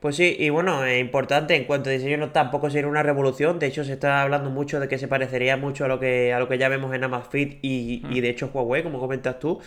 Pues 0.00 0.14
sí, 0.14 0.36
y 0.38 0.50
bueno, 0.50 0.84
es 0.84 1.00
importante, 1.00 1.56
en 1.56 1.64
cuanto 1.64 1.90
a 1.90 1.92
diseño 1.92 2.18
no 2.18 2.30
tampoco 2.30 2.70
sería 2.70 2.88
una 2.88 3.02
revolución, 3.02 3.58
de 3.58 3.66
hecho 3.66 3.82
se 3.82 3.94
está 3.94 4.22
hablando 4.22 4.48
mucho 4.48 4.78
de 4.78 4.86
que 4.86 4.96
se 4.96 5.08
parecería 5.08 5.56
mucho 5.56 5.84
a 5.84 5.88
lo 5.88 5.98
que, 5.98 6.32
a 6.32 6.38
lo 6.38 6.46
que 6.46 6.56
ya 6.56 6.68
vemos 6.68 6.94
en 6.94 7.02
Amazfit 7.02 7.58
y, 7.62 8.02
y 8.08 8.18
mm. 8.18 8.22
de 8.22 8.28
hecho 8.28 8.50
Huawei, 8.54 8.84
como 8.84 9.00
comentas 9.00 9.40
tú, 9.40 9.60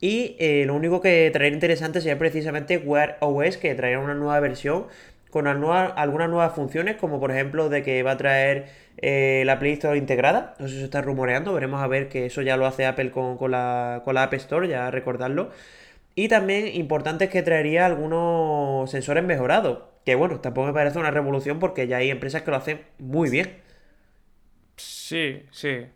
Y 0.00 0.36
eh, 0.38 0.64
lo 0.66 0.74
único 0.74 1.00
que 1.00 1.30
traería 1.32 1.54
interesante 1.54 2.00
sería 2.00 2.18
precisamente 2.18 2.78
Wear 2.78 3.16
OS, 3.20 3.56
que 3.56 3.74
traerá 3.74 4.00
una 4.00 4.14
nueva 4.14 4.38
versión 4.40 4.86
con 5.30 5.46
algunas 5.46 6.30
nuevas 6.30 6.54
funciones, 6.54 6.96
como 6.96 7.20
por 7.20 7.30
ejemplo 7.30 7.68
de 7.68 7.82
que 7.82 8.02
va 8.02 8.12
a 8.12 8.16
traer 8.16 8.66
eh, 8.98 9.42
la 9.46 9.58
Play 9.58 9.72
Store 9.72 9.98
integrada. 9.98 10.54
No 10.58 10.66
sé 10.68 10.74
si 10.74 10.78
se 10.80 10.84
está 10.84 11.02
rumoreando, 11.02 11.52
veremos 11.52 11.82
a 11.82 11.86
ver 11.86 12.08
que 12.08 12.26
eso 12.26 12.42
ya 12.42 12.56
lo 12.56 12.66
hace 12.66 12.86
Apple 12.86 13.10
con, 13.10 13.50
la, 13.50 14.02
con 14.04 14.14
la 14.14 14.22
App 14.24 14.34
Store, 14.34 14.68
ya 14.68 14.90
recordarlo. 14.90 15.50
Y 16.14 16.28
también 16.28 16.68
importante 16.74 17.26
es 17.26 17.30
que 17.30 17.42
traería 17.42 17.86
algunos 17.86 18.90
sensores 18.90 19.24
mejorados. 19.24 19.80
Que 20.04 20.14
bueno, 20.14 20.40
tampoco 20.40 20.68
me 20.68 20.72
parece 20.74 20.98
una 20.98 21.10
revolución 21.10 21.58
porque 21.58 21.86
ya 21.88 21.98
hay 21.98 22.10
empresas 22.10 22.42
que 22.42 22.50
lo 22.50 22.56
hacen 22.58 22.82
muy 22.98 23.30
bien. 23.30 23.62
Sí, 24.76 25.42
sí. 25.50 25.86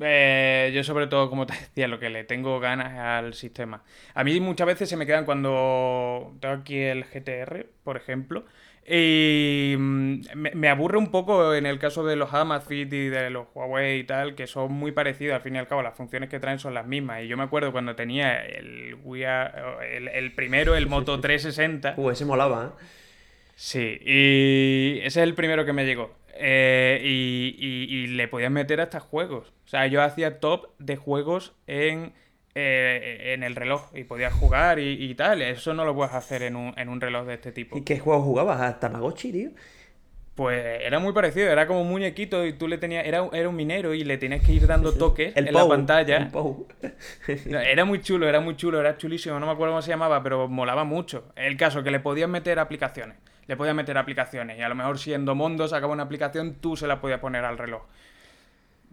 Eh, 0.00 0.72
yo 0.74 0.84
sobre 0.84 1.06
todo, 1.06 1.30
como 1.30 1.46
te 1.46 1.54
decía, 1.60 1.88
lo 1.88 1.98
que 1.98 2.10
le 2.10 2.24
tengo 2.24 2.60
ganas 2.60 2.98
al 2.98 3.34
sistema. 3.34 3.82
A 4.14 4.24
mí 4.24 4.40
muchas 4.40 4.66
veces 4.66 4.88
se 4.88 4.96
me 4.96 5.06
quedan 5.06 5.24
cuando 5.24 6.34
tengo 6.40 6.54
aquí 6.54 6.78
el 6.78 7.04
GTR, 7.04 7.66
por 7.84 7.96
ejemplo, 7.96 8.44
y 8.88 9.74
mm, 9.76 10.20
me, 10.54 10.68
aburre 10.68 10.96
un 10.96 11.10
poco 11.10 11.54
en 11.54 11.66
el 11.66 11.78
caso 11.80 12.04
de 12.04 12.14
los 12.14 12.32
Amazfit 12.32 12.92
y 12.92 13.08
de 13.08 13.30
los 13.30 13.48
Huawei 13.52 14.00
y 14.00 14.04
tal, 14.04 14.34
que 14.36 14.46
son 14.46 14.72
muy 14.72 14.92
parecidos, 14.92 15.34
al 15.34 15.40
fin 15.40 15.56
y 15.56 15.58
al 15.58 15.66
cabo, 15.66 15.82
las 15.82 15.96
funciones 15.96 16.28
que 16.28 16.38
traen 16.38 16.60
son 16.60 16.74
las 16.74 16.86
mismas. 16.86 17.22
Y 17.22 17.28
yo 17.28 17.36
me 17.36 17.42
acuerdo 17.42 17.72
cuando 17.72 17.96
tenía 17.96 18.44
el, 18.44 18.96
el, 19.04 20.08
el 20.08 20.32
primero, 20.32 20.76
el 20.76 20.86
Moto 20.86 21.20
360. 21.20 21.94
Uh, 21.96 22.10
ese 22.10 22.24
molaba, 22.24 22.66
¿eh? 22.66 22.84
Sí, 23.56 23.98
y 24.04 24.98
ese 24.98 25.06
es 25.06 25.16
el 25.28 25.34
primero 25.34 25.64
que 25.64 25.72
me 25.72 25.86
llegó. 25.86 26.14
Eh, 26.38 27.00
y, 27.02 28.06
le 28.08 28.28
podías 28.28 28.50
meter 28.50 28.80
hasta 28.80 29.00
juegos. 29.00 29.52
O 29.64 29.68
sea, 29.68 29.86
yo 29.86 30.02
hacía 30.02 30.40
top 30.40 30.70
de 30.78 30.96
juegos 30.96 31.54
en, 31.66 32.12
eh, 32.54 33.32
en 33.34 33.42
el 33.42 33.54
reloj 33.54 33.90
y 33.94 34.04
podías 34.04 34.32
jugar 34.32 34.78
y, 34.78 35.14
tal. 35.14 35.42
Eso 35.42 35.74
no 35.74 35.84
lo 35.84 35.94
puedes 35.94 36.14
hacer 36.14 36.42
en 36.42 36.56
un, 36.56 36.74
en 36.76 36.88
un 36.88 37.00
reloj 37.00 37.26
de 37.26 37.34
este 37.34 37.52
tipo. 37.52 37.76
¿Y 37.76 37.82
qué 37.82 37.98
juegos 37.98 38.24
jugabas? 38.24 38.60
¿A 38.60 38.78
Tamagotchi, 38.78 39.32
tío? 39.32 39.50
Pues 40.34 40.82
era 40.82 40.98
muy 40.98 41.14
parecido, 41.14 41.50
era 41.50 41.66
como 41.66 41.80
un 41.80 41.88
muñequito 41.88 42.44
y 42.44 42.52
tú 42.52 42.68
le 42.68 42.76
tenías, 42.76 43.06
era, 43.06 43.26
era 43.32 43.48
un 43.48 43.56
minero 43.56 43.94
y 43.94 44.04
le 44.04 44.18
tenías 44.18 44.44
que 44.44 44.52
ir 44.52 44.66
dando 44.66 44.92
toques 44.92 45.34
en 45.34 45.50
la 45.50 45.66
pantalla. 45.66 46.30
era 47.26 47.86
muy 47.86 48.02
chulo, 48.02 48.28
era 48.28 48.40
muy 48.40 48.54
chulo, 48.54 48.78
era 48.78 48.98
chulísimo, 48.98 49.40
no 49.40 49.46
me 49.46 49.52
acuerdo 49.52 49.72
cómo 49.72 49.80
se 49.80 49.88
llamaba, 49.88 50.22
pero 50.22 50.46
molaba 50.46 50.84
mucho. 50.84 51.32
El 51.36 51.56
caso 51.56 51.82
que 51.82 51.90
le 51.90 52.00
podías 52.00 52.28
meter 52.28 52.58
aplicaciones 52.58 53.16
le 53.46 53.56
podías 53.56 53.74
meter 53.74 53.96
aplicaciones 53.98 54.58
y 54.58 54.62
a 54.62 54.68
lo 54.68 54.74
mejor 54.74 54.98
siendo 54.98 55.34
Mondo 55.34 55.68
sacaba 55.68 55.92
una 55.92 56.02
aplicación, 56.02 56.56
tú 56.60 56.76
se 56.76 56.86
la 56.86 57.00
podías 57.00 57.20
poner 57.20 57.44
al 57.44 57.58
reloj. 57.58 57.82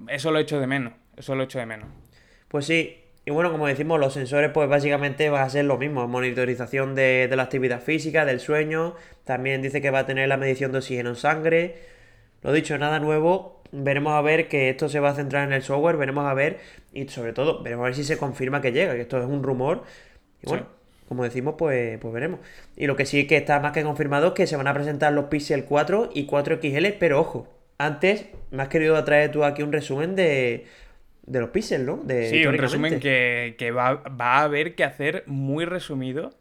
Eso 0.07 0.31
lo 0.31 0.39
he 0.39 0.41
hecho 0.41 0.59
de 0.59 0.67
menos, 0.67 0.93
eso 1.17 1.35
lo 1.35 1.41
he 1.41 1.45
hecho 1.45 1.59
de 1.59 1.65
menos. 1.65 1.89
Pues 2.47 2.65
sí, 2.65 3.03
y 3.25 3.31
bueno, 3.31 3.51
como 3.51 3.67
decimos, 3.67 3.99
los 3.99 4.13
sensores 4.13 4.51
pues 4.51 4.67
básicamente 4.67 5.29
va 5.29 5.43
a 5.43 5.49
ser 5.49 5.65
lo 5.65 5.77
mismo, 5.77 6.07
monitorización 6.07 6.93
de, 6.93 7.31
la 7.33 7.43
actividad 7.43 7.81
física, 7.81 8.25
del 8.25 8.39
sueño, 8.39 8.95
también 9.23 9.61
dice 9.61 9.81
que 9.81 9.91
va 9.91 9.99
a 9.99 10.05
tener 10.05 10.27
la 10.27 10.37
medición 10.37 10.71
de 10.71 10.79
oxígeno 10.79 11.09
en 11.09 11.15
sangre. 11.15 11.75
Lo 12.41 12.51
dicho, 12.51 12.77
nada 12.77 12.99
nuevo, 12.99 13.61
veremos 13.71 14.13
a 14.13 14.21
ver 14.21 14.49
que 14.49 14.69
esto 14.69 14.89
se 14.89 14.99
va 14.99 15.11
a 15.11 15.15
centrar 15.15 15.47
en 15.47 15.53
el 15.53 15.63
software, 15.63 15.95
veremos 15.95 16.25
a 16.25 16.33
ver 16.33 16.59
y 16.91 17.07
sobre 17.07 17.31
todo 17.31 17.63
veremos 17.63 17.83
a 17.83 17.85
ver 17.85 17.95
si 17.95 18.03
se 18.03 18.17
confirma 18.17 18.61
que 18.61 18.73
llega, 18.73 18.93
que 18.93 19.01
esto 19.01 19.17
es 19.17 19.25
un 19.25 19.41
rumor. 19.41 19.83
Y 20.41 20.49
bueno, 20.49 20.67
como 21.07 21.23
decimos, 21.23 21.55
pues, 21.57 21.97
pues 21.99 22.13
veremos. 22.13 22.39
Y 22.75 22.87
lo 22.87 22.95
que 22.95 23.05
sí 23.05 23.27
que 23.27 23.37
está 23.37 23.59
más 23.59 23.71
que 23.71 23.83
confirmado 23.83 24.27
es 24.27 24.33
que 24.33 24.47
se 24.47 24.55
van 24.55 24.67
a 24.67 24.73
presentar 24.73 25.13
los 25.13 25.25
Pixel 25.25 25.65
4 25.65 26.11
y 26.13 26.27
4XL, 26.27 26.95
pero 26.99 27.19
ojo, 27.19 27.47
antes 27.77 28.27
me 28.51 28.63
has 28.63 28.69
querido 28.69 29.01
traer 29.03 29.31
tú 29.31 29.43
aquí 29.43 29.63
un 29.63 29.71
resumen 29.71 30.15
de, 30.15 30.65
de 31.25 31.39
los 31.39 31.49
Pixel, 31.49 31.85
¿no? 31.85 31.97
De, 31.97 32.29
sí, 32.29 32.45
un 32.45 32.57
resumen 32.57 32.99
que, 32.99 33.71
va, 33.75 33.95
va, 33.95 34.37
a 34.37 34.43
haber 34.43 34.75
que 34.75 34.83
hacer 34.83 35.23
muy 35.27 35.65
resumido. 35.65 36.31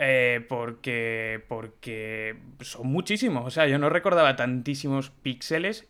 Eh, 0.00 0.46
porque, 0.48 1.40
porque 1.48 2.36
son 2.60 2.86
muchísimos. 2.86 3.44
O 3.44 3.50
sea, 3.50 3.66
yo 3.66 3.80
no 3.80 3.90
recordaba 3.90 4.36
tantísimos 4.36 5.10
píxeles 5.10 5.88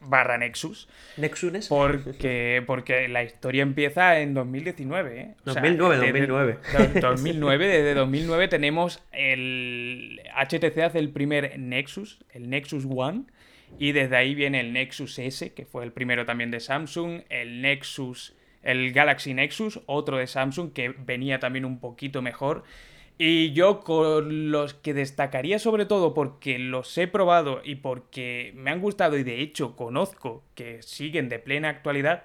barra 0.00 0.38
Nexus. 0.38 0.88
Nexunes. 1.16 1.68
Porque, 1.68 2.62
porque 2.66 3.08
la 3.08 3.22
historia 3.22 3.62
empieza 3.62 4.20
en 4.20 4.34
2019. 4.34 5.20
¿eh? 5.20 5.34
2009, 5.44 5.96
2009. 5.96 6.58
2009, 7.00 7.66
desde 7.66 7.94
2009 7.94 8.48
tenemos 8.48 9.02
el 9.12 10.20
HTC 10.34 10.78
hace 10.78 10.98
el 10.98 11.10
primer 11.10 11.58
Nexus, 11.58 12.18
el 12.30 12.48
Nexus 12.50 12.86
One, 12.88 13.24
y 13.78 13.92
desde 13.92 14.16
ahí 14.16 14.34
viene 14.34 14.60
el 14.60 14.72
Nexus 14.72 15.18
S, 15.18 15.52
que 15.52 15.64
fue 15.64 15.84
el 15.84 15.92
primero 15.92 16.24
también 16.24 16.50
de 16.50 16.60
Samsung, 16.60 17.22
el 17.28 17.62
Nexus, 17.62 18.34
el 18.62 18.92
Galaxy 18.92 19.34
Nexus, 19.34 19.80
otro 19.86 20.18
de 20.18 20.26
Samsung 20.26 20.72
que 20.72 20.88
venía 20.88 21.38
también 21.38 21.64
un 21.64 21.80
poquito 21.80 22.22
mejor. 22.22 22.64
Y 23.18 23.52
yo 23.52 23.80
con 23.80 24.50
los 24.50 24.74
que 24.74 24.92
destacaría 24.92 25.58
sobre 25.58 25.86
todo 25.86 26.12
porque 26.12 26.58
los 26.58 26.96
he 26.98 27.06
probado 27.06 27.62
y 27.64 27.76
porque 27.76 28.52
me 28.54 28.70
han 28.70 28.80
gustado 28.80 29.16
y 29.16 29.22
de 29.22 29.40
hecho 29.40 29.74
conozco 29.74 30.44
que 30.54 30.82
siguen 30.82 31.28
de 31.30 31.38
plena 31.38 31.70
actualidad 31.70 32.24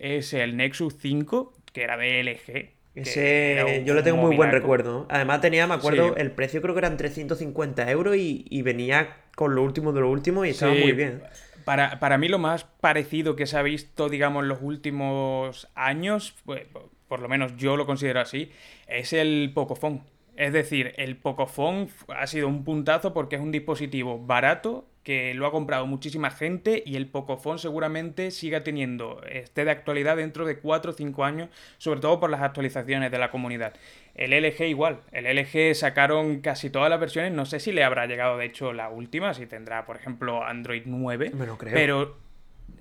es 0.00 0.32
el 0.32 0.56
Nexus 0.56 0.96
5, 0.98 1.52
que 1.72 1.82
era 1.82 1.96
de 1.96 2.24
LG. 2.24 2.70
Ese 2.94 3.84
yo 3.86 3.94
le 3.94 4.02
tengo 4.02 4.16
muy 4.16 4.34
buen 4.34 4.50
recuerdo. 4.50 5.06
Además 5.10 5.40
tenía, 5.40 5.66
me 5.66 5.74
acuerdo, 5.74 6.16
el 6.16 6.32
precio 6.32 6.60
creo 6.60 6.74
que 6.74 6.80
eran 6.80 6.96
350 6.96 7.88
euros 7.90 8.16
y, 8.16 8.62
venía 8.62 9.16
con 9.36 9.54
lo 9.54 9.62
último 9.62 9.92
de 9.92 10.00
lo 10.00 10.10
último 10.10 10.44
y 10.44 10.50
estaba 10.50 10.72
muy 10.72 10.92
bien. 10.92 11.22
Para, 11.64 12.00
para, 12.00 12.18
mí 12.18 12.28
lo 12.28 12.38
más 12.38 12.64
parecido 12.64 13.36
que 13.36 13.46
se 13.46 13.56
ha 13.58 13.62
visto, 13.62 14.08
digamos, 14.08 14.42
en 14.42 14.48
los 14.48 14.58
últimos 14.62 15.68
años, 15.74 16.34
pues, 16.44 16.62
por 17.06 17.20
lo 17.20 17.28
menos 17.28 17.56
yo 17.56 17.76
lo 17.76 17.86
considero 17.86 18.20
así, 18.20 18.50
es 18.88 19.12
el 19.12 19.52
Pocophone. 19.54 20.00
Es 20.40 20.54
decir, 20.54 20.94
el 20.96 21.18
Pocophone 21.18 21.88
ha 22.08 22.26
sido 22.26 22.48
un 22.48 22.64
puntazo 22.64 23.12
porque 23.12 23.36
es 23.36 23.42
un 23.42 23.52
dispositivo 23.52 24.18
barato 24.18 24.88
que 25.02 25.34
lo 25.34 25.46
ha 25.46 25.50
comprado 25.50 25.86
muchísima 25.86 26.30
gente 26.30 26.82
y 26.86 26.96
el 26.96 27.08
Pocophone 27.08 27.58
seguramente 27.58 28.30
siga 28.30 28.62
teniendo, 28.62 29.22
esté 29.28 29.66
de 29.66 29.70
actualidad 29.70 30.16
dentro 30.16 30.46
de 30.46 30.56
4 30.56 30.92
o 30.92 30.94
5 30.94 31.24
años, 31.26 31.50
sobre 31.76 32.00
todo 32.00 32.20
por 32.20 32.30
las 32.30 32.40
actualizaciones 32.40 33.10
de 33.10 33.18
la 33.18 33.30
comunidad. 33.30 33.74
El 34.14 34.30
LG 34.30 34.62
igual, 34.62 35.00
el 35.12 35.26
LG 35.26 35.74
sacaron 35.74 36.40
casi 36.40 36.70
todas 36.70 36.88
las 36.88 37.00
versiones, 37.00 37.32
no 37.32 37.44
sé 37.44 37.60
si 37.60 37.70
le 37.70 37.84
habrá 37.84 38.06
llegado 38.06 38.38
de 38.38 38.46
hecho 38.46 38.72
la 38.72 38.88
última, 38.88 39.34
si 39.34 39.44
tendrá 39.44 39.84
por 39.84 39.96
ejemplo 39.96 40.42
Android 40.42 40.84
9, 40.86 41.32
Me 41.34 41.44
creo. 41.48 41.74
pero 41.74 42.16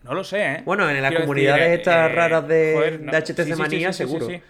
no 0.06 0.14
lo 0.14 0.24
sé, 0.24 0.46
¿eh? 0.46 0.62
Bueno, 0.64 0.90
en 0.90 1.02
las 1.02 1.14
comunidades 1.14 1.78
estas 1.78 2.10
eh, 2.10 2.14
raras 2.14 2.48
de, 2.48 3.02
HTC 3.06 3.58
Manía 3.58 3.92
seguro. 3.92 4.28
sí, 4.28 4.42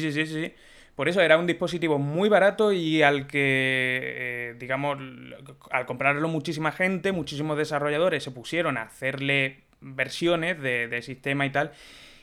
sí, 0.00 0.12
sí. 0.12 0.26
sí. 0.26 0.54
Por 0.96 1.10
eso 1.10 1.20
era 1.20 1.36
un 1.36 1.46
dispositivo 1.46 1.98
muy 1.98 2.30
barato 2.30 2.72
y 2.72 3.02
al 3.02 3.26
que, 3.26 3.38
eh, 3.42 4.54
digamos, 4.58 4.98
al 5.70 5.84
comprarlo 5.84 6.26
muchísima 6.26 6.72
gente, 6.72 7.12
muchísimos 7.12 7.58
desarrolladores 7.58 8.24
se 8.24 8.30
pusieron 8.30 8.78
a 8.78 8.82
hacerle 8.84 9.64
versiones 9.82 10.60
de, 10.60 11.02
sistema 11.02 11.44
y 11.44 11.50
tal. 11.50 11.72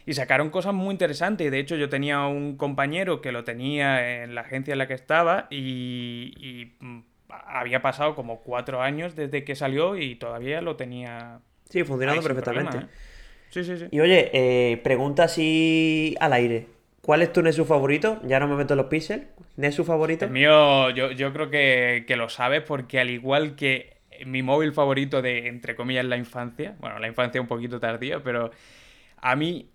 Y 0.07 0.15
sacaron 0.15 0.49
cosas 0.49 0.73
muy 0.73 0.91
interesantes. 0.91 1.51
De 1.51 1.59
hecho, 1.59 1.75
yo 1.75 1.87
tenía 1.87 2.25
un 2.25 2.57
compañero 2.57 3.21
que 3.21 3.31
lo 3.31 3.43
tenía 3.43 4.23
en 4.23 4.33
la 4.33 4.41
agencia 4.41 4.71
en 4.71 4.79
la 4.79 4.87
que 4.87 4.95
estaba 4.95 5.47
y, 5.51 6.73
mm, 6.79 6.99
había 7.29 7.83
pasado 7.83 8.15
como 8.15 8.41
cuatro 8.41 8.81
años 8.81 9.15
desde 9.15 9.43
que 9.43 9.55
salió 9.55 9.97
y 9.97 10.15
todavía 10.15 10.61
lo 10.61 10.75
tenía. 10.77 11.41
Sí, 11.69 11.83
funcionando 11.83 12.23
perfectamente. 12.23 12.77
¿eh? 12.77 12.87
Sí, 13.51 13.63
sí, 13.63 13.77
sí. 13.77 13.85
Y 13.91 13.99
oye, 13.99 14.31
eh, 14.33 14.77
pregunta 14.77 15.25
así 15.25 16.15
al 16.19 16.33
aire. 16.33 16.72
¿Cuál 17.03 17.21
es 17.21 17.33
tu 17.33 17.41
Nesu 17.41 17.65
favorito? 17.65 18.21
Ya 18.23 18.39
no 18.39 18.47
me 18.47 18.55
meto 18.55 18.75
en 18.75 18.77
los 18.77 18.85
píxeles. 18.85 19.27
¿Nesu 19.57 19.83
favorito? 19.83 20.23
El 20.23 20.31
mío, 20.31 20.89
yo, 20.91 21.33
creo 21.33 21.49
que, 21.49 22.05
lo 22.15 22.29
sabes 22.29 22.61
porque 22.61 22.97
al 23.01 23.09
igual 23.09 23.57
que 23.57 23.97
mi 24.25 24.41
móvil 24.41 24.71
favorito 24.71 25.21
de, 25.21 25.49
entre 25.49 25.75
comillas, 25.75 26.05
la 26.05 26.15
infancia, 26.15 26.77
bueno, 26.79 26.99
la 26.99 27.09
infancia 27.09 27.41
un 27.41 27.47
poquito 27.47 27.81
tardía, 27.81 28.23
pero 28.23 28.51
a 29.17 29.35
mí 29.35 29.67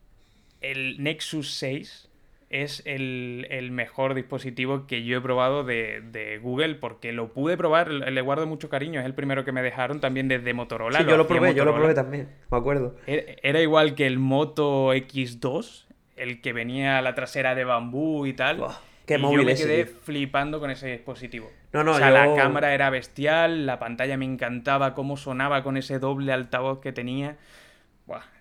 el 0.62 1.02
Nexus 1.02 1.52
6 1.52 2.08
es 2.48 2.82
el, 2.86 3.68
mejor 3.72 4.14
dispositivo 4.14 4.86
que 4.86 5.04
yo 5.04 5.18
he 5.18 5.20
probado 5.20 5.64
de, 5.64 6.40
Google 6.42 6.76
porque 6.76 7.12
lo 7.12 7.34
pude 7.34 7.58
probar, 7.58 7.90
le 7.90 8.20
guardo 8.22 8.46
mucho 8.46 8.70
cariño, 8.70 9.00
es 9.00 9.06
el 9.06 9.12
primero 9.12 9.44
que 9.44 9.52
me 9.52 9.60
dejaron 9.60 10.00
también 10.00 10.28
desde 10.28 10.54
Motorola. 10.54 11.00
Sí, 11.00 11.04
yo 11.04 11.18
lo 11.18 11.26
probé, 11.26 11.52
yo 11.52 11.66
lo 11.66 11.74
probé 11.74 11.92
también, 11.92 12.30
me 12.50 12.56
acuerdo. 12.56 12.96
Era 13.06 13.60
igual 13.60 13.94
que 13.94 14.06
el 14.06 14.18
Moto 14.18 14.94
X2, 14.94 15.87
el 16.18 16.40
que 16.40 16.52
venía 16.52 16.98
a 16.98 17.02
la 17.02 17.14
trasera 17.14 17.54
de 17.54 17.64
bambú 17.64 18.26
y 18.26 18.32
tal. 18.32 18.64
qué 19.06 19.14
y 19.14 19.18
móvil 19.18 19.40
yo 19.40 19.44
me 19.46 19.54
quedé 19.54 19.86
flipando 19.86 20.60
con 20.60 20.70
ese 20.70 20.88
dispositivo. 20.88 21.50
No, 21.72 21.84
no, 21.84 21.92
o 21.92 21.98
sea, 21.98 22.10
la 22.10 22.34
cámara 22.34 22.74
era 22.74 22.90
bestial, 22.90 23.66
la 23.66 23.78
pantalla 23.78 24.16
me 24.16 24.24
encantaba, 24.24 24.94
cómo 24.94 25.16
sonaba 25.16 25.62
con 25.62 25.76
ese 25.76 25.98
doble 25.98 26.32
altavoz 26.32 26.80
que 26.80 26.92
tenía. 26.92 27.36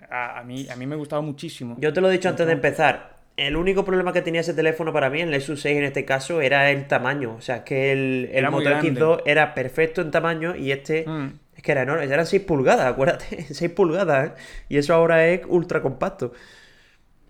a, 0.10 0.44
mí, 0.46 0.68
a 0.70 0.76
mí 0.76 0.88
me 0.88 0.96
gustaba 0.96 1.22
muchísimo. 1.22 1.76
Yo 1.80 1.92
te 1.92 2.02
lo 2.02 2.10
he 2.10 2.14
dicho 2.14 2.30
antes 2.30 2.48
de 2.48 2.54
empezar. 2.54 3.18
El 3.38 3.56
único 3.56 3.86
problema 3.86 4.14
que 4.14 4.24
tenía 4.24 4.42
ese 4.42 4.56
teléfono 4.56 4.92
para 4.92 5.12
mí, 5.12 5.22
el 5.22 5.30
Nexus 5.30 5.62
6 5.62 5.78
en 5.78 5.84
este 5.84 6.06
caso, 6.06 6.42
era 6.42 6.72
el 6.72 6.88
tamaño. 6.88 7.36
O 7.36 7.42
sea, 7.42 7.64
que 7.64 7.92
el, 7.92 8.32
el 8.34 8.50
Moto 8.50 8.68
X2 8.68 9.22
era 9.28 9.54
perfecto 9.54 10.02
en 10.02 10.10
tamaño 10.10 10.56
y 10.56 10.72
este 10.72 11.06
mm. 11.08 11.34
es 11.56 11.62
que 11.62 11.72
era 11.72 11.84
enorme. 11.84 12.06
Eran 12.06 12.26
6 12.26 12.42
pulgadas, 12.42 12.88
acuérdate. 12.92 13.44
6 13.54 13.72
pulgadas, 13.72 14.30
¿eh? 14.30 14.32
Y 14.70 14.78
eso 14.78 14.96
ahora 14.96 15.28
es 15.28 15.42
ultra 15.48 15.84
compacto. 15.84 16.34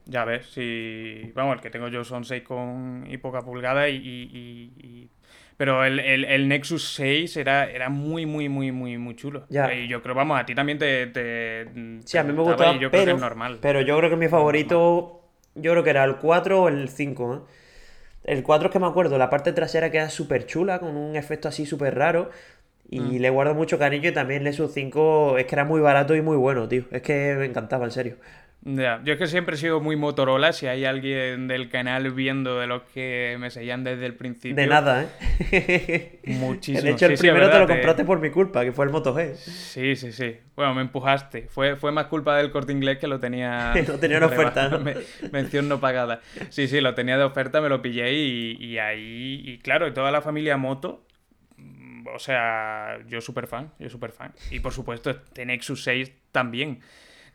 Ya 0.10 0.24
ves, 0.26 0.46
si. 0.52 1.32
Vamos, 1.36 1.56
el 1.56 1.62
que 1.62 1.70
tengo 1.70 1.88
yo 1.90 2.04
son 2.04 2.24
6 2.24 2.44
con 2.44 3.06
y 3.10 3.18
poca 3.18 3.42
pulgada 3.42 3.90
y. 3.90 3.96
y- 3.98 4.72
y- 4.78 5.10
Pero 5.58 5.84
el, 5.84 6.00
el- 6.00 6.24
el 6.26 6.48
Nexus 6.48 6.94
6 6.94 7.36
era, 7.36 7.68
era 7.70 7.90
muy, 7.90 8.26
muy, 8.28 8.48
muy, 8.48 8.72
muy, 8.72 8.98
muy 9.00 9.16
chulo. 9.16 9.46
Ya. 9.50 9.74
Y 9.74 9.88
yo 9.88 10.02
creo, 10.04 10.14
vamos, 10.16 10.40
a 10.40 10.46
ti 10.46 10.54
también 10.56 10.78
te. 10.78 11.08
te 11.08 11.68
Sí, 12.06 12.18
a 12.18 12.24
mí 12.24 12.32
me 12.32 12.42
gustaba 12.44 12.74
yo 12.78 12.90
pero, 12.92 12.92
creo 12.92 13.06
que 13.06 13.12
es 13.12 13.20
normal. 13.20 13.58
pero 13.62 13.82
yo 13.82 13.98
creo 13.98 14.10
que 14.10 14.16
mi 14.16 14.28
favorito, 14.28 15.24
yo 15.56 15.72
creo 15.72 15.84
que 15.84 15.90
era 15.90 16.04
el 16.04 16.18
4 16.18 16.64
o 16.64 16.68
el 16.70 16.90
5, 16.90 17.36
¿eh? 17.36 17.40
El 18.34 18.44
4 18.44 18.68
es 18.68 18.74
que 18.74 18.80
me 18.80 18.88
acuerdo, 18.88 19.18
la 19.18 19.30
parte 19.30 19.52
trasera 19.54 19.90
queda 19.90 20.10
súper 20.10 20.46
chula, 20.46 20.80
con 20.80 20.96
un 20.98 21.16
efecto 21.16 21.48
así 21.48 21.66
súper 21.66 21.96
raro. 21.96 22.30
Y 22.90 23.00
Mm. 23.02 23.18
le 23.22 23.30
guardo 23.32 23.54
mucho 23.56 23.80
cariño 23.80 24.10
y 24.10 24.14
también 24.14 24.40
el 24.40 24.46
Nexus 24.46 24.74
5 24.74 25.38
es 25.38 25.46
que 25.46 25.56
era 25.56 25.66
muy 25.66 25.82
barato 25.82 26.16
y 26.16 26.22
muy 26.22 26.38
bueno, 26.38 26.68
tío. 26.68 26.86
Es 26.92 27.02
que 27.02 27.36
me 27.38 27.46
encantaba, 27.46 27.86
en 27.86 27.92
serio. 27.92 28.18
Ya, 28.70 29.02
Yo 29.06 29.14
es 29.14 29.20
que 29.20 29.28
siempre 29.28 29.56
he 29.56 29.58
sido 29.58 29.80
muy 29.80 29.96
Motorola. 29.96 30.52
Si 30.52 30.68
hay 30.68 30.84
alguien 30.84 31.48
del 31.48 31.70
canal 31.70 32.12
viendo 32.12 32.60
de 32.60 32.68
los 32.68 32.84
que 32.94 33.38
me 33.40 33.50
seguían 33.50 33.86
desde 33.86 34.06
el 34.06 34.14
principio. 34.16 34.58
De 34.58 34.68
nada, 34.68 35.08
¿eh? 35.52 36.20
Muchísimo. 36.26 36.84
De 36.84 36.92
hecho, 36.92 37.06
el 37.06 37.12
Sí, 37.12 37.18
sí, 37.22 37.28
es 37.28 37.32
primero 37.34 37.50
te 37.50 37.60
lo 37.60 37.66
te- 37.66 37.74
compraste 37.74 38.04
por 38.04 38.20
mi 38.20 38.30
culpa, 38.30 38.66
que 38.66 38.74
fue 38.74 38.84
el 38.86 38.92
Moto 38.92 39.16
G. 39.16 39.36
Sí, 39.36 39.96
sí, 39.96 40.12
sí. 40.12 40.36
Bueno, 40.56 40.74
me 40.76 40.82
empujaste. 40.82 41.48
Fue, 41.50 41.78
fue 41.78 41.94
más 41.94 42.08
culpa 42.08 42.36
del 42.36 42.52
corte 42.52 42.74
inglés 42.74 42.98
que 42.98 43.08
lo 43.08 43.20
tenía. 43.22 43.74
Lo 43.88 43.98
tenía 44.00 44.18
en 44.18 44.24
oferta, 44.24 44.70
mención 45.32 45.70
no 45.70 45.80
pagada. 45.80 46.20
Sí, 46.50 46.68
sí, 46.68 46.82
lo 46.82 46.94
tenía 46.94 47.18
de 47.18 47.24
oferta, 47.24 47.62
me 47.62 47.70
lo 47.70 47.82
pillé 47.82 48.12
y, 48.12 48.58
y 48.60 48.80
ahí. 48.80 49.42
Y 49.46 49.60
claro, 49.60 49.94
toda 49.94 50.12
la 50.12 50.22
familia 50.22 50.58
Moto. 50.58 51.06
mm, 51.56 52.08
O 52.14 52.20
sea, 52.20 52.98
yo 53.08 53.22
súper 53.22 53.48
fan, 53.48 53.72
yo 53.80 53.90
súper 53.90 54.12
fan. 54.12 54.34
Y 54.52 54.60
por 54.60 54.74
supuesto, 54.74 55.10
este 55.10 55.46
Nexus 55.46 55.84
6 55.84 56.12
también. 56.34 56.82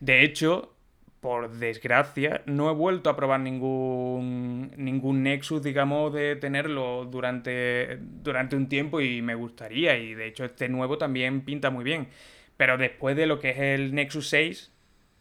De 0.00 0.24
hecho, 0.24 0.74
por 1.22 1.52
desgracia, 1.52 2.42
no 2.46 2.68
he 2.68 2.74
vuelto 2.74 3.08
a 3.08 3.14
probar 3.14 3.38
ningún, 3.38 4.72
ningún 4.76 5.22
Nexus, 5.22 5.62
digamos, 5.62 6.12
de 6.12 6.34
tenerlo 6.34 7.04
durante, 7.04 7.96
durante 8.00 8.56
un 8.56 8.68
tiempo 8.68 9.00
y 9.00 9.22
me 9.22 9.36
gustaría. 9.36 9.96
Y 9.96 10.14
de 10.14 10.26
hecho, 10.26 10.44
este 10.44 10.68
nuevo 10.68 10.98
también 10.98 11.42
pinta 11.42 11.70
muy 11.70 11.84
bien. 11.84 12.08
Pero 12.56 12.76
después 12.76 13.14
de 13.14 13.26
lo 13.26 13.38
que 13.38 13.50
es 13.50 13.58
el 13.58 13.94
Nexus 13.94 14.30
6, 14.30 14.72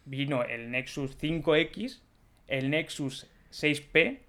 vino 0.05 0.43
el 0.43 0.71
Nexus 0.71 1.15
5X, 1.19 2.01
el 2.47 2.71
Nexus 2.71 3.27
6P 3.51 4.21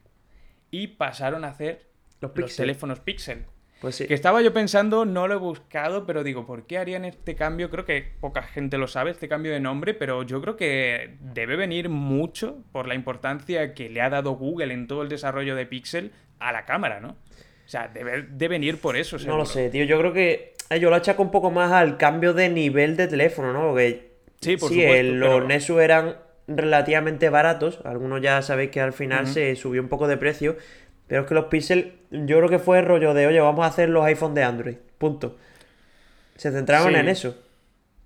y 0.71 0.89
pasaron 0.89 1.43
a 1.43 1.49
hacer 1.49 1.87
Los 2.21 2.55
teléfonos 2.55 3.01
Pixel. 3.01 3.47
Pues 3.83 3.97
sí. 3.97 4.07
Que 4.07 4.15
estaba 4.15 4.41
yo 4.41 4.53
pensando, 4.55 5.05
no 5.05 5.29
lo 5.29 5.35
he 5.35 5.39
buscado, 5.39 6.07
pero 6.07 6.23
digo, 6.25 6.47
¿por 6.47 6.67
qué 6.67 6.79
harían 6.79 7.05
este 7.05 7.35
cambio? 7.35 7.69
Creo 7.69 7.85
que 7.85 8.03
poca 8.21 8.43
gente 8.43 8.79
lo 8.79 8.87
sabe, 8.87 9.11
este 9.11 9.29
cambio 9.29 9.53
de 9.53 9.61
nombre, 9.61 9.93
pero 9.93 10.23
yo 10.23 10.41
creo 10.41 10.57
que 10.57 11.17
debe 11.21 11.57
venir 11.57 11.89
mucho 11.91 12.59
por 12.73 12.87
la 12.89 12.95
importancia 12.95 13.75
que 13.75 13.91
le 13.91 14.01
ha 14.01 14.09
dado 14.09 14.33
Google 14.37 14.73
en 14.73 14.87
todo 14.87 15.03
el 15.03 15.09
desarrollo 15.11 15.55
de 15.57 15.67
Pixel 15.67 16.13
a 16.39 16.53
la 16.53 16.65
cámara, 16.65 17.01
¿no? 17.01 17.09
O 17.11 17.69
sea, 17.69 17.89
debe 17.89 18.23
de 18.23 18.49
venir 18.49 18.79
por 18.79 18.97
eso, 18.97 19.17
No 19.17 19.21
seguro. 19.21 19.39
lo 19.39 19.47
sé, 19.47 19.69
tío. 19.69 19.85
Yo 19.85 19.99
creo 19.99 20.13
que 20.13 20.55
yo 20.81 20.89
lo 20.89 20.97
achaco 20.97 21.23
un 21.23 21.31
poco 21.31 21.51
más 21.51 21.73
al 21.73 21.97
cambio 21.99 22.33
de 22.35 22.49
nivel 22.49 22.97
de 22.97 23.09
teléfono, 23.09 23.53
¿no? 23.53 23.69
Porque 23.71 24.13
Sí, 24.41 24.57
por 24.57 24.69
sí, 24.69 24.77
supuesto, 24.81 24.95
el- 25.01 25.19
los 25.21 25.45
Nexus 25.47 25.81
eran 25.81 26.17
relativamente 26.49 27.29
baratos. 27.31 27.81
Algunos 27.85 28.21
ya 28.21 28.43
sabéis 28.43 28.71
que 28.71 28.81
al 28.81 28.93
final 28.93 29.27
se 29.27 29.55
subió 29.57 29.81
un 29.83 29.89
poco 29.89 30.09
de 30.09 30.17
precio. 30.17 30.57
Pero 31.13 31.25
es 31.25 31.29
que 31.29 31.35
los 31.35 31.45
Pixel, 31.45 31.93
yo 32.11 32.39
creo 32.39 32.49
que 32.49 32.59
fue 32.59 32.79
el 32.79 32.87
rollo 32.87 33.13
de, 33.13 33.27
oye, 33.27 33.39
vamos 33.39 33.63
a 33.67 33.69
hacer 33.69 33.91
los 33.91 34.03
iPhone 34.07 34.33
de 34.33 34.45
Android. 34.45 34.77
Punto. 34.97 35.37
Se 36.37 36.51
centraron 36.51 36.91
Sí. 36.91 36.99
en 36.99 37.09
eso. 37.11 37.37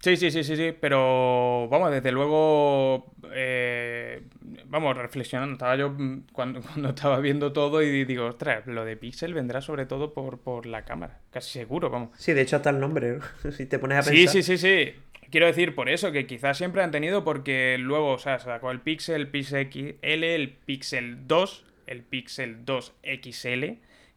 Sí, 0.01 0.17
sí, 0.17 0.33
sí, 0.33 0.43
sí, 0.43 0.57
sí, 0.57 0.75
pero 0.81 1.69
vamos, 1.71 1.93
desde 1.93 2.11
luego, 2.11 3.13
eh, 3.33 4.23
vamos, 4.65 4.97
reflexionando, 4.97 5.53
estaba 5.53 5.77
yo 5.77 5.91
mm, 5.91 6.27
cuando, 6.33 6.61
cuando 6.75 6.89
estaba 6.89 7.21
viendo 7.21 7.53
todo 7.53 7.81
y 7.81 8.05
digo, 8.05 8.27
ostras, 8.27 8.67
lo 8.67 8.85
de 8.85 8.97
Pixel 8.97 9.35
vendrá 9.35 9.61
sobre 9.61 9.87
todo 9.87 10.13
por, 10.13 10.41
por 10.41 10.67
la 10.67 10.85
cámara, 10.85 11.21
casi 11.31 11.53
seguro, 11.61 11.91
vamos. 11.91 12.11
Sí, 12.19 12.33
de 12.33 12.41
hecho 12.41 12.57
hasta 12.57 12.71
el 12.71 12.81
nombre, 12.81 13.19
¿no? 13.45 13.51
si 13.53 13.67
te 13.67 13.79
pones 13.79 13.99
a 13.99 14.03
Sí, 14.03 14.11
pensar. 14.27 14.33
sí, 14.33 14.43
sí, 14.43 14.59
sí. 14.59 14.95
Quiero 15.31 15.47
decir 15.47 15.77
por 15.77 15.89
eso, 15.89 16.11
que 16.11 16.27
quizás 16.27 16.59
siempre 16.59 16.83
han 16.83 16.91
tenido, 16.91 17.23
porque 17.23 17.77
luego, 17.79 18.15
o 18.15 18.19
sea, 18.19 18.41
sacó 18.41 18.73
el 18.73 18.81
Pixel, 18.81 19.15
el 19.15 19.29
Pixel 19.29 19.71
XL, 19.71 20.25
el 20.25 20.51
Pixel 20.51 21.29
2, 21.29 21.65
el 21.87 22.03
Pixel 22.03 22.65
2 22.65 22.95
XL, 23.23 23.65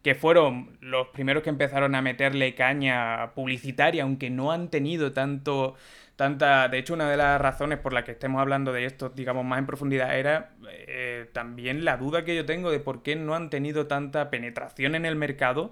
que 0.04 0.16
fueron 0.16 0.78
los 0.82 1.08
primeros 1.10 1.44
que 1.44 1.50
empezaron 1.50 1.96
a 1.96 2.02
meterle 2.02 2.56
caña 2.56 3.34
publicitaria, 3.36 4.04
aunque 4.04 4.30
no 4.30 4.52
han 4.52 4.70
tenido 4.70 5.12
tanto, 5.12 5.76
tanta... 6.16 6.68
De 6.70 6.78
hecho, 6.78 6.94
una 6.94 7.10
de 7.10 7.18
las 7.18 7.40
razones 7.42 7.80
por 7.80 7.94
las 7.94 8.04
que 8.06 8.12
estemos 8.12 8.42
hablando 8.42 8.72
de 8.74 8.86
esto, 8.86 9.10
digamos, 9.10 9.46
más 9.46 9.60
en 9.60 9.66
profundidad, 9.66 10.18
era 10.18 10.54
eh, 10.70 11.30
también 11.34 11.86
la 11.86 11.98
duda 11.98 12.24
que 12.26 12.36
yo 12.36 12.46
tengo 12.46 12.72
de 12.72 12.80
por 12.80 13.04
qué 13.04 13.16
no 13.16 13.36
han 13.36 13.50
tenido 13.50 13.88
tanta 13.88 14.30
penetración 14.30 14.96
en 14.96 15.06
el 15.06 15.16
mercado 15.16 15.72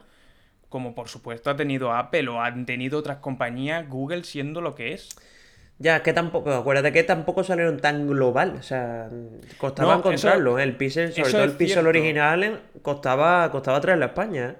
como 0.69 0.95
por 0.95 1.07
supuesto 1.09 1.49
ha 1.49 1.55
tenido 1.55 1.93
Apple 1.93 2.27
o 2.29 2.41
han 2.41 2.65
tenido 2.65 2.99
otras 2.99 3.17
compañías, 3.17 3.87
Google 3.87 4.23
siendo 4.23 4.61
lo 4.61 4.75
que 4.75 4.93
es. 4.93 5.09
Ya, 5.79 6.01
que 6.01 6.11
tampoco, 6.11 6.51
acuérdate 6.51 6.91
que 6.91 7.03
tampoco 7.03 7.43
salieron 7.43 7.77
tan 7.77 8.07
global, 8.07 8.55
o 8.59 8.63
sea, 8.63 9.09
costaba 9.59 9.93
No, 9.93 9.99
eso- 9.99 10.09
encontrarlo, 10.09 10.57
¿eh? 10.57 10.63
el 10.63 10.75
Pixel, 10.75 11.09
sobre 11.13 11.21
eso 11.21 11.31
todo 11.37 11.43
es 11.45 11.51
el 11.51 11.57
Pixel 11.57 11.85
original, 11.85 12.61
costaba, 12.81 13.51
costaba 13.51 13.79
traerlo 13.79 14.05
a 14.05 14.07
España, 14.07 14.49
¿eh? 14.49 14.55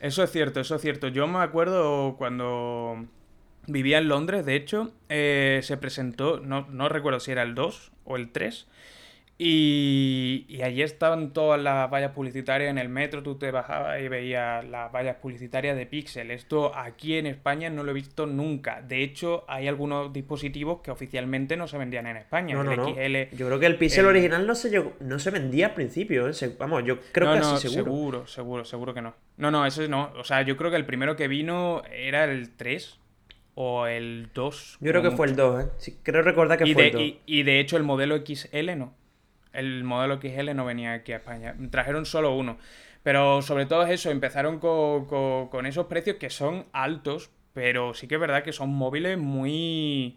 Eso 0.00 0.22
es 0.24 0.30
cierto, 0.32 0.60
eso 0.60 0.74
es 0.76 0.82
cierto. 0.82 1.08
Yo 1.08 1.26
me 1.28 1.38
acuerdo 1.40 2.16
cuando 2.16 3.04
vivía 3.66 3.98
en 3.98 4.08
Londres, 4.08 4.44
de 4.46 4.56
hecho, 4.56 4.92
eh, 5.10 5.60
se 5.62 5.76
presentó, 5.76 6.40
no, 6.40 6.66
no 6.70 6.88
recuerdo 6.88 7.20
si 7.20 7.30
era 7.32 7.42
el 7.42 7.54
2 7.54 7.92
o 8.04 8.16
el 8.16 8.32
3, 8.32 8.66
y, 9.38 10.44
y 10.48 10.62
allí 10.62 10.82
estaban 10.82 11.32
todas 11.32 11.60
las 11.60 11.90
vallas 11.90 12.12
publicitarias 12.12 12.70
en 12.70 12.78
el 12.78 12.88
metro, 12.88 13.22
tú 13.22 13.36
te 13.36 13.50
bajabas 13.50 14.00
y 14.00 14.08
veías 14.08 14.64
las 14.64 14.92
vallas 14.92 15.16
publicitarias 15.16 15.76
de 15.76 15.86
Pixel. 15.86 16.30
Esto 16.30 16.76
aquí 16.76 17.16
en 17.16 17.26
España 17.26 17.68
no 17.70 17.82
lo 17.82 17.90
he 17.90 17.94
visto 17.94 18.26
nunca. 18.26 18.82
De 18.82 19.02
hecho, 19.02 19.44
hay 19.48 19.66
algunos 19.68 20.12
dispositivos 20.12 20.80
que 20.82 20.90
oficialmente 20.90 21.56
no 21.56 21.66
se 21.66 21.76
vendían 21.78 22.06
en 22.06 22.18
España. 22.18 22.54
No, 22.54 22.62
no, 22.64 22.70
el 22.72 22.76
no. 22.78 22.88
XL, 22.94 23.36
Yo 23.36 23.46
creo 23.46 23.58
que 23.58 23.66
el 23.66 23.76
Pixel 23.76 24.04
el- 24.04 24.10
original 24.10 24.46
no 24.46 24.54
se, 24.54 24.70
llegó- 24.70 24.92
no 25.00 25.18
se 25.18 25.30
vendía 25.30 25.66
al 25.68 25.74
principio, 25.74 26.28
¿eh? 26.28 26.34
Se- 26.34 26.54
vamos, 26.56 26.84
yo 26.84 26.98
creo 27.12 27.28
no, 27.28 27.34
que 27.34 27.40
no, 27.40 27.50
así 27.54 27.68
seguro. 27.68 27.84
seguro, 27.84 28.26
seguro, 28.26 28.64
seguro 28.64 28.94
que 28.94 29.02
no. 29.02 29.14
No, 29.38 29.50
no, 29.50 29.66
ese 29.66 29.88
no. 29.88 30.12
O 30.18 30.24
sea, 30.24 30.42
yo 30.42 30.56
creo 30.56 30.70
que 30.70 30.76
el 30.76 30.86
primero 30.86 31.16
que 31.16 31.26
vino 31.28 31.82
era 31.92 32.24
el 32.24 32.50
3 32.50 32.98
o 33.54 33.86
el 33.86 34.28
2. 34.34 34.78
Yo 34.80 34.90
creo 34.90 35.02
que 35.02 35.10
fue 35.10 35.26
el 35.26 35.32
mucho. 35.32 35.52
2, 35.52 35.64
¿eh? 35.64 35.68
Sí, 35.78 35.96
creo 36.02 36.22
recordar 36.22 36.58
que 36.58 36.68
Y 36.68 36.74
fue 36.74 36.82
de, 36.84 36.88
el 36.88 36.92
2. 36.94 37.02
y, 37.02 37.20
y 37.26 37.42
de 37.42 37.60
hecho 37.60 37.76
el 37.76 37.82
modelo 37.82 38.16
XL 38.24 38.76
no. 38.78 38.94
El 39.52 39.84
modelo 39.84 40.18
XL 40.20 40.54
no 40.54 40.64
venía 40.64 40.92
aquí 40.94 41.12
a 41.12 41.16
España. 41.16 41.54
Trajeron 41.70 42.06
solo 42.06 42.34
uno. 42.34 42.58
Pero 43.02 43.42
sobre 43.42 43.66
todo 43.66 43.82
es 43.84 43.90
eso, 43.90 44.10
empezaron 44.10 44.58
co- 44.60 45.06
co- 45.08 45.48
con 45.50 45.66
esos 45.66 45.86
precios 45.86 46.16
que 46.16 46.30
son 46.30 46.66
altos, 46.72 47.30
pero 47.52 47.94
sí 47.94 48.06
que 48.06 48.14
es 48.14 48.20
verdad 48.20 48.42
que 48.44 48.52
son 48.52 48.70
móviles 48.70 49.18
muy... 49.18 50.16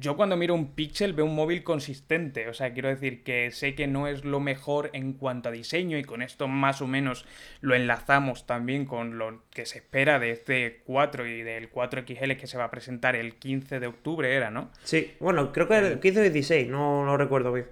Yo 0.00 0.16
cuando 0.16 0.36
miro 0.36 0.54
un 0.54 0.74
Pixel 0.74 1.14
veo 1.14 1.24
un 1.24 1.34
móvil 1.34 1.62
consistente, 1.62 2.48
o 2.48 2.52
sea, 2.52 2.74
quiero 2.74 2.88
decir 2.88 3.22
que 3.22 3.50
sé 3.52 3.74
que 3.74 3.86
no 3.86 4.06
es 4.06 4.24
lo 4.24 4.38
mejor 4.38 4.90
en 4.92 5.14
cuanto 5.14 5.48
a 5.48 5.52
diseño 5.52 5.96
y 5.96 6.04
con 6.04 6.20
esto 6.20 6.46
más 6.46 6.82
o 6.82 6.86
menos 6.86 7.24
lo 7.62 7.74
enlazamos 7.74 8.44
también 8.44 8.84
con 8.84 9.16
lo 9.18 9.44
que 9.50 9.64
se 9.64 9.78
espera 9.78 10.18
de 10.18 10.32
este 10.32 10.82
4 10.84 11.26
y 11.26 11.42
del 11.42 11.70
4XL 11.70 12.36
que 12.36 12.46
se 12.46 12.58
va 12.58 12.64
a 12.64 12.70
presentar 12.70 13.16
el 13.16 13.36
15 13.36 13.80
de 13.80 13.86
octubre, 13.86 14.34
era, 14.34 14.50
¿no? 14.50 14.70
Sí, 14.82 15.12
bueno, 15.20 15.52
creo 15.52 15.68
que 15.68 15.78
el 15.78 16.00
15 16.00 16.20
o 16.20 16.22
16, 16.24 16.68
no, 16.68 17.06
no 17.06 17.16
recuerdo 17.16 17.52
bien. 17.52 17.68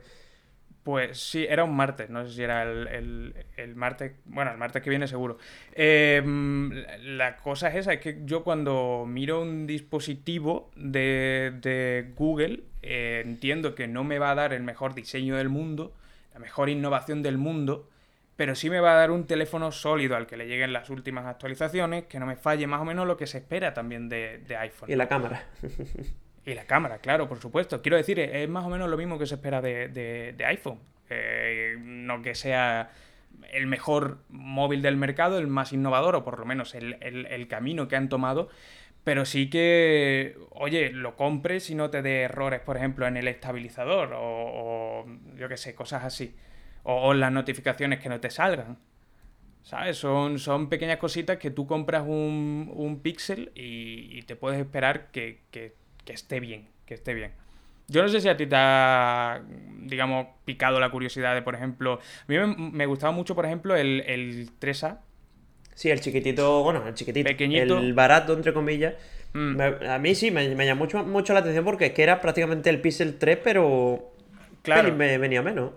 Pues 0.86 1.18
sí, 1.18 1.44
era 1.48 1.64
un 1.64 1.74
martes, 1.74 2.10
no 2.10 2.24
sé 2.24 2.32
si 2.32 2.42
era 2.44 2.62
el, 2.62 2.86
el- 2.86 3.34
el 3.56 3.74
martes, 3.74 4.12
bueno, 4.24 4.52
el 4.52 4.56
martes 4.56 4.80
que 4.84 4.88
viene 4.90 5.08
seguro. 5.08 5.36
Eh, 5.74 6.22
la- 6.24 6.98
la 7.26 7.36
cosa 7.38 7.70
es 7.70 7.74
esa, 7.74 7.92
es 7.94 8.00
que 8.00 8.20
yo 8.24 8.44
cuando 8.44 9.04
miro 9.04 9.42
un 9.42 9.66
dispositivo 9.66 10.70
de, 10.76 11.52
de 11.60 12.12
Google, 12.14 12.62
eh, 12.82 13.20
entiendo 13.24 13.74
que 13.74 13.88
no 13.88 14.04
me 14.04 14.20
va 14.20 14.30
a 14.30 14.36
dar 14.36 14.52
el 14.52 14.62
mejor 14.62 14.94
diseño 14.94 15.34
del 15.36 15.48
mundo, 15.48 15.92
la 16.32 16.38
mejor 16.38 16.68
innovación 16.68 17.20
del 17.20 17.36
mundo, 17.36 17.88
pero 18.36 18.54
sí 18.54 18.70
me 18.70 18.78
va 18.78 18.92
a 18.92 18.94
dar 18.94 19.10
un 19.10 19.26
teléfono 19.26 19.72
sólido 19.72 20.14
al 20.14 20.28
que 20.28 20.36
le 20.36 20.46
lleguen 20.46 20.72
las 20.72 20.88
últimas 20.88 21.26
actualizaciones, 21.26 22.04
que 22.04 22.20
no 22.20 22.26
me 22.26 22.36
falle 22.36 22.68
más 22.68 22.80
o 22.80 22.84
menos 22.84 23.08
lo 23.08 23.16
que 23.16 23.26
se 23.26 23.38
espera 23.38 23.74
también 23.74 24.08
de, 24.08 24.38
de 24.46 24.56
iPhone. 24.56 24.88
Y 24.88 24.94
la 24.94 25.08
cámara. 25.08 25.46
Y 26.46 26.54
la 26.54 26.64
cámara, 26.64 26.98
claro, 26.98 27.28
por 27.28 27.40
supuesto. 27.40 27.82
Quiero 27.82 27.96
decir, 27.96 28.18
es 28.20 28.48
más 28.48 28.64
o 28.64 28.68
menos 28.70 28.88
lo 28.88 28.96
mismo 28.96 29.18
que 29.18 29.26
se 29.26 29.34
espera 29.34 29.60
de, 29.60 29.88
de- 29.88 30.44
iPhone. 30.46 30.78
Eh, 31.10 31.74
no 31.80 32.22
que 32.22 32.34
sea 32.34 32.90
el 33.52 33.66
mejor 33.66 34.18
móvil 34.28 34.80
del 34.80 34.96
mercado, 34.96 35.38
el 35.38 35.48
más 35.48 35.72
innovador, 35.72 36.14
o 36.16 36.24
por 36.24 36.38
lo 36.38 36.46
menos 36.46 36.74
el, 36.74 36.96
el- 37.00 37.48
camino 37.48 37.88
que 37.88 37.96
han 37.96 38.08
tomado. 38.08 38.48
Pero 39.02 39.24
sí 39.24 39.50
que, 39.50 40.36
oye, 40.50 40.90
lo 40.90 41.16
compres 41.16 41.68
y 41.70 41.74
no 41.74 41.90
te 41.90 42.02
dé 42.02 42.22
errores, 42.22 42.60
por 42.60 42.76
ejemplo, 42.76 43.06
en 43.06 43.16
el 43.16 43.28
estabilizador 43.28 44.12
o, 44.14 44.20
o 44.20 45.06
yo 45.36 45.48
qué 45.48 45.56
sé, 45.56 45.74
cosas 45.74 46.04
así. 46.04 46.34
O, 46.84 46.94
o 47.08 47.14
las 47.14 47.32
notificaciones 47.32 47.98
que 48.00 48.08
no 48.08 48.20
te 48.20 48.30
salgan. 48.30 48.78
¿Sabes? 49.62 49.96
Son, 49.98 50.38
son 50.38 50.68
pequeñas 50.68 50.98
cositas 50.98 51.38
que 51.38 51.50
tú 51.50 51.66
compras 51.66 52.04
un, 52.06 52.70
un 52.74 53.00
Pixel 53.00 53.50
y, 53.56 54.22
te 54.22 54.36
puedes 54.36 54.60
esperar 54.60 55.10
que- 55.10 55.40
que 56.06 56.14
esté 56.14 56.40
bien, 56.40 56.68
que 56.86 56.94
esté 56.94 57.12
bien. 57.12 57.32
Yo 57.88 58.02
no 58.02 58.08
sé 58.08 58.20
si 58.20 58.28
a 58.28 58.36
ti 58.36 58.46
te 58.46 58.56
ha, 58.56 59.42
digamos, 59.80 60.26
picado 60.46 60.80
la 60.80 60.90
curiosidad 60.90 61.34
de, 61.34 61.42
por 61.42 61.54
ejemplo, 61.54 62.00
a 62.00 62.24
mí 62.26 62.38
me, 62.38 62.46
me 62.56 62.86
gustaba 62.86 63.12
mucho, 63.12 63.34
por 63.34 63.44
ejemplo, 63.44 63.76
el, 63.76 64.02
el 64.06 64.50
3A. 64.58 64.98
Sí, 65.74 65.90
el 65.90 66.00
chiquitito, 66.00 66.62
bueno, 66.64 66.86
el 66.88 66.94
chiquitito. 66.94 67.28
Pequeñito. 67.28 67.78
El 67.78 67.92
barato, 67.92 68.32
entre 68.32 68.54
comillas. 68.54 68.94
Mm. 69.34 69.56
Me- 69.56 69.88
a 69.88 69.98
mí 69.98 70.14
sí, 70.14 70.30
me, 70.30 70.48
me 70.54 70.64
llamó 70.64 70.84
mucho, 70.84 71.04
mucho 71.04 71.34
la 71.34 71.40
atención 71.40 71.64
porque 71.64 71.86
es 71.86 71.92
que 71.92 72.02
era 72.02 72.20
prácticamente 72.20 72.70
el 72.70 72.80
Pixel 72.80 73.18
3, 73.18 73.38
pero. 73.44 74.12
Claro. 74.62 74.96
venía 74.96 75.42
menos. 75.42 75.72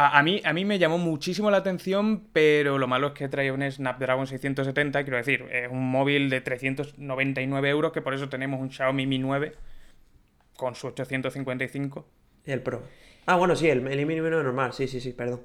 A, 0.00 0.18
a 0.18 0.22
mí, 0.22 0.40
a 0.44 0.52
mí 0.52 0.64
me 0.64 0.78
llamó 0.78 0.96
muchísimo 0.98 1.50
la 1.50 1.56
atención, 1.58 2.28
pero 2.32 2.78
lo 2.78 2.86
malo 2.86 3.08
es 3.08 3.12
que 3.14 3.28
traía 3.28 3.52
un 3.52 3.68
Snapdragon 3.68 4.26
670, 4.28 5.02
quiero 5.02 5.16
decir, 5.16 5.46
es 5.50 5.68
un 5.70 5.90
móvil 5.90 6.30
de 6.30 6.40
399 6.40 7.68
euros, 7.68 7.92
que 7.92 8.00
por 8.02 8.14
eso 8.14 8.28
tenemos 8.28 8.60
un 8.60 8.70
Xiaomi 8.70 9.06
Mi 9.06 9.18
9 9.18 9.54
con 10.56 10.74
su 10.76 10.86
855. 10.88 12.06
El 12.44 12.62
Pro. 12.62 12.82
Ah, 13.26 13.36
bueno, 13.36 13.56
sí, 13.56 13.68
el, 13.68 13.86
el 13.88 14.06
Mi 14.06 14.14
9 14.16 14.30
normal, 14.42 14.72
sí, 14.72 14.86
sí, 14.88 15.00
sí, 15.00 15.12
perdón. 15.12 15.42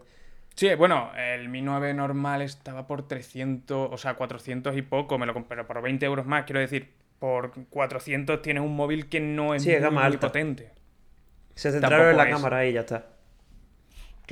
Sí, 0.56 0.74
bueno, 0.76 1.12
el 1.18 1.50
Mi 1.50 1.62
9 1.62 1.94
normal 1.96 2.42
estaba 2.44 2.86
por 2.88 3.08
300, 3.08 3.90
o 3.92 3.98
sea, 3.98 4.14
400 4.16 4.78
y 4.78 4.82
poco, 4.84 5.18
me 5.18 5.26
lo 5.26 5.34
compré, 5.34 5.58
pero 5.58 5.68
por 5.68 5.82
20 5.82 6.06
euros 6.06 6.26
más, 6.28 6.44
quiero 6.46 6.60
decir, 6.60 6.94
por 7.20 7.52
400 7.70 8.42
tienes 8.42 8.62
un 8.64 8.76
móvil 8.76 9.10
que 9.10 9.20
no 9.20 9.56
es 9.56 9.64
Sí, 9.64 9.72
es 9.72 9.82
muy, 9.82 9.82
gama 9.82 10.02
muy 10.02 10.16
alta. 10.16 10.20
potente. 10.20 10.72
Se 11.56 11.72
centraron 11.72 12.10
en 12.10 12.18
la 12.18 12.26
es. 12.26 12.30
cámara 12.30 12.66
y 12.68 12.74
ya 12.74 12.82
está. 12.82 13.08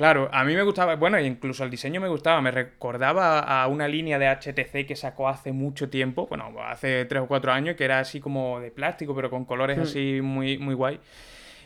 Claro, 0.02 0.28
a 0.32 0.42
mí 0.42 0.56
me 0.56 0.64
gustaba, 0.64 0.96
bueno, 0.96 1.16
e 1.16 1.24
incluso 1.24 1.62
el 1.62 1.70
diseño 1.70 2.00
me 2.00 2.08
gustaba, 2.08 2.40
me 2.40 2.50
recordaba 2.50 3.38
a 3.38 3.68
una 3.68 3.86
línea 3.86 4.18
de 4.18 4.26
HTC 4.26 4.84
que 4.84 4.96
sacó 4.96 5.28
hace 5.28 5.52
mucho 5.52 5.90
tiempo, 5.90 6.26
bueno, 6.26 6.52
hace 6.66 7.04
3 7.04 7.22
o 7.22 7.28
4 7.28 7.52
años, 7.52 7.76
que 7.76 7.84
era 7.84 8.00
así 8.00 8.18
como 8.18 8.58
de 8.58 8.72
plástico, 8.72 9.14
pero 9.14 9.30
con 9.30 9.44
colores 9.44 9.78
Hmm. 9.78 9.82
así 9.82 10.18
muy, 10.20 10.58
muy 10.58 10.74
guay. 10.74 10.98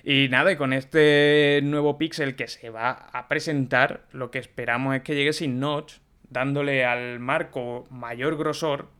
Y 0.05 0.29
nada, 0.29 0.53
y 0.53 0.57
con 0.57 0.75
este 0.75 1.61
nuevo 1.63 1.97
Pixel 1.97 2.37
que 2.37 2.47
se 2.47 2.69
va 2.69 2.91
a 2.91 3.27
presentar, 3.27 4.03
lo 4.13 4.31
que 4.31 4.39
esperamos 4.39 4.95
es 4.95 5.01
que 5.01 5.15
llegue 5.15 5.33
sin 5.33 5.59
notch, 5.59 5.95
dándole 6.29 6.85
al 6.85 7.19
marco 7.21 7.87
mayor 7.89 8.37
grosor, 8.37 8.91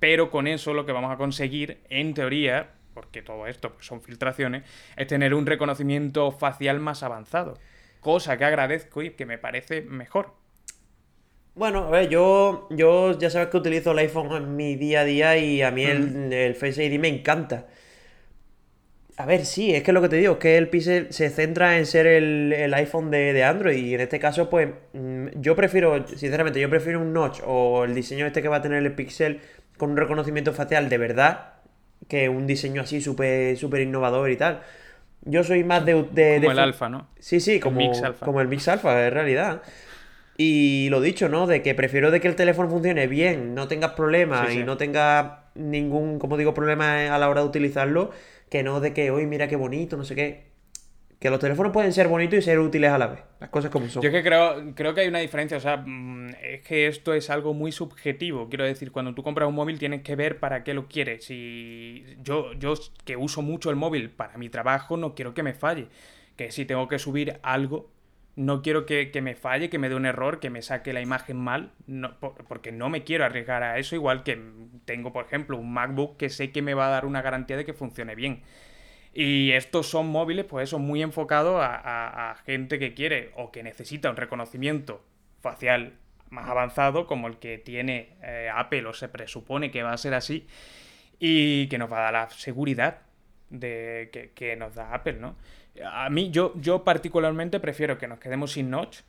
pero 0.00 0.32
con 0.32 0.48
eso 0.48 0.74
lo 0.74 0.84
que 0.84 0.90
vamos 0.90 1.12
a 1.12 1.16
conseguir, 1.16 1.78
en 1.90 2.12
teoría, 2.12 2.70
porque 2.92 3.22
todo 3.22 3.46
esto 3.46 3.72
pues, 3.72 3.86
son 3.86 4.00
filtraciones, 4.02 4.64
es 4.96 5.06
tener 5.06 5.32
un 5.32 5.46
reconocimiento 5.46 6.32
facial 6.32 6.80
más 6.80 7.04
avanzado. 7.04 7.56
Cosa 8.00 8.36
que 8.36 8.44
agradezco 8.44 9.02
y 9.02 9.10
que 9.10 9.26
me 9.26 9.38
parece 9.38 9.82
mejor. 9.82 10.34
Bueno, 11.54 11.86
a 11.86 11.90
ver, 11.90 12.08
yo, 12.08 12.68
yo 12.70 13.18
ya 13.18 13.28
sabes 13.28 13.48
que 13.48 13.56
utilizo 13.56 13.92
el 13.92 13.98
iPhone 13.98 14.32
en 14.32 14.56
mi 14.56 14.76
día 14.76 15.00
a 15.00 15.04
día 15.04 15.36
y 15.36 15.62
a 15.62 15.70
mí 15.70 15.84
el, 15.84 16.32
el 16.32 16.54
Face 16.54 16.84
ID 16.84 16.98
me 16.98 17.08
encanta. 17.08 17.66
A 19.16 19.26
ver, 19.26 19.44
sí, 19.44 19.74
es 19.74 19.82
que 19.82 19.92
lo 19.92 20.00
que 20.00 20.08
te 20.08 20.16
digo, 20.16 20.34
es 20.34 20.38
que 20.38 20.56
el 20.56 20.68
Pixel 20.70 21.12
se 21.12 21.28
centra 21.28 21.76
en 21.76 21.84
ser 21.84 22.06
el, 22.06 22.54
el 22.54 22.72
iPhone 22.72 23.10
de, 23.10 23.34
de 23.34 23.44
Android 23.44 23.76
y 23.76 23.94
en 23.94 24.00
este 24.00 24.18
caso, 24.18 24.48
pues, 24.48 24.70
mm, 24.94 25.26
yo 25.34 25.54
prefiero, 25.54 26.06
sinceramente, 26.08 26.58
yo 26.58 26.70
prefiero 26.70 27.00
un 27.00 27.12
notch 27.12 27.40
o 27.44 27.84
el 27.84 27.94
diseño 27.94 28.24
este 28.26 28.40
que 28.40 28.48
va 28.48 28.56
a 28.56 28.62
tener 28.62 28.82
el 28.82 28.94
Pixel 28.94 29.40
con 29.76 29.90
un 29.90 29.96
reconocimiento 29.98 30.54
facial 30.54 30.88
de 30.88 30.98
verdad 30.98 31.54
que 32.08 32.28
un 32.28 32.46
diseño 32.46 32.82
así 32.82 33.00
súper 33.00 33.56
súper 33.56 33.82
innovador 33.82 34.30
y 34.30 34.36
tal. 34.36 34.62
Yo 35.22 35.44
soy 35.44 35.64
más 35.64 35.84
de... 35.84 35.94
de- 35.94 36.02
Como 36.02 36.40
de 36.40 36.46
el 36.46 36.58
alfa, 36.58 36.88
¿no? 36.88 37.08
Sí, 37.18 37.40
sí, 37.40 37.60
como, 37.60 37.76
Mix 37.78 38.02
Alpha. 38.02 38.24
como 38.24 38.40
el 38.40 38.48
Mix 38.48 38.68
Alpha, 38.68 39.06
en 39.06 39.12
realidad. 39.12 39.62
Y 40.36 40.88
lo 40.90 41.00
dicho, 41.00 41.28
¿no? 41.28 41.46
De 41.46 41.62
que 41.62 41.74
prefiero 41.74 42.10
de 42.10 42.20
que 42.20 42.28
el 42.28 42.36
teléfono 42.36 42.70
funcione 42.70 43.06
bien, 43.06 43.54
no 43.54 43.68
tengas 43.68 43.92
problemas 43.92 44.48
Sí, 44.48 44.54
sí. 44.54 44.60
y 44.60 44.64
no 44.64 44.76
tenga 44.78 45.44
ningún, 45.54 46.18
como 46.18 46.36
digo, 46.38 46.54
problema 46.54 47.14
a 47.14 47.18
la 47.18 47.28
hora 47.28 47.42
de 47.42 47.46
utilizarlo, 47.48 48.10
que 48.48 48.62
no 48.62 48.80
de 48.80 48.94
que, 48.94 49.10
hoy 49.10 49.26
mira 49.26 49.48
qué 49.48 49.56
bonito, 49.56 49.96
no 49.98 50.04
sé 50.04 50.14
qué. 50.14 50.49
Que 51.20 51.28
los 51.28 51.38
teléfonos 51.38 51.70
pueden 51.72 51.92
ser 51.92 52.08
bonitos 52.08 52.38
y 52.38 52.42
ser 52.42 52.58
útiles 52.58 52.90
a 52.90 52.96
la 52.96 53.06
vez. 53.06 53.20
Las 53.40 53.50
cosas 53.50 53.70
como 53.70 53.86
son. 53.88 54.02
Yo 54.02 54.10
que 54.10 54.22
creo, 54.22 54.74
creo 54.74 54.94
que 54.94 55.02
hay 55.02 55.08
una 55.08 55.18
diferencia, 55.18 55.58
o 55.58 55.60
sea, 55.60 55.76
mm, 55.76 56.30
es 56.42 56.62
que 56.62 56.86
esto 56.86 57.12
es 57.12 57.28
algo 57.28 57.52
muy 57.52 57.72
subjetivo. 57.72 58.48
Quiero 58.48 58.64
decir, 58.64 58.90
cuando 58.90 59.14
tú 59.14 59.22
compras 59.22 59.46
un 59.46 59.54
móvil 59.54 59.78
tienes 59.78 60.00
que 60.00 60.16
ver 60.16 60.38
para 60.40 60.64
qué 60.64 60.72
lo 60.72 60.88
quieres. 60.88 61.24
Si 61.26 62.06
yo, 62.22 62.54
yo 62.54 62.72
que 63.04 63.18
uso 63.18 63.42
mucho 63.42 63.68
el 63.68 63.76
móvil 63.76 64.08
para 64.08 64.38
mi 64.38 64.48
trabajo, 64.48 64.96
no 64.96 65.14
quiero 65.14 65.34
que 65.34 65.42
me 65.42 65.52
falle. 65.52 65.88
Que 66.36 66.50
si 66.50 66.64
tengo 66.64 66.88
que 66.88 66.98
subir 66.98 67.38
algo, 67.42 67.90
no 68.36 68.62
quiero 68.62 68.86
que, 68.86 69.10
que 69.10 69.20
me 69.20 69.34
falle, 69.34 69.68
que 69.68 69.78
me 69.78 69.90
dé 69.90 69.96
un 69.96 70.06
error, 70.06 70.40
que 70.40 70.48
me 70.48 70.62
saque 70.62 70.94
la 70.94 71.02
imagen 71.02 71.36
mal, 71.36 71.72
no, 71.86 72.18
por- 72.18 72.46
porque 72.46 72.72
no 72.72 72.88
me 72.88 73.04
quiero 73.04 73.26
arriesgar 73.26 73.62
a 73.62 73.78
eso, 73.78 73.94
igual 73.94 74.22
que 74.22 74.40
tengo, 74.86 75.12
por 75.12 75.26
ejemplo, 75.26 75.58
un 75.58 75.70
MacBook 75.70 76.16
que 76.16 76.30
sé 76.30 76.50
que 76.50 76.62
me 76.62 76.72
va 76.72 76.86
a 76.86 76.90
dar 76.90 77.04
una 77.04 77.20
garantía 77.20 77.58
de 77.58 77.66
que 77.66 77.74
funcione 77.74 78.14
bien. 78.14 78.40
Y 79.12 79.52
estos 79.52 79.88
son 79.88 80.08
móviles, 80.08 80.44
pues 80.44 80.68
eso, 80.68 80.78
muy 80.78 81.02
enfocados 81.02 81.60
a, 81.62 82.36
gente 82.46 82.78
que 82.78 82.94
quiere 82.94 83.32
o 83.36 83.50
que 83.50 83.62
necesita 83.62 84.08
un 84.08 84.16
reconocimiento 84.16 85.04
facial 85.40 85.94
más 86.28 86.48
avanzado, 86.48 87.06
como 87.06 87.26
el 87.26 87.38
que 87.38 87.58
tiene 87.58 88.16
eh, 88.22 88.48
Apple, 88.54 88.86
o 88.86 88.92
se 88.92 89.08
presupone 89.08 89.70
que 89.70 89.82
va 89.82 89.92
a 89.92 89.96
ser 89.96 90.14
así, 90.14 90.46
y 91.18 91.66
que 91.68 91.78
nos 91.78 91.90
va 91.90 91.98
a 91.98 92.02
dar 92.02 92.12
la 92.12 92.30
seguridad 92.30 92.98
de 93.50 94.10
que, 94.12 94.30
que 94.30 94.54
nos 94.54 94.76
da 94.76 94.94
Apple, 94.94 95.14
¿no? 95.14 95.36
A 95.84 96.08
mí, 96.08 96.30
yo, 96.30 96.52
yo 96.56 96.84
particularmente 96.84 97.58
prefiero 97.58 97.98
que 97.98 98.06
nos 98.06 98.20
quedemos 98.20 98.52
sin 98.52 98.70
notch 98.70 99.00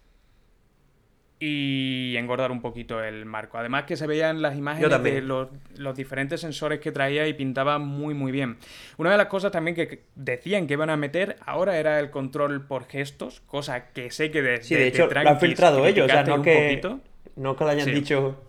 y 1.44 2.16
engordar 2.18 2.52
un 2.52 2.62
poquito 2.62 3.04
el 3.04 3.26
marco. 3.26 3.58
Además 3.58 3.86
que 3.86 3.98
se 3.98 4.06
veían 4.06 4.44
las 4.44 4.56
imágenes 4.56 5.02
de 5.02 5.22
los, 5.22 5.50
los 5.76 5.98
diferentes 5.98 6.40
sensores 6.40 6.80
que 6.80 6.92
traía 6.92 7.28
y 7.28 7.34
pintaba 7.34 7.80
muy 7.80 8.14
muy 8.14 8.32
bien. 8.32 8.58
Una 8.98 9.10
de 9.10 9.18
las 9.18 9.26
cosas 9.26 9.52
también 9.52 9.76
que 9.76 10.04
decían 10.14 10.68
que 10.68 10.74
iban 10.74 10.92
a 10.92 10.98
meter 10.98 11.38
ahora 11.44 11.80
era 11.80 12.00
el 12.00 12.12
control 12.12 12.62
por 12.68 12.86
gestos, 12.88 13.42
cosa 13.48 13.88
que 13.92 14.12
sé 14.12 14.30
que 14.30 14.44
desde 14.44 14.64
Sí, 14.64 14.76
de 14.76 14.88
hecho, 14.88 15.08
lo 15.08 15.30
han 15.30 15.40
filtrado 15.40 15.84
ellos, 15.88 16.06
o 16.06 16.10
sea, 16.10 16.24
no 16.24 16.44
que, 16.44 16.80
no 17.36 17.56
que 17.56 17.64
lo 17.64 17.70
hayan 17.72 17.86
Sí. 17.86 17.92
dicho. 17.92 18.40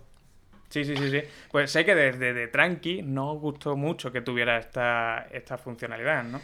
Sí, 0.69 0.85
sí, 0.85 0.95
sí, 0.95 1.09
sí. 1.09 1.21
Pues 1.51 1.71
sé 1.71 1.85
que 1.85 1.95
desde 1.95 2.33
de 2.33 2.47
Tranqui 2.47 3.01
no 3.01 3.33
gustó 3.35 3.75
mucho 3.75 4.11
que 4.11 4.21
tuviera 4.21 4.59
esta, 4.59 5.27
esta 5.31 5.57
funcionalidad, 5.57 6.23
¿no? 6.23 6.41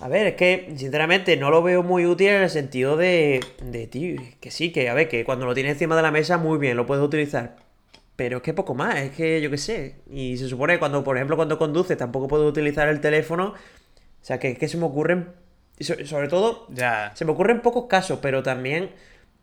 A 0.00 0.08
ver, 0.08 0.26
es 0.26 0.34
que 0.34 0.72
sinceramente 0.76 1.36
no 1.36 1.50
lo 1.50 1.62
veo 1.62 1.82
muy 1.82 2.06
útil 2.06 2.28
en 2.28 2.42
el 2.42 2.50
sentido 2.50 2.96
de, 2.96 3.40
de 3.62 3.86
tío, 3.86 4.20
que 4.40 4.50
sí, 4.50 4.72
que 4.72 4.88
a 4.88 4.94
ver, 4.94 5.08
que 5.08 5.24
cuando 5.24 5.46
lo 5.46 5.54
tienes 5.54 5.72
encima 5.74 5.94
de 5.94 6.02
la 6.02 6.10
mesa 6.10 6.38
muy 6.38 6.58
bien, 6.58 6.76
lo 6.76 6.86
puedes 6.86 7.04
utilizar. 7.04 7.56
Pero 8.16 8.38
es 8.38 8.42
que 8.42 8.52
poco 8.52 8.74
más, 8.74 8.96
es 8.96 9.10
que 9.12 9.40
yo 9.40 9.50
qué 9.50 9.58
sé. 9.58 9.96
Y 10.10 10.36
se 10.38 10.48
supone 10.48 10.74
que 10.74 10.78
cuando, 10.80 11.04
por 11.04 11.16
ejemplo, 11.16 11.36
cuando 11.36 11.58
conduces 11.58 11.96
tampoco 11.96 12.28
puedes 12.28 12.46
utilizar 12.48 12.88
el 12.88 13.00
teléfono. 13.00 13.54
O 13.54 14.24
sea, 14.24 14.38
que 14.38 14.50
es 14.50 14.58
que 14.58 14.68
se 14.68 14.76
me 14.76 14.84
ocurren, 14.86 15.28
sobre 15.80 16.28
todo, 16.28 16.66
Ya. 16.70 17.12
se 17.14 17.24
me 17.24 17.32
ocurren 17.32 17.60
pocos 17.60 17.86
casos, 17.88 18.18
pero 18.22 18.42
también 18.42 18.90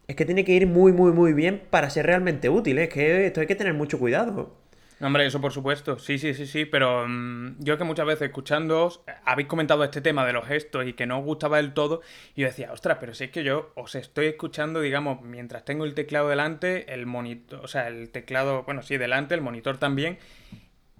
es 0.08 0.16
que 0.16 0.26
tiene 0.26 0.44
que 0.46 0.54
ir 0.54 0.68
muy, 0.68 0.92
muy, 0.94 1.12
muy 1.14 1.34
bien 1.34 1.62
para 1.70 1.90
ser 1.90 2.06
realmente 2.06 2.50
útil. 2.50 2.80
¿eh? 2.80 2.84
Es 2.84 2.90
que 2.90 3.26
esto 3.28 3.42
hay 3.42 3.48
que 3.48 3.56
tener 3.56 3.74
mucho 3.74 3.98
cuidado. 4.00 4.56
No, 5.00 5.08
hombre, 5.08 5.26
eso 5.26 5.40
por 5.40 5.54
supuesto. 5.54 5.98
Sí, 5.98 6.20
sí, 6.20 6.34
sí, 6.34 6.46
sí. 6.46 6.66
Pero 6.66 7.06
mm, 7.08 7.56
yo 7.60 7.78
que 7.78 7.86
muchas 7.86 8.06
veces 8.06 8.28
escuchándoos 8.28 9.02
habéis 9.24 9.48
comentado 9.48 9.84
este 9.84 10.02
tema 10.02 10.26
de 10.26 10.34
los 10.34 10.46
gestos 10.46 10.86
y 10.86 10.94
que 10.94 11.06
no 11.06 11.20
os 11.20 11.26
gustaba 11.26 11.58
del 11.58 11.74
todo. 11.74 12.02
Y 12.36 12.42
yo 12.42 12.48
decía, 12.48 12.72
ostras, 12.74 12.98
pero 13.00 13.14
si 13.14 13.26
es 13.26 13.32
que 13.32 13.44
yo 13.44 13.72
os 13.76 13.96
estoy 13.96 14.28
escuchando, 14.28 14.82
digamos, 14.82 15.22
mientras 15.22 15.64
tengo 15.64 15.86
el 15.86 15.94
teclado 15.94 16.28
delante, 16.28 16.94
el 16.94 17.06
monitor, 17.06 17.62
o 17.64 17.68
sea, 17.68 17.88
el 17.88 18.10
teclado, 18.10 18.64
bueno, 18.64 18.82
sí, 18.82 18.98
delante, 18.98 19.36
el 19.36 19.42
monitor 19.42 19.78
también. 19.78 20.18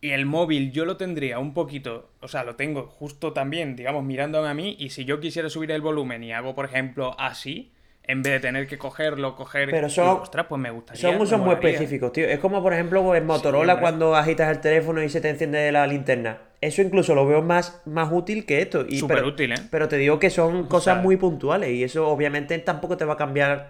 Y 0.02 0.12
el 0.12 0.26
móvil 0.26 0.72
yo 0.72 0.86
lo 0.86 0.96
tendría 0.96 1.40
un 1.40 1.54
poquito, 1.54 2.10
o 2.22 2.30
sea, 2.30 2.46
lo 2.46 2.56
tengo 2.56 2.84
justo 2.88 3.34
también, 3.34 3.76
digamos, 3.76 4.06
mirándome 4.06 4.48
a 4.48 4.54
mí. 4.54 4.78
Y 4.80 4.92
si 4.92 5.04
yo 5.04 5.20
quisiera 5.20 5.50
subir 5.50 5.72
el 5.72 5.82
volumen 5.82 6.24
y 6.24 6.32
hago, 6.32 6.56
por 6.56 6.64
ejemplo, 6.64 7.16
así, 7.20 7.74
en 8.10 8.24
vez 8.24 8.34
de 8.34 8.40
tener 8.40 8.66
que 8.66 8.80
cogerlo, 8.80 9.36
coger. 9.36 9.70
Pero 9.70 9.88
y, 9.88 10.00
ostras, 10.00 10.48
pues 10.50 10.60
me 10.60 10.72
gustaría. 10.72 11.00
Son 11.00 11.22
usos 11.22 11.40
muy 11.40 11.54
específicos, 11.54 12.12
tío. 12.12 12.26
Es 12.28 12.40
como, 12.40 12.64
por 12.64 12.74
ejemplo, 12.74 13.14
en 13.14 13.24
Motorola 13.24 13.80
cuando 13.80 14.16
agitas 14.16 14.50
el 14.50 14.60
teléfono 14.62 15.04
y 15.04 15.10
se 15.10 15.22
te 15.22 15.30
enciende 15.30 15.72
la 15.72 15.86
linterna. 15.86 16.40
Eso 16.60 16.82
incluso 16.82 17.14
lo 17.14 17.28
veo 17.28 17.44
más, 17.44 17.84
más 17.86 18.10
útil 18.12 18.48
que 18.48 18.64
esto. 18.64 18.84
Y, 18.90 18.98
Súper 18.98 19.18
pero, 19.18 19.28
útil, 19.30 19.52
¿eh? 19.52 19.58
Pero 19.70 19.88
te 19.88 19.98
digo 19.98 20.18
que 20.18 20.32
son 20.32 20.66
cosas 20.66 20.96
sea- 20.96 21.04
muy 21.04 21.18
puntuales 21.18 21.70
y 21.70 21.84
eso 21.84 22.08
obviamente 22.10 22.58
tampoco 22.58 22.98
te 22.98 23.06
va 23.06 23.14
a 23.14 23.18
cambiar 23.18 23.70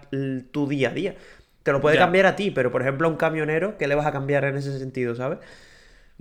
tu 0.50 0.66
día 0.66 0.88
a 0.88 0.92
día. 0.94 1.14
Te 1.62 1.72
lo 1.72 1.82
puede 1.82 1.96
Ya. 1.96 2.00
cambiar 2.00 2.24
a 2.24 2.34
ti, 2.34 2.50
pero 2.50 2.72
por 2.72 2.80
ejemplo 2.80 3.08
a 3.08 3.10
un 3.10 3.18
camionero, 3.18 3.76
¿qué 3.76 3.86
le 3.88 3.94
vas 3.94 4.06
a 4.06 4.12
cambiar 4.12 4.44
en 4.46 4.56
ese 4.56 4.78
sentido, 4.78 5.14
sabes? 5.14 5.38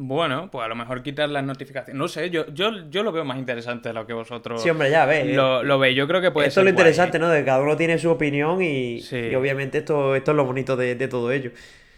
Bueno, 0.02 0.50
pues 0.50 0.64
a 0.64 0.70
lo 0.70 0.76
mejor 0.76 1.04
quitar 1.04 1.28
las 1.30 1.44
notificaciones. 1.44 1.94
No 2.00 2.08
sé, 2.08 2.30
yo, 2.30 2.46
yo, 2.54 2.72
yo 2.90 3.04
lo 3.04 3.12
veo 3.12 3.26
más 3.26 3.38
interesante 3.38 3.90
de 3.90 3.94
lo 3.94 4.08
que 4.08 4.14
vosotros 4.14 4.64
Sí, 4.64 4.70
hombre, 4.70 4.90
ya 4.90 5.06
ves. 5.06 5.26
eh. 5.28 5.34
lo, 5.34 5.62
lo 5.62 5.78
veis. 5.78 5.94
Yo 5.98 6.08
creo 6.08 6.22
que 6.22 6.32
puede 6.32 6.48
esto 6.48 6.62
es 6.62 6.64
ser 6.66 6.72
lo 6.72 6.76
guay. 6.76 6.82
interesante, 6.84 7.20
¿no? 7.20 7.28
De 7.28 7.40
que 7.40 7.46
cada 7.46 7.62
uno 7.62 7.76
tiene 7.76 7.98
su 7.98 8.10
opinión 8.10 8.62
y, 8.62 9.02
Sí. 9.02 9.18
y 9.18 9.36
obviamente 9.36 9.80
esto, 9.80 10.16
esto 10.16 10.32
es 10.32 10.38
lo 10.38 10.46
bonito 10.46 10.78
de, 10.78 10.96
de 10.96 11.08
todo 11.10 11.34
ello. 11.34 11.52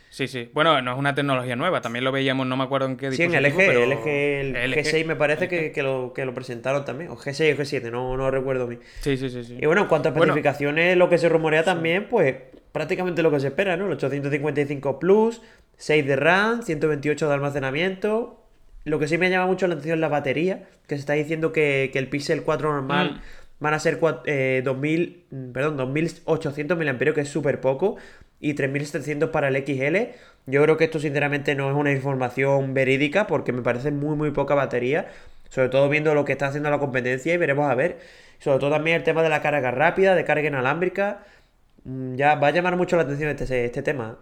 Sí, 0.09 0.27
sí. 0.27 0.49
Bueno, 0.51 0.81
no 0.81 0.91
es 0.91 0.97
una 0.97 1.13
tecnología 1.15 1.55
nueva. 1.55 1.79
También 1.81 2.03
lo 2.03 2.11
veíamos, 2.11 2.45
no 2.47 2.57
me 2.57 2.63
acuerdo 2.63 2.87
en 2.87 2.97
qué 2.97 3.11
Sí, 3.11 3.21
en 3.23 3.33
el 3.35 3.43
LG, 3.43 3.55
dispositivo, 3.55 3.83
el 3.83 3.89
LG, 3.91 4.57
el 4.57 4.73
G6 4.75 5.05
me 5.05 5.15
parece 5.15 5.47
que, 5.47 5.71
que 5.71 5.83
lo, 5.83 6.11
que 6.13 6.25
lo 6.25 6.33
presentaron 6.33 6.83
también. 6.83 7.11
O 7.11 7.15
G6 7.17 7.53
o 7.53 7.61
G7, 7.61 7.91
no, 7.91 8.17
no 8.17 8.29
recuerdo 8.31 8.67
bien. 8.67 8.81
Sí, 8.99 9.15
sí, 9.15 9.29
sí. 9.29 9.43
sí. 9.45 9.57
Y 9.61 9.65
bueno, 9.67 9.83
en 9.83 9.87
cuanto 9.87 10.09
a 10.09 10.11
Bueno. 10.11 10.33
especificaciones, 10.33 10.97
lo 10.97 11.07
que 11.07 11.17
se 11.17 11.29
rumorea 11.29 11.63
también, 11.63 12.07
pues 12.09 12.35
prácticamente 12.71 13.23
lo 13.23 13.31
que 13.31 13.39
se 13.39 13.47
espera, 13.47 13.77
¿no? 13.77 13.85
El 13.85 13.93
855 13.93 14.99
Plus, 14.99 15.41
6 15.77 16.05
de 16.05 16.15
RAM, 16.15 16.63
128 16.63 17.27
de 17.27 17.33
almacenamiento. 17.33 18.43
Lo 18.83 18.99
que 18.99 19.07
sí 19.07 19.17
me 19.17 19.29
llama 19.29 19.45
mucho 19.47 19.67
la 19.67 19.75
atención 19.75 19.95
es 19.95 20.01
la 20.01 20.09
batería, 20.09 20.67
que 20.87 20.95
se 20.95 21.01
está 21.01 21.13
diciendo 21.13 21.51
que, 21.51 21.89
que 21.93 21.99
el 21.99 22.07
Pixel 22.07 22.43
4 22.43 22.73
normal 22.73 23.21
van 23.61 23.75
a 23.75 23.79
ser 23.79 23.99
2000, 23.99 25.25
mm, 25.29 25.51
perdón, 25.51 25.77
2800 25.77 26.77
mAh, 26.77 27.13
que 27.13 27.21
es 27.21 27.29
súper 27.29 27.61
poco, 27.61 27.97
y 28.39 28.55
3700 28.55 29.29
para 29.29 29.47
el 29.49 29.55
XL. 29.55 30.15
Yo 30.47 30.63
creo 30.63 30.77
que 30.77 30.85
esto 30.85 30.99
sinceramente 30.99 31.55
no 31.55 31.69
es 31.69 31.75
una 31.75 31.91
información 31.91 32.73
verídica 32.73 33.27
porque 33.27 33.51
me 33.53 33.61
parece 33.61 33.91
muy 33.91 34.15
muy 34.15 34.31
poca 34.31 34.55
batería, 34.55 35.07
sobre 35.49 35.69
todo 35.69 35.87
viendo 35.89 36.15
lo 36.15 36.25
que 36.25 36.31
está 36.33 36.47
haciendo 36.47 36.69
la 36.71 36.79
competencia 36.79 37.33
y 37.33 37.37
veremos 37.37 37.69
a 37.69 37.75
ver. 37.75 37.99
Sobre 38.39 38.57
todo 38.59 38.71
también 38.71 38.97
el 38.97 39.03
tema 39.03 39.21
de 39.21 39.29
la 39.29 39.41
carga 39.43 39.69
rápida, 39.69 40.15
de 40.15 40.25
carga 40.25 40.47
inalámbrica. 40.47 41.23
Mm, 41.83 42.15
ya 42.15 42.35
va 42.35 42.47
a 42.47 42.51
llamar 42.51 42.77
mucho 42.77 42.95
la 42.95 43.03
atención 43.03 43.29
este, 43.29 43.65
este 43.65 43.81
tema. 43.81 44.17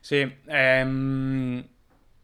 Sí, 0.00 0.32
eh, 0.48 1.64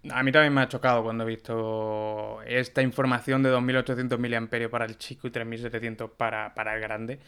a 0.09 0.22
mí 0.22 0.32
también 0.32 0.55
me 0.55 0.62
ha 0.62 0.68
chocado 0.68 1.03
cuando 1.03 1.24
he 1.24 1.26
visto 1.26 2.40
esta 2.46 2.80
información 2.82 3.42
de 3.42 3.51
2800 3.51 4.18
mAh 4.18 4.70
para 4.70 4.86
el 4.86 4.96
chico 4.96 5.26
y 5.26 5.30
3700 5.30 6.11
para, 6.11 6.55
para 6.55 6.74
el 6.74 6.80
grande. 6.80 7.20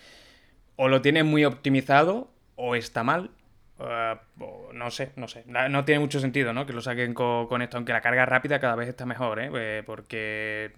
O 0.77 0.89
lo 0.89 1.03
tiene 1.03 1.23
muy 1.23 1.45
optimizado 1.45 2.31
o 2.57 2.75
está 2.75 3.05
mal. 3.05 3.31
Uh, 3.79 4.73
no 4.73 4.91
sé, 4.91 5.13
no 5.17 5.29
sé. 5.29 5.45
No 5.47 5.85
tiene 5.85 5.99
mucho 5.99 6.21
sentido, 6.21 6.53
¿no? 6.53 6.67
Que 6.67 6.73
lo 6.73 6.81
saquen 6.81 7.15
con, 7.15 7.63
esto, 7.63 7.77
aunque 7.77 7.93
la 7.93 8.01
carga 8.01 8.25
rápida 8.25 8.61
cada 8.61 8.77
vez 8.77 8.89
está 8.89 9.05
mejor, 9.07 9.41
¿eh? 9.41 9.51
¿eh? 9.55 9.83
Porque 9.85 10.73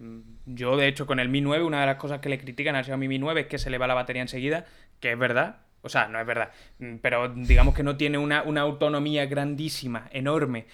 yo, 0.45 0.75
de 0.75 0.87
hecho, 0.87 1.05
con 1.05 1.19
el 1.19 1.29
Mi 1.29 1.39
9, 1.39 1.63
una 1.63 1.81
de 1.81 1.85
las 1.85 1.97
cosas 1.97 2.19
que 2.19 2.29
le 2.29 2.39
critican 2.39 2.75
al 2.75 2.83
Xiaomi 2.83 3.07
Mi 3.07 3.19
9 3.19 3.41
es 3.41 3.47
que 3.47 3.57
se 3.57 3.69
le 3.69 3.77
va 3.77 3.87
la 3.87 3.93
batería 3.93 4.21
enseguida, 4.21 4.65
que 4.99 5.11
es 5.11 5.19
verdad. 5.19 5.57
O 5.85 5.89
sea, 5.89 6.07
no 6.07 6.19
es 6.19 6.25
verdad. 6.25 6.49
Pero 7.01 7.29
digamos 7.29 7.75
que 7.75 7.83
no 7.83 7.95
tiene 7.95 8.17
una, 8.17 8.39
autonomía 8.39 9.27
grandísima, 9.27 10.09
enorme 10.11 10.65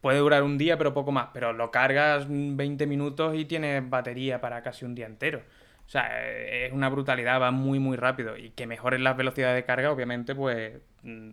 puede 0.00 0.18
durar 0.18 0.42
un 0.42 0.58
día, 0.58 0.76
pero 0.76 0.92
poco 0.92 1.12
más. 1.12 1.28
Pero 1.32 1.52
lo 1.52 1.70
cargas 1.70 2.26
20 2.28 2.86
minutos 2.86 3.36
y 3.36 3.44
tienes 3.44 3.88
batería 3.88 4.40
para 4.40 4.62
casi 4.62 4.84
un 4.84 4.96
día 4.96 5.06
entero. 5.06 5.42
O 5.86 5.88
sea, 5.88 6.26
es 6.28 6.72
una 6.72 6.88
brutalidad, 6.88 7.40
va 7.40 7.52
muy, 7.52 7.78
muy 7.78 7.96
rápido. 7.96 8.36
Y 8.36 8.50
que 8.50 8.66
mejoren 8.66 9.04
las 9.04 9.16
velocidades 9.16 9.54
de 9.54 9.64
carga, 9.64 9.92
obviamente, 9.92 10.34
pues 10.34 10.80
mm, 11.02 11.30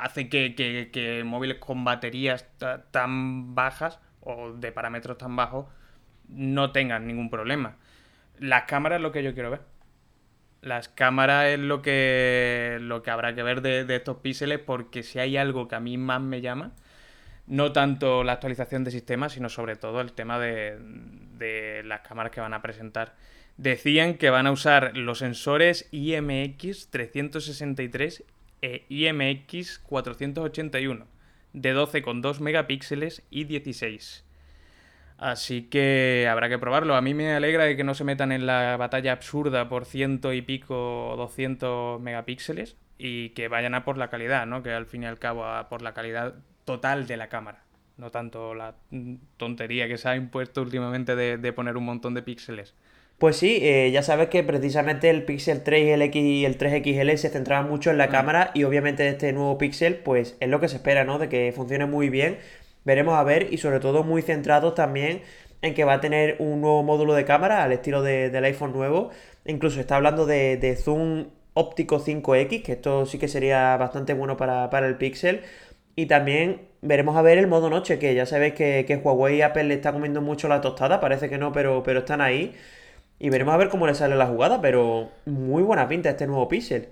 hace 0.00 0.28
que, 0.28 1.22
móviles 1.24 1.58
con 1.58 1.84
baterías 1.84 2.46
tan 2.90 3.54
bajas 3.54 4.00
o 4.20 4.52
de 4.52 4.72
parámetros 4.72 5.18
tan 5.18 5.36
bajos 5.36 5.66
no 6.28 6.72
tengan 6.72 7.06
ningún 7.06 7.30
problema. 7.30 7.76
Las 8.38 8.64
cámaras 8.64 8.96
es 8.96 9.02
lo 9.02 9.12
que 9.12 9.22
yo 9.22 9.34
quiero 9.34 9.50
ver. 9.50 9.60
Las 10.62 10.88
cámaras 10.88 11.46
es 11.46 11.58
lo 11.58 11.82
que, 11.82 12.78
lo 12.80 13.02
que 13.02 13.10
habrá 13.10 13.34
que 13.34 13.42
ver 13.42 13.60
de, 13.60 13.84
de 13.84 13.96
estos 13.96 14.18
píxeles 14.18 14.58
porque 14.58 15.02
si 15.02 15.18
hay 15.18 15.36
algo 15.36 15.68
que 15.68 15.76
a 15.76 15.80
mí 15.80 15.96
más 15.96 16.20
me 16.20 16.40
llama 16.40 16.72
no 17.46 17.72
tanto 17.72 18.24
la 18.24 18.32
actualización 18.32 18.84
de 18.84 18.90
sistema, 18.90 19.28
sino 19.28 19.48
sobre 19.48 19.76
todo 19.76 20.00
el 20.00 20.12
tema 20.12 20.38
de, 20.38 21.82
las 21.84 22.00
cámaras 22.00 22.32
que 22.32 22.40
van 22.40 22.54
a 22.54 22.62
presentar. 22.62 23.14
Decían 23.56 24.14
que 24.14 24.30
van 24.30 24.46
a 24.46 24.52
usar 24.52 24.96
los 24.96 25.18
sensores 25.18 25.88
IMX 25.90 26.88
363 26.90 28.24
e 28.62 28.84
IMX 28.88 29.78
481 29.78 31.06
de 31.52 31.74
12,2 31.74 32.40
megapíxeles 32.40 33.22
y 33.30 33.44
16. 33.44 34.25
Así 35.18 35.62
que 35.62 36.28
habrá 36.30 36.48
que 36.48 36.58
probarlo. 36.58 36.94
A 36.94 37.00
mí 37.00 37.14
me 37.14 37.32
alegra 37.32 37.64
de 37.64 37.76
que 37.76 37.84
no 37.84 37.94
se 37.94 38.04
metan 38.04 38.32
en 38.32 38.46
la 38.46 38.76
batalla 38.76 39.12
absurda 39.12 39.68
por 39.68 39.86
ciento 39.86 40.32
y 40.32 40.42
pico 40.42 41.08
o 41.08 41.16
200 41.16 42.00
megapíxeles 42.00 42.76
y 42.98 43.30
que 43.30 43.48
vayan 43.48 43.74
a 43.74 43.84
por 43.84 43.98
la 43.98 44.08
calidad, 44.08 44.46
¿no? 44.46 44.62
Que 44.62 44.72
al 44.72 44.86
fin 44.86 45.04
y 45.04 45.06
al 45.06 45.18
cabo 45.18 45.44
a 45.44 45.68
por 45.68 45.82
la 45.82 45.94
calidad 45.94 46.34
total 46.64 47.06
de 47.06 47.16
la 47.16 47.28
cámara. 47.28 47.64
No 47.96 48.10
tanto 48.10 48.54
la 48.54 48.74
tontería 49.38 49.88
que 49.88 49.96
se 49.96 50.08
ha 50.08 50.16
impuesto 50.16 50.60
últimamente 50.60 51.16
de, 51.16 51.52
poner 51.54 51.78
un 51.78 51.84
montón 51.84 52.12
de 52.12 52.20
píxeles. 52.22 52.74
Pues 53.16 53.36
sí, 53.36 53.60
eh, 53.62 53.90
ya 53.90 54.02
sabes 54.02 54.28
que 54.28 54.42
precisamente 54.42 55.08
el 55.08 55.22
Pixel 55.24 55.62
3 55.62 55.86
y 55.86 55.90
el, 55.90 56.02
X, 56.02 56.22
y 56.22 56.44
el 56.44 56.58
3XL 56.58 57.16
se 57.16 57.30
centraban 57.30 57.70
mucho 57.70 57.90
en 57.90 57.96
la 57.96 58.08
mm. 58.08 58.10
cámara 58.10 58.50
y 58.52 58.64
obviamente 58.64 59.08
este 59.08 59.32
nuevo 59.32 59.56
Pixel 59.56 59.96
pues 59.96 60.36
es 60.40 60.50
lo 60.50 60.60
que 60.60 60.68
se 60.68 60.76
espera, 60.76 61.04
¿no? 61.04 61.18
De 61.18 61.30
que 61.30 61.50
funcione 61.56 61.86
muy 61.86 62.10
bien. 62.10 62.36
Veremos 62.86 63.16
a 63.16 63.24
ver 63.24 63.52
y 63.52 63.58
sobre 63.58 63.80
todo 63.80 64.04
muy 64.04 64.22
centrados 64.22 64.76
también 64.76 65.22
en 65.60 65.74
que 65.74 65.84
va 65.84 65.94
a 65.94 66.00
tener 66.00 66.36
un 66.38 66.60
nuevo 66.60 66.84
módulo 66.84 67.14
de 67.14 67.24
cámara 67.24 67.64
al 67.64 67.72
estilo 67.72 68.02
del 68.02 68.44
iPhone 68.44 68.72
nuevo. 68.72 69.10
Incluso 69.44 69.80
está 69.80 69.96
hablando 69.96 70.24
de, 70.24 70.78
zoom 70.80 71.26
óptico 71.54 71.98
5X, 71.98 72.62
que 72.62 72.72
esto 72.72 73.04
sí 73.06 73.18
que 73.18 73.26
sería 73.28 73.76
bastante 73.76 74.14
bueno 74.14 74.36
para, 74.36 74.70
para 74.70 74.86
el 74.86 74.96
Pixel. 74.98 75.42
Y 75.96 76.06
también 76.06 76.68
veremos 76.80 77.16
a 77.16 77.22
ver 77.22 77.38
el 77.38 77.48
modo 77.48 77.70
noche, 77.70 77.98
que 77.98 78.14
ya 78.14 78.24
sabéis 78.24 78.54
que, 78.54 79.00
Huawei 79.02 79.38
y 79.38 79.42
Apple 79.42 79.64
le 79.64 79.74
está 79.74 79.92
comiendo 79.92 80.20
mucho 80.20 80.46
la 80.46 80.60
tostada, 80.60 81.00
parece 81.00 81.28
que 81.28 81.38
no, 81.38 81.52
pero, 81.52 81.82
pero 81.82 82.00
están 82.00 82.20
ahí. 82.20 82.54
Y 83.18 83.30
veremos 83.30 83.54
a 83.54 83.56
ver 83.56 83.68
cómo 83.68 83.86
le 83.88 83.94
sale 83.94 84.14
la 84.16 84.26
jugada, 84.26 84.60
pero 84.60 85.10
muy 85.24 85.62
buena 85.64 85.88
pinta 85.88 86.10
este 86.10 86.26
nuevo 86.28 86.48
Pixel. 86.48 86.88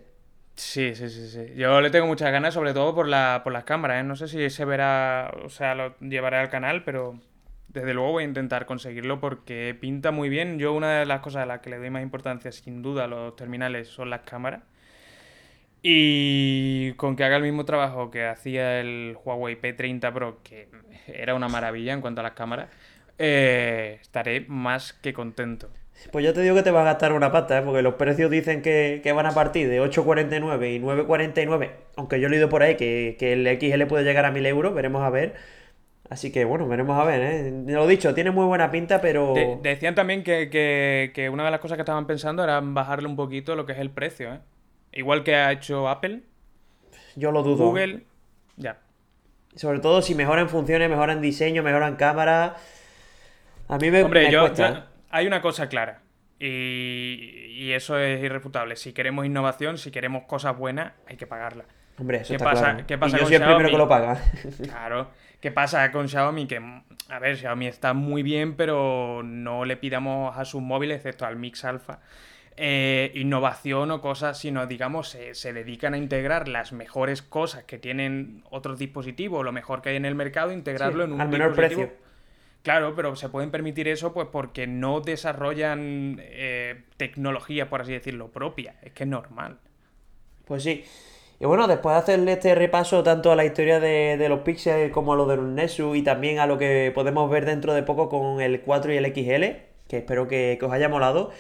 Sí, 0.56 0.94
sí, 0.94 1.08
sí, 1.08 1.28
sí. 1.28 1.54
Yo 1.56 1.80
le 1.80 1.90
tengo 1.90 2.06
muchas 2.06 2.30
ganas, 2.30 2.54
sobre 2.54 2.72
todo 2.74 2.94
por, 2.94 3.08
la, 3.08 3.40
por 3.42 3.52
las 3.52 3.64
cámaras. 3.64 4.00
¿eh? 4.00 4.04
No 4.04 4.14
sé 4.16 4.28
si 4.28 4.50
se 4.50 4.64
verá, 4.64 5.32
o 5.44 5.48
sea, 5.48 5.74
lo 5.74 5.98
llevaré 5.98 6.36
al 6.38 6.48
canal, 6.48 6.84
pero 6.84 7.18
desde 7.68 7.92
luego 7.94 8.12
voy 8.12 8.24
a 8.24 8.26
intentar 8.26 8.66
conseguirlo 8.66 9.20
porque 9.20 9.76
pinta 9.80 10.12
muy 10.12 10.28
bien. 10.28 10.58
Yo 10.58 10.72
una 10.72 11.00
de 11.00 11.06
las 11.06 11.20
cosas 11.20 11.42
a 11.42 11.46
las 11.46 11.60
que 11.60 11.70
le 11.70 11.78
doy 11.78 11.90
más 11.90 12.02
importancia, 12.02 12.52
sin 12.52 12.82
duda, 12.82 13.04
a 13.04 13.08
los 13.08 13.34
terminales 13.36 13.88
son 13.88 14.10
las 14.10 14.20
cámaras. 14.22 14.62
Y 15.82 16.92
con 16.94 17.14
que 17.16 17.24
haga 17.24 17.36
el 17.36 17.42
mismo 17.42 17.64
trabajo 17.64 18.10
que 18.10 18.24
hacía 18.26 18.80
el 18.80 19.16
Huawei 19.22 19.60
P30 19.60 20.12
Pro, 20.12 20.40
que 20.42 20.68
era 21.06 21.34
una 21.34 21.48
maravilla 21.48 21.92
en 21.92 22.00
cuanto 22.00 22.20
a 22.20 22.24
las 22.24 22.32
cámaras, 22.32 22.70
eh, 23.18 23.98
estaré 24.00 24.46
más 24.48 24.94
que 24.94 25.12
contento. 25.12 25.70
Pues 26.10 26.24
ya 26.24 26.32
te 26.32 26.42
digo 26.42 26.54
que 26.54 26.62
te 26.62 26.70
va 26.70 26.82
a 26.82 26.84
gastar 26.84 27.12
una 27.12 27.32
pata, 27.32 27.58
¿eh? 27.58 27.62
porque 27.62 27.82
los 27.82 27.94
precios 27.94 28.30
dicen 28.30 28.62
que, 28.62 29.00
van 29.14 29.26
a 29.26 29.32
partir 29.32 29.68
de 29.68 29.80
8,49 29.80 30.76
y 30.76 30.80
9,49, 30.80 31.70
aunque 31.96 32.20
yo 32.20 32.26
he 32.26 32.30
leído 32.30 32.48
por 32.48 32.62
ahí 32.62 32.76
que, 32.76 33.16
el 33.20 33.46
XL 33.58 33.86
puede 33.86 34.04
llegar 34.04 34.24
a 34.24 34.30
1000 34.30 34.46
euros, 34.46 34.74
veremos 34.74 35.02
a 35.02 35.10
ver. 35.10 35.34
Así 36.10 36.30
que 36.30 36.44
bueno, 36.44 36.68
veremos 36.68 37.00
a 37.00 37.04
ver, 37.04 37.20
¿eh? 37.22 37.62
Lo 37.66 37.86
dicho, 37.86 38.12
tiene 38.12 38.30
muy 38.30 38.44
buena 38.44 38.70
pinta, 38.70 39.00
pero... 39.00 39.34
decían 39.62 39.94
también 39.94 40.22
que, 40.22 40.50
que, 40.50 41.30
una 41.30 41.44
de 41.44 41.50
las 41.50 41.60
cosas 41.60 41.76
que 41.76 41.82
estaban 41.82 42.06
pensando 42.06 42.44
era 42.44 42.60
bajarle 42.62 43.08
un 43.08 43.16
poquito 43.16 43.56
lo 43.56 43.64
que 43.64 43.72
es 43.72 43.78
el 43.78 43.90
precio, 43.90 44.34
¿eh? 44.34 44.40
Igual 44.92 45.24
que 45.24 45.34
ha 45.34 45.50
hecho 45.50 45.88
Apple. 45.88 46.20
Yo 47.16 47.32
lo 47.32 47.42
dudo. 47.42 47.66
Google, 47.66 48.02
ya. 48.56 48.78
Sobre 49.56 49.80
todo 49.80 50.02
si 50.02 50.14
mejoran 50.14 50.48
funciones, 50.48 50.90
mejoran 50.90 51.20
diseño, 51.20 51.62
mejoran 51.62 51.96
cámara. 51.96 52.56
A 53.68 53.78
mí 53.78 53.90
me, 53.90 54.02
Hombre, 54.02 54.30
yo, 54.30 54.52
hay 55.14 55.28
una 55.28 55.40
cosa 55.40 55.68
clara. 55.68 56.00
Y, 56.40 57.70
eso 57.70 57.96
es 57.98 58.22
irrefutable. 58.22 58.74
Si 58.76 58.92
queremos 58.92 59.24
innovación, 59.24 59.78
si 59.78 59.90
queremos 59.92 60.24
cosas 60.24 60.58
buenas, 60.58 60.92
hay 61.06 61.16
que 61.16 61.26
pagarla. 61.26 61.64
Hombre, 61.98 62.18
eso 62.18 62.28
¿Qué 62.30 62.34
está 62.34 62.44
pasa, 62.44 62.64
claro. 62.64 62.86
¿qué 62.86 62.98
pasa 62.98 63.16
y 63.16 63.20
yo 63.20 63.26
soy 63.26 63.36
el 63.36 63.44
primero 63.44 63.70
que 63.70 63.78
lo 63.78 63.88
paga. 63.88 64.20
claro. 64.62 65.10
¿Qué 65.40 65.52
pasa 65.52 65.90
con 65.92 66.08
Xiaomi? 66.08 66.46
Que, 66.48 66.60
a 67.08 67.18
ver, 67.20 67.36
Xiaomi 67.36 67.68
está 67.68 67.94
muy 67.94 68.24
bien, 68.24 68.56
pero 68.56 69.22
no 69.24 69.64
le 69.64 69.76
pidamos 69.76 70.36
a 70.36 70.44
sus 70.44 70.60
móviles, 70.60 70.96
excepto 70.96 71.26
al 71.26 71.36
Mix 71.36 71.64
Alpha, 71.64 72.00
eh, 72.56 73.12
innovación 73.14 73.92
o 73.92 74.00
cosas, 74.00 74.36
sino 74.38 74.66
digamos 74.66 75.16
se, 75.32 75.52
dedican 75.52 75.94
a 75.94 75.98
integrar 75.98 76.48
las 76.48 76.72
mejores 76.72 77.22
cosas 77.22 77.62
que 77.64 77.78
tienen 77.78 78.42
otros 78.50 78.80
dispositivos, 78.80 79.44
lo 79.44 79.52
mejor 79.52 79.80
que 79.80 79.90
hay 79.90 79.96
en 79.96 80.06
el 80.06 80.16
mercado, 80.16 80.52
integrarlo 80.52 81.04
en 81.04 81.12
un 81.12 81.20
al 81.20 81.28
menor 81.28 81.54
precio. 81.54 81.92
Claro, 82.64 82.94
pero 82.96 83.14
se 83.14 83.28
pueden 83.28 83.50
permitir 83.50 83.88
eso 83.88 84.14
pues 84.14 84.26
porque 84.32 84.66
no 84.66 85.00
desarrollan 85.00 86.18
eh, 86.18 86.84
tecnología, 86.96 87.68
por 87.68 87.82
así 87.82 87.92
decirlo, 87.92 88.28
propia. 88.32 88.76
Es 88.80 88.92
que 88.92 89.04
es 89.04 89.08
normal. 89.10 89.58
Pues 90.46 90.62
sí. 90.62 90.82
Y 91.38 91.44
bueno, 91.44 91.68
después 91.68 91.94
de 91.94 91.98
hacerle 91.98 92.32
este 92.32 92.54
repaso 92.54 93.02
tanto 93.02 93.30
a 93.30 93.36
la 93.36 93.44
historia 93.44 93.80
de, 93.80 94.26
los 94.30 94.40
Pixel 94.40 94.90
como 94.92 95.12
a 95.12 95.16
lo 95.16 95.26
de 95.26 95.36
los 95.36 95.44
Nexus 95.44 95.94
y 95.94 96.02
también 96.02 96.38
a 96.38 96.46
lo 96.46 96.56
que 96.56 96.90
podemos 96.94 97.28
ver 97.28 97.44
dentro 97.44 97.74
de 97.74 97.82
poco 97.82 98.08
con 98.08 98.40
el 98.40 98.62
4 98.62 98.94
y 98.94 98.96
el 98.96 99.06
XL, 99.12 99.44
que 99.86 99.98
espero 99.98 100.26
que 100.26 100.58
os 100.62 100.72
haya 100.72 100.88
molado, 100.88 101.32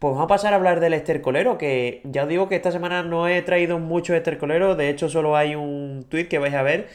pues 0.00 0.14
vamos 0.14 0.24
a 0.24 0.26
pasar 0.26 0.52
a 0.52 0.56
hablar 0.56 0.80
del 0.80 0.94
estercolero, 0.94 1.58
que 1.58 2.00
ya 2.02 2.24
os 2.24 2.28
digo 2.28 2.48
que 2.48 2.56
esta 2.56 2.72
semana 2.72 3.04
no 3.04 3.28
he 3.28 3.40
traído 3.42 3.78
mucho 3.78 4.16
estercolero, 4.16 4.74
de 4.74 4.88
hecho 4.88 5.08
solo 5.08 5.36
hay 5.36 5.54
un 5.54 6.04
tweet 6.08 6.26
que 6.26 6.40
vais 6.40 6.54
a 6.54 6.62
ver. 6.62 6.88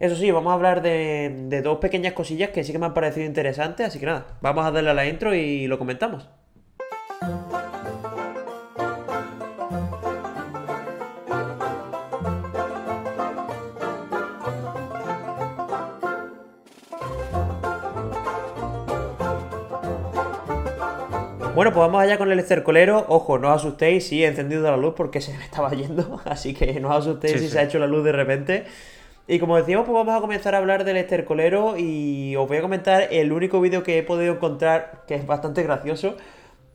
Eso 0.00 0.14
sí, 0.14 0.30
vamos 0.30 0.52
a 0.52 0.54
hablar 0.54 0.80
de, 0.80 1.46
de 1.48 1.60
dos 1.60 1.78
pequeñas 1.78 2.12
cosillas 2.12 2.50
que 2.50 2.62
sí 2.62 2.70
que 2.70 2.78
me 2.78 2.86
han 2.86 2.94
parecido 2.94 3.26
interesantes, 3.26 3.88
así 3.88 3.98
que 3.98 4.06
nada, 4.06 4.38
vamos 4.40 4.64
a 4.64 4.70
darle 4.70 4.90
a 4.90 4.94
la 4.94 5.06
intro 5.06 5.34
y 5.34 5.66
lo 5.66 5.76
comentamos. 5.76 6.28
Bueno, 21.58 21.72
pues 21.72 21.80
vamos 21.80 22.00
allá 22.00 22.18
con 22.18 22.30
el 22.30 22.38
estercolero. 22.38 23.04
Ojo, 23.08 23.36
no 23.40 23.48
os 23.48 23.56
asustéis, 23.56 24.06
sí 24.06 24.22
he 24.22 24.28
encendido 24.28 24.62
la 24.62 24.76
luz 24.76 24.94
porque 24.96 25.20
se 25.20 25.36
me 25.36 25.42
estaba 25.42 25.70
yendo, 25.70 26.20
así 26.24 26.54
que 26.54 26.78
no 26.78 26.88
os 26.90 26.98
asustéis 26.98 27.40
si 27.40 27.48
se 27.48 27.58
ha 27.58 27.64
hecho 27.64 27.80
la 27.80 27.88
luz 27.88 28.04
de 28.04 28.12
repente. 28.12 28.64
Y 29.30 29.38
como 29.38 29.58
decíamos, 29.58 29.86
pues 29.86 29.94
vamos 29.94 30.16
a 30.16 30.22
comenzar 30.22 30.54
a 30.54 30.58
hablar 30.58 30.84
del 30.84 30.96
estercolero 30.96 31.74
y 31.76 32.34
os 32.34 32.48
voy 32.48 32.56
a 32.56 32.62
comentar 32.62 33.08
el 33.10 33.30
único 33.30 33.60
vídeo 33.60 33.82
que 33.82 33.98
he 33.98 34.02
podido 34.02 34.32
encontrar 34.32 35.04
que 35.06 35.16
es 35.16 35.26
bastante 35.26 35.62
gracioso. 35.62 36.16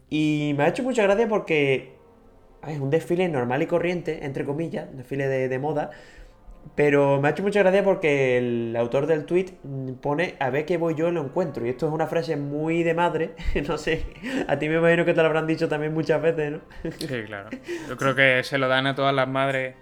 Y 0.08 0.54
me 0.56 0.64
ha 0.64 0.68
hecho 0.68 0.84
mucha 0.84 1.02
gracia 1.02 1.28
porque 1.28 1.96
es 2.68 2.80
un 2.80 2.92
desfile 2.92 3.28
normal 3.28 3.64
y 3.64 3.66
corriente, 3.66 4.24
entre 4.24 4.46
comillas, 4.46 4.88
un 4.92 4.98
desfile 4.98 5.28
de, 5.28 5.50
de 5.50 5.58
moda. 5.58 5.90
Pero 6.76 7.20
me 7.20 7.28
ha 7.28 7.32
hecho 7.32 7.42
mucha 7.42 7.62
gracia 7.62 7.84
porque 7.84 8.38
el 8.38 8.76
autor 8.78 9.08
del 9.08 9.26
tweet 9.26 9.48
pone 10.00 10.36
a 10.40 10.52
ver 10.52 10.66
qué 10.66 10.78
voy 10.78 10.94
yo 10.94 11.10
lo 11.10 11.22
encuentro. 11.22 11.66
Y 11.66 11.70
esto 11.70 11.88
es 11.88 11.92
una 11.92 12.06
frase 12.06 12.38
muy 12.38 12.84
de 12.84 12.94
madre. 12.94 13.32
No 13.68 13.80
sé, 13.80 14.06
a 14.48 14.60
ti 14.60 14.70
me 14.70 14.76
imagino 14.76 15.06
que 15.06 15.16
te 15.16 15.22
lo 15.22 15.26
habrán 15.26 15.48
dicho 15.48 15.68
también 15.68 15.92
muchas 15.92 16.22
veces, 16.22 16.52
¿no? 16.52 16.60
Sí, 17.00 17.24
claro. 17.26 17.50
Yo 17.90 17.98
creo 17.98 18.14
que 18.14 18.44
se 18.44 18.60
lo 18.60 18.68
dan 18.68 18.86
a 18.86 18.94
todas 18.94 19.16
las 19.16 19.28
madres 19.28 19.74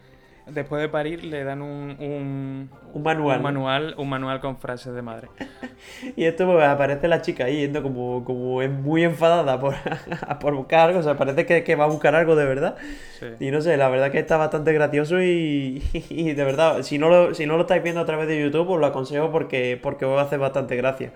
después 0.48 0.82
de 0.82 0.89
parir 0.89 1.24
le 1.24 1.44
dan 1.44 1.62
un, 1.62 1.96
un, 2.00 2.70
Un 2.94 3.04
manual. 3.04 3.38
un 3.38 3.44
manual, 3.44 3.96
un 3.98 4.10
manual 4.10 4.39
con 4.39 4.58
frases 4.58 4.94
de 4.94 5.02
madre. 5.02 5.30
Y 6.16 6.26
esto 6.26 6.46
pues 6.46 6.64
aparece 6.64 7.08
la 7.08 7.22
chica 7.22 7.46
ahí 7.46 7.62
yendo 7.62 7.82
como, 7.82 8.24
como 8.24 8.62
es 8.62 8.70
muy 8.70 9.04
enfadada 9.04 9.60
por, 9.60 9.76
por 10.39 10.56
buscar 10.56 10.89
algo. 10.89 11.00
O 11.00 11.04
sea, 11.04 11.18
parece 11.18 11.46
que, 11.46 11.64
que 11.64 11.76
va 11.76 11.86
a 11.86 11.88
buscar 11.88 12.14
algo 12.16 12.36
de 12.36 12.46
verdad. 12.46 12.76
Sí. 13.20 13.28
Y 13.39 13.52
no 13.52 13.62
sé, 13.62 13.78
la 13.78 13.89
verdad 13.89 14.12
que 14.12 14.20
está 14.20 14.38
bastante 14.38 14.74
gracioso 14.74 15.22
y, 15.22 15.82
y 16.10 16.34
de 16.34 16.44
verdad, 16.44 16.84
si 16.84 16.98
no, 16.98 17.10
lo, 17.10 17.34
si 17.34 17.46
no 17.46 17.56
lo 17.56 17.62
estáis 17.62 17.82
viendo 17.84 18.02
a 18.02 18.06
través 18.06 18.28
de 18.28 18.39
YouTube, 18.39 18.70
os 18.70 18.80
lo 18.80 18.86
aconsejo 18.86 19.32
porque, 19.32 19.80
porque 19.82 20.06
os 20.06 20.16
va 20.16 20.22
a 20.22 20.26
hacer 20.26 20.39
bastante 20.39 20.76
gracia. 20.76 21.12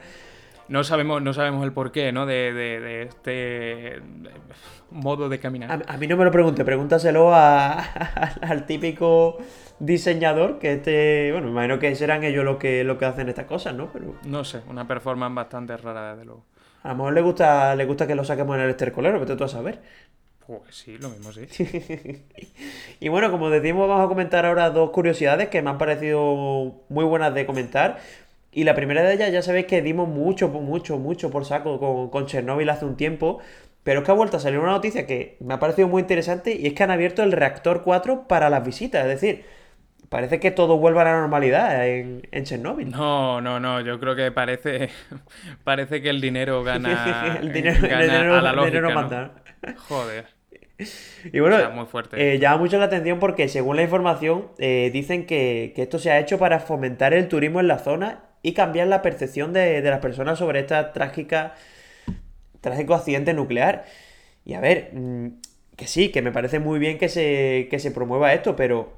No 0.68 0.84
sabemos, 0.84 1.22
no 1.22 1.34
sabemos 1.34 1.64
el 1.64 1.74
porqué, 1.74 2.12
¿no? 2.12 2.26
De, 2.26 2.52
de, 2.54 2.80
de 2.80 3.02
este 3.04 4.02
modo 4.92 5.30
de 5.30 5.40
caminar. 5.40 5.84
A, 5.88 5.94
a 5.94 5.98
mí 5.98 6.08
no 6.08 6.18
me 6.18 6.26
lo 6.26 6.32
pregunte, 6.32 6.66
pregúntaselo 6.66 7.34
a- 7.34 7.74
al 8.42 8.66
típico 8.66 9.38
diseñador 9.80 10.58
que 10.60 10.74
este, 10.74 11.32
bueno, 11.32 11.48
me 11.48 11.52
imagino 11.54 11.80
que 11.80 11.96
serán 11.96 12.24
ellos 12.24 12.44
los 12.46 12.58
que, 12.58 12.84
los 12.84 12.98
que 12.98 13.06
hacen 13.06 13.30
estas 13.30 13.46
cosas, 13.46 13.76
¿no? 13.76 13.92
Pero 13.92 14.16
No 14.26 14.44
sé, 14.44 14.62
una 14.70 14.88
performance 14.88 15.36
bastante 15.36 15.76
rara, 15.78 16.12
desde 16.14 16.26
luego. 16.26 16.46
a 16.84 16.90
lo 16.90 16.96
mejor 16.96 17.14
le 17.14 17.22
gusta, 17.22 17.76
le 17.76 17.86
gusta 17.86 18.08
que 18.08 18.16
lo 18.16 18.24
saquemos 18.24 18.56
en 18.58 18.64
el 18.64 18.70
estercolero, 18.72 19.20
vete 19.20 19.36
tú 19.36 19.44
a 19.44 19.48
saber. 19.48 19.82
Pues 20.48 20.62
sí, 20.76 20.98
lo 21.00 21.10
mismo 21.10 21.32
sí. 21.32 21.46
Y 23.00 23.10
bueno, 23.10 23.32
como 23.32 23.50
decimos, 23.50 23.88
vamos 23.90 24.06
a 24.06 24.08
comentar 24.08 24.46
ahora 24.46 24.70
dos 24.70 24.92
curiosidades 24.92 25.50
que 25.50 25.62
me 25.62 25.70
han 25.72 25.78
parecido 25.78 26.84
muy 26.90 27.04
buenas 27.04 27.34
de 27.34 27.46
comentar. 27.46 27.98
Y 28.56 28.64
la 28.64 28.74
primera 28.74 29.04
de 29.04 29.14
ellas, 29.14 29.32
ya 29.32 29.42
sabéis 29.42 29.66
que 29.68 29.82
dimos 29.82 30.08
mucho, 30.08 30.48
mucho, 30.48 30.98
mucho 30.98 31.30
por 31.30 31.46
saco 31.46 31.78
con, 31.80 32.10
con 32.10 32.26
Chernobyl 32.26 32.70
hace 32.70 32.86
un 32.86 32.96
tiempo. 32.98 33.40
Pero 33.84 34.00
es 34.00 34.06
que 34.06 34.12
ha 34.12 34.16
vuelto 34.16 34.38
a 34.38 34.40
salir 34.40 34.58
una 34.60 34.72
noticia 34.72 35.06
que 35.06 35.38
me 35.42 35.54
ha 35.54 35.60
parecido 35.60 35.88
muy 35.88 36.02
interesante 36.02 36.56
y 36.60 36.66
es 36.66 36.74
que 36.74 36.82
han 36.84 36.90
abierto 36.90 37.22
el 37.22 37.32
reactor 37.32 37.84
4 37.84 38.28
para 38.28 38.50
las 38.50 38.66
visitas. 38.66 39.04
Es 39.06 39.22
decir, 39.22 39.46
parece 40.10 40.40
que 40.40 40.50
todo 40.52 40.78
vuelve 40.78 41.02
a 41.02 41.04
la 41.04 41.20
normalidad 41.20 41.88
en, 41.88 42.28
en 42.32 42.44
Chernobyl. 42.46 42.90
No, 42.90 43.42
no, 43.42 43.60
no, 43.60 43.82
yo 43.82 44.00
creo 44.00 44.16
que 44.16 44.32
parece, 44.32 44.90
parece 45.64 46.02
que 46.02 46.10
el 46.10 46.22
dinero 46.22 46.64
gana, 46.64 47.38
el 47.42 47.52
dinero, 47.54 47.78
el 47.84 47.90
gana 47.90 48.04
dinero- 48.04 48.36
a 48.36 48.42
la 48.42 48.54
lógica, 48.54 48.72
dinero 48.72 48.90
¿no? 48.90 48.96
manda. 48.96 49.32
Joder. 49.88 50.26
Y 51.32 51.40
bueno, 51.40 51.56
O 51.56 51.60
sea, 51.60 51.70
muy 51.70 51.86
fuerte. 51.86 52.34
eh, 52.34 52.38
llama 52.40 52.58
mucho 52.58 52.78
la 52.78 52.86
atención 52.86 53.20
porque 53.20 53.48
según 53.48 53.78
la 53.78 53.84
información 53.84 54.48
eh, 54.58 54.90
dicen 54.92 55.26
que, 55.26 55.72
que 55.76 55.84
esto 55.84 56.00
se 56.00 56.12
ha 56.12 56.20
hecho 56.20 56.38
para 56.38 56.60
fomentar 56.60 57.14
el 57.14 57.30
turismo 57.30 57.62
en 57.62 57.68
la 57.70 57.80
zona 57.80 58.25
y 58.48 58.54
cambiar 58.54 58.88
la 58.88 59.02
percepción 59.02 59.54
de, 59.54 59.82
de 59.82 59.90
las 59.90 60.00
personas 60.00 60.38
sobre 60.40 60.60
esta 60.60 60.94
trágica, 60.94 61.54
trágico 62.62 62.94
accidente 62.96 63.34
nuclear. 63.34 63.86
Y 64.46 64.54
a 64.54 64.60
ver, 64.60 64.92
mm, 64.94 65.28
que 65.76 65.88
sí, 65.88 66.10
que 66.10 66.22
me 66.22 66.32
parece 66.32 66.60
muy 66.60 66.80
bien 66.80 66.98
que 66.98 67.10
se, 67.10 67.68
que 67.70 67.80
se 67.80 67.92
promueva 67.92 68.34
esto, 68.34 68.56
pero 68.56 68.94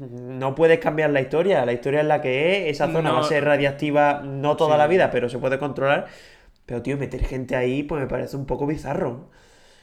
no 0.00 0.54
puedes 0.54 0.78
cambiar 0.80 1.10
la 1.10 1.20
historia. 1.20 1.64
La 1.64 1.72
historia 1.72 2.00
es 2.00 2.06
la 2.06 2.20
que 2.20 2.68
es, 2.68 2.76
esa 2.76 2.86
zona 2.92 3.10
No. 3.10 3.14
va 3.14 3.20
a 3.20 3.24
ser 3.24 3.44
radiactiva 3.44 4.22
no 4.24 4.56
toda 4.56 4.74
Sí. 4.74 4.78
la 4.78 4.86
vida, 4.86 5.10
pero 5.10 5.28
se 5.28 5.38
puede 5.38 5.58
controlar. 5.58 6.06
Pero 6.66 6.82
tío, 6.82 6.96
meter 6.98 7.24
gente 7.24 7.56
ahí 7.56 7.82
pues 7.82 8.00
me 8.02 8.08
parece 8.08 8.36
un 8.36 8.44
poco 8.46 8.66
bizarro. 8.66 9.30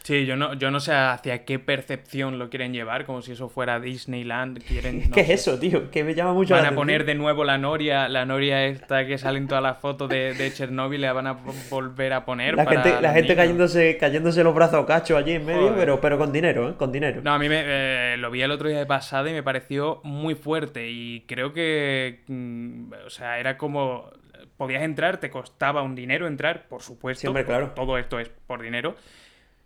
Sí, 0.05 0.27
yo 0.27 0.35
no, 0.35 0.53
yo 0.53 0.69
no 0.69 0.79
sé 0.79 0.93
hacia 0.93 1.45
qué 1.45 1.57
percepción 1.57 2.37
lo 2.37 2.51
quieren 2.51 2.73
llevar, 2.73 3.05
como 3.07 3.23
si 3.23 3.31
eso 3.31 3.49
fuera 3.49 3.79
Disneyland. 3.79 4.63
Quieren, 4.63 4.99
no 5.09 5.15
¿Qué 5.15 5.21
es 5.21 5.29
eso, 5.31 5.57
tío? 5.57 5.89
Que 5.89 6.03
me 6.03 6.13
llama 6.13 6.33
mucho 6.33 6.53
la 6.53 6.57
Van 6.57 6.65
a 6.65 6.67
atención. 6.67 6.75
poner 6.85 7.05
de 7.05 7.15
nuevo 7.15 7.43
la 7.43 7.57
noria, 7.57 8.07
la 8.07 8.23
noria 8.23 8.65
esta 8.67 9.07
que 9.07 9.17
sale 9.17 9.39
en 9.39 9.47
todas 9.47 9.63
las 9.63 9.79
fotos 9.79 10.07
de, 10.07 10.35
de 10.35 10.53
Chernobyl, 10.53 11.01
la 11.01 11.11
van 11.11 11.25
a 11.25 11.33
vo- 11.33 11.69
volver 11.71 12.13
a 12.13 12.23
poner. 12.23 12.55
La 12.55 12.65
para 12.65 12.83
gente, 12.83 13.01
la 13.01 13.13
gente 13.13 13.21
niños. 13.29 13.37
cayéndose, 13.37 13.97
cayéndose 13.97 14.43
los 14.43 14.53
brazos 14.53 14.83
a 14.83 14.85
cacho 14.85 15.17
allí 15.17 15.31
en 15.31 15.43
medio, 15.45 15.61
Joder. 15.61 15.75
pero, 15.75 15.99
pero 15.99 16.17
con 16.19 16.31
dinero, 16.31 16.69
¿eh? 16.69 16.73
Con 16.77 16.91
dinero. 16.91 17.21
No, 17.23 17.33
a 17.33 17.39
mí 17.39 17.49
me, 17.49 17.63
eh, 17.65 18.17
lo 18.17 18.29
vi 18.29 18.43
el 18.43 18.51
otro 18.51 18.69
día 18.69 18.77
de 18.77 18.85
pasada 18.85 19.27
y 19.31 19.33
me 19.33 19.41
pareció 19.41 20.01
muy 20.03 20.35
fuerte. 20.35 20.87
Y 20.87 21.21
creo 21.21 21.51
que, 21.51 22.21
mm, 22.27 22.93
o 23.07 23.09
sea, 23.09 23.39
era 23.39 23.57
como. 23.57 24.11
Podías 24.57 24.83
entrar, 24.83 25.17
te 25.17 25.29
costaba 25.31 25.81
un 25.81 25.95
dinero 25.95 26.27
entrar, 26.27 26.67
por 26.69 26.81
supuesto. 26.81 27.21
Sí, 27.21 27.27
hombre, 27.27 27.43
claro. 27.43 27.71
Todo 27.75 27.97
esto 27.97 28.19
es 28.19 28.29
por 28.47 28.61
dinero. 28.61 28.95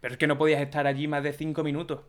Pero 0.02 0.14
es 0.14 0.18
que 0.18 0.28
no 0.28 0.38
podías 0.38 0.62
estar 0.62 0.88
allí 0.88 1.08
más 1.08 1.24
de 1.24 1.34
cinco 1.34 1.64
minutos. 1.64 2.00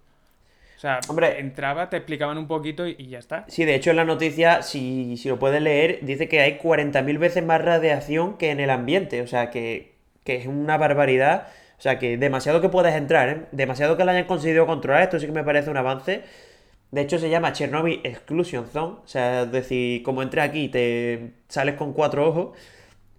O 0.76 0.80
sea, 0.80 1.00
Hombre. 1.08 1.40
entraba, 1.40 1.90
te 1.90 1.98
explicaban 1.98 2.38
un 2.38 2.46
poquito 2.48 2.86
y, 2.86 2.96
y 2.98 3.08
ya 3.08 3.18
está. 3.18 3.44
Sí, 3.48 3.64
de 3.66 3.74
hecho 3.74 3.90
en 3.90 3.96
la 3.96 4.04
noticia, 4.04 4.62
si, 4.62 5.16
si 5.18 5.28
lo 5.28 5.38
puedes 5.38 5.60
leer, 5.60 5.98
dice 6.02 6.28
que 6.28 6.40
hay 6.40 6.58
40.000 6.58 7.18
veces 7.18 7.44
más 7.44 7.62
radiación 7.62 8.38
que 8.38 8.50
en 8.50 8.60
el 8.60 8.70
ambiente. 8.70 9.20
O 9.20 9.26
sea, 9.26 9.50
que, 9.50 9.92
que 10.24 10.36
es 10.36 10.46
una 10.46 10.78
barbaridad. 10.78 11.48
O 11.78 11.82
sea, 11.82 11.98
que 11.98 12.16
demasiado 12.16 12.60
que 12.62 12.68
puedes 12.70 12.94
entrar, 12.94 13.28
¿eh? 13.28 13.42
Demasiado 13.52 13.96
que 13.96 14.04
lo 14.04 14.10
hayan 14.10 14.24
conseguido 14.26 14.66
controlar. 14.66 15.02
Esto 15.02 15.18
sí 15.18 15.26
que 15.26 15.32
me 15.32 15.44
parece 15.44 15.70
un 15.70 15.76
avance. 15.76 16.22
De 16.90 17.02
hecho, 17.02 17.18
se 17.18 17.30
llama 17.30 17.52
Chernobyl 17.52 18.00
Exclusion 18.04 18.66
Zone. 18.68 18.96
O 19.04 19.08
sea, 19.08 19.42
es 19.42 19.52
decir, 19.52 20.02
como 20.02 20.22
entres 20.22 20.44
aquí 20.44 20.64
y 20.64 20.68
te 20.70 21.32
sales 21.48 21.74
con 21.76 21.92
cuatro 21.92 22.26
ojos. 22.28 22.56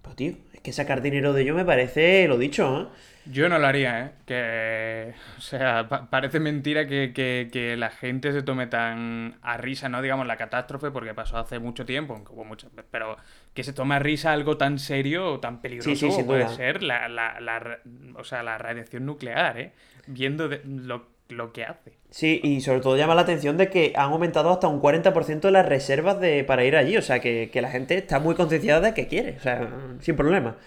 Pues, 0.02 0.16
tío, 0.16 0.34
es 0.54 0.62
que 0.62 0.74
sacar 0.74 1.02
dinero 1.02 1.34
de 1.34 1.44
ello 1.44 1.56
me 1.56 1.66
parece 1.66 2.28
lo 2.28 2.38
dicho, 2.38 2.82
¿eh? 2.82 2.88
Yo 3.24 3.50
no 3.50 3.60
lo 3.60 3.68
haría, 3.68 4.00
¿eh? 4.06 4.12
Que, 4.26 5.14
o 5.38 5.42
sea, 5.42 5.88
pa- 5.88 6.10
parece 6.10 6.40
mentira 6.40 6.88
que, 6.88 7.14
que- 7.14 7.50
que 7.52 7.78
la 7.78 7.92
gente 7.92 8.32
se 8.32 8.42
tome 8.42 8.66
tan 8.66 9.38
a 9.44 9.58
risa, 9.58 9.90
no 9.90 10.02
digamos 10.02 10.26
la 10.26 10.38
catástrofe, 10.38 10.90
porque 10.90 11.14
pasó 11.14 11.38
hace 11.38 11.60
mucho 11.60 11.86
tiempo, 11.86 12.14
aunque 12.16 12.34
hubo 12.34 12.44
muchas, 12.46 12.72
pero 12.90 13.18
que 13.54 13.64
se 13.64 13.74
tome 13.74 13.94
a 13.96 14.00
risa 14.00 14.32
algo 14.34 14.58
tan 14.58 14.80
serio 14.80 15.34
o 15.34 15.40
tan 15.40 15.62
peligroso 15.62 15.92
Sí, 15.92 16.10
sí, 16.10 16.12
sin 16.12 16.26
puede 16.26 16.48
ser 16.48 16.82
la, 16.82 17.08
la, 17.10 17.40
la 17.40 17.78
o 18.16 18.24
sea, 18.24 18.42
la 18.42 18.58
radiación 18.58 19.06
nuclear, 19.06 19.60
¿eh? 19.60 19.72
Viendo 20.08 20.48
de- 20.50 20.62
lo, 20.66 21.06
lo 21.30 21.54
que 21.54 21.64
hace. 21.66 21.94
Sí, 22.10 22.42
y 22.44 22.62
sobre 22.62 22.82
todo 22.82 22.98
llama 22.98 23.14
la 23.16 23.22
atención 23.22 23.56
de 23.56 23.70
que 23.70 23.94
han 23.96 24.12
aumentado 24.12 24.50
hasta 24.52 24.68
un 24.68 24.80
40% 24.80 25.52
las 25.52 25.66
reservas 25.68 26.20
de, 26.20 26.44
para 26.44 26.64
ir 26.66 26.76
allí. 26.76 26.98
O 26.98 27.02
sea, 27.04 27.20
que, 27.20 27.50
que 27.54 27.62
la 27.62 27.70
gente 27.70 27.98
está 27.98 28.20
muy 28.20 28.34
concienciada 28.36 28.82
de 28.82 28.94
que 28.96 29.08
quiere. 29.08 29.38
O 29.38 29.40
sea, 29.42 29.70
sin 30.00 30.16
problema. 30.16 30.58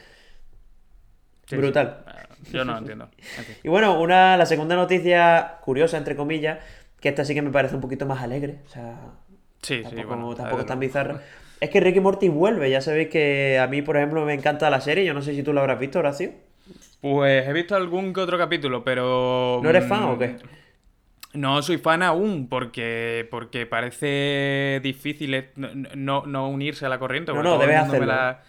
Sí, 1.47 1.57
Brutal. 1.57 2.05
sí. 2.07 2.34
Yo 2.53 2.65
no 2.65 2.73
lo 2.73 2.79
entiendo. 2.79 3.09
Y 3.63 3.69
bueno, 3.69 4.01
una, 4.01 4.37
la 4.37 4.47
segunda 4.47 4.77
noticia 4.77 5.59
curiosa, 5.63 5.97
entre 5.99 6.17
comillas, 6.17 6.59
que 7.01 7.09
esta 7.09 7.25
sí 7.25 7.35
que 7.35 7.43
me 7.43 7.51
parece 7.51 7.75
un 7.75 7.81
poquito 7.81 8.07
más 8.07 8.23
alegre. 8.23 8.59
O 8.67 8.69
sea, 8.69 8.97
Sí, 9.63 9.77
sí, 9.79 9.83
tampoco, 9.83 10.09
bueno. 10.09 10.35
tampoco 10.35 10.57
desde 10.59 10.69
tan 10.69 10.81
bizarra. 10.81 11.21
Es 11.61 11.71
que 11.71 11.81
Ricky 11.81 12.01
Morty 12.01 12.29
vuelve. 12.29 12.69
Ya 12.71 12.81
sabéis 12.81 13.09
que 13.09 13.59
a 13.59 13.67
mí, 13.67 13.81
por 13.83 13.97
ejemplo, 13.97 14.25
me 14.25 14.35
encanta 14.35 14.69
la 14.71 14.81
serie. 14.81 15.05
Yo 15.05 15.15
no 15.15 15.23
sé 15.23 15.35
si 15.35 15.43
tú 15.43 15.53
la 15.53 15.61
habrás 15.63 15.79
visto, 15.79 15.99
Horacio. 16.01 16.33
Pues 17.01 17.47
he 17.47 17.53
visto 17.53 17.77
algún 17.77 18.13
que 18.13 18.21
otro 18.21 18.39
capítulo, 18.39 18.83
pero... 18.85 19.61
¿No 19.63 19.71
eres 19.71 19.87
fan 19.87 20.05
mm, 20.05 20.11
o 20.11 20.19
qué? 20.19 20.37
No 21.35 21.61
soy 21.63 21.79
fan 21.79 22.03
aún, 22.03 22.49
porque, 22.49 23.27
porque 23.31 23.67
parece 23.67 24.81
difícil 24.83 25.35
eh, 25.35 25.51
no, 25.57 25.69
no- 25.97 26.27
no 26.27 26.49
unirse 26.49 26.87
a 26.87 26.89
la 26.89 26.99
corriente. 26.99 27.33
No, 27.33 27.43
no, 27.43 27.59
debes 27.59 27.77
hacerlo. 27.77 28.07
la, 28.07 28.43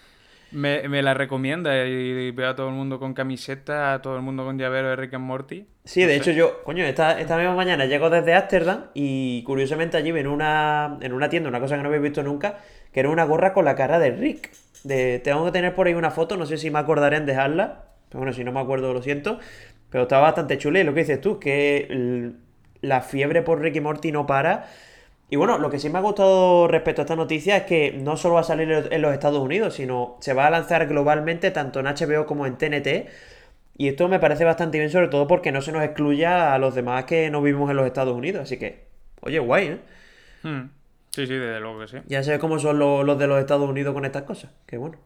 me, 0.52 0.88
me 0.90 1.02
la 1.02 1.14
recomienda 1.14 1.86
y 1.86 2.32
veo 2.32 2.50
a 2.50 2.56
todo 2.56 2.70
el 2.70 2.76
mundo 2.76 3.00
con 3.00 3.14
camiseta, 3.14 3.94
a 3.94 4.02
todo 4.02 4.16
el 4.16 4.22
mundo 4.22 4.46
con 4.46 4.58
llavero 4.58 4.90
de 4.90 4.96
Rick 4.96 5.14
and 5.16 5.26
Morty. 5.26 5.68
Sí, 5.84 6.02
No 6.02 6.08
de 6.08 6.14
sé. 6.14 6.22
hecho 6.22 6.32
yo, 6.32 6.64
coño, 6.64 6.84
esta, 6.84 7.20
esta 7.20 7.38
misma 7.38 7.54
mañana 7.56 7.86
llego 7.86 8.10
desde 8.10 8.34
Ámsterdam 8.34 8.86
y 8.96 9.44
curiosamente 9.44 9.98
allí 9.98 10.12
ven 10.12 10.26
una, 10.28 10.98
en 11.02 11.14
una 11.14 11.30
tienda, 11.30 11.48
una 11.50 11.60
cosa 11.60 11.76
que 11.76 11.84
no 11.84 11.90
había 11.90 12.00
visto 12.02 12.24
nunca, 12.24 12.58
que 12.92 13.02
era 13.02 13.10
una 13.10 13.24
gorra 13.24 13.54
con 13.54 13.66
la 13.66 13.76
cara 13.76 14.00
de 14.00 14.10
Rick. 14.12 14.52
De, 14.84 15.20
tengo 15.20 15.46
que 15.46 15.52
tener 15.52 15.76
por 15.76 15.86
ahí 15.86 15.94
una 15.94 16.10
foto, 16.10 16.38
no 16.38 16.46
sé 16.48 16.58
si 16.58 16.72
me 16.72 16.80
acordaré 16.80 17.18
en 17.18 17.28
dejarla, 17.28 17.86
pero 18.10 18.20
bueno, 18.20 18.34
si 18.34 18.44
no 18.44 18.52
me 18.52 18.60
acuerdo 18.62 18.94
lo 18.94 19.02
siento, 19.04 19.40
pero 19.92 20.04
estaba 20.04 20.24
bastante 20.24 20.58
chula 20.58 20.80
y 20.80 20.84
lo 20.84 20.94
que 20.96 21.02
dices 21.02 21.22
tú, 21.22 21.40
que 21.40 21.86
el- 21.90 22.38
la 22.82 23.02
fiebre 23.02 23.42
por 23.44 23.62
Rick 23.62 23.76
y 23.78 23.82
Morty 23.82 24.12
no 24.12 24.26
para. 24.26 24.68
Y 25.30 25.38
bueno, 25.38 25.58
lo 25.58 25.70
que 25.70 25.80
sí 25.80 25.90
me 25.90 25.98
ha 25.98 26.02
gustado 26.02 26.68
respecto 26.68 27.02
a 27.02 27.04
esta 27.04 27.16
noticia 27.16 27.58
es 27.58 27.64
que 27.64 27.92
no 27.94 28.16
solo 28.16 28.36
va 28.36 28.42
a 28.42 28.44
salir 28.44 28.72
en 28.92 29.02
los 29.02 29.14
Estados 29.14 29.40
Unidos, 29.40 29.74
sino 29.74 30.18
se 30.20 30.34
va 30.34 30.46
a 30.46 30.50
lanzar 30.52 30.88
globalmente 30.88 31.50
tanto 31.52 31.80
en 31.80 31.88
HBO 31.88 32.26
como 32.26 32.46
en 32.46 32.58
TNT. 32.58 33.10
Y 33.78 33.88
esto 33.88 34.08
me 34.08 34.20
parece 34.20 34.46
bastante 34.46 34.78
bien, 34.78 34.90
sobre 34.92 35.08
todo 35.08 35.28
porque 35.28 35.52
no 35.52 35.62
se 35.62 35.72
nos 35.72 35.84
excluya 35.84 36.54
a 36.54 36.60
los 36.60 36.76
demás 36.76 37.06
que 37.06 37.30
no 37.32 37.42
vivimos 37.42 37.70
en 37.72 37.78
los 37.78 37.88
Estados 37.88 38.16
Unidos. 38.16 38.44
Así 38.44 38.58
que, 38.58 38.86
oye, 39.22 39.40
guay, 39.40 39.68
¿eh? 39.68 39.80
Hmm. 40.44 40.70
Sí, 41.10 41.26
sí, 41.28 41.34
desde 41.34 41.60
luego 41.60 41.80
que 41.80 41.88
sí. 41.88 41.98
Ya 42.08 42.24
sabes 42.24 42.40
cómo 42.40 42.60
son 42.60 42.78
los, 42.78 43.04
los 43.06 43.18
de 43.18 43.28
los 43.28 43.40
Estados 43.40 43.68
Unidos 43.68 43.94
con 43.94 44.06
estas 44.06 44.24
cosas. 44.24 44.52
Que 44.68 44.78
bueno. 44.78 44.98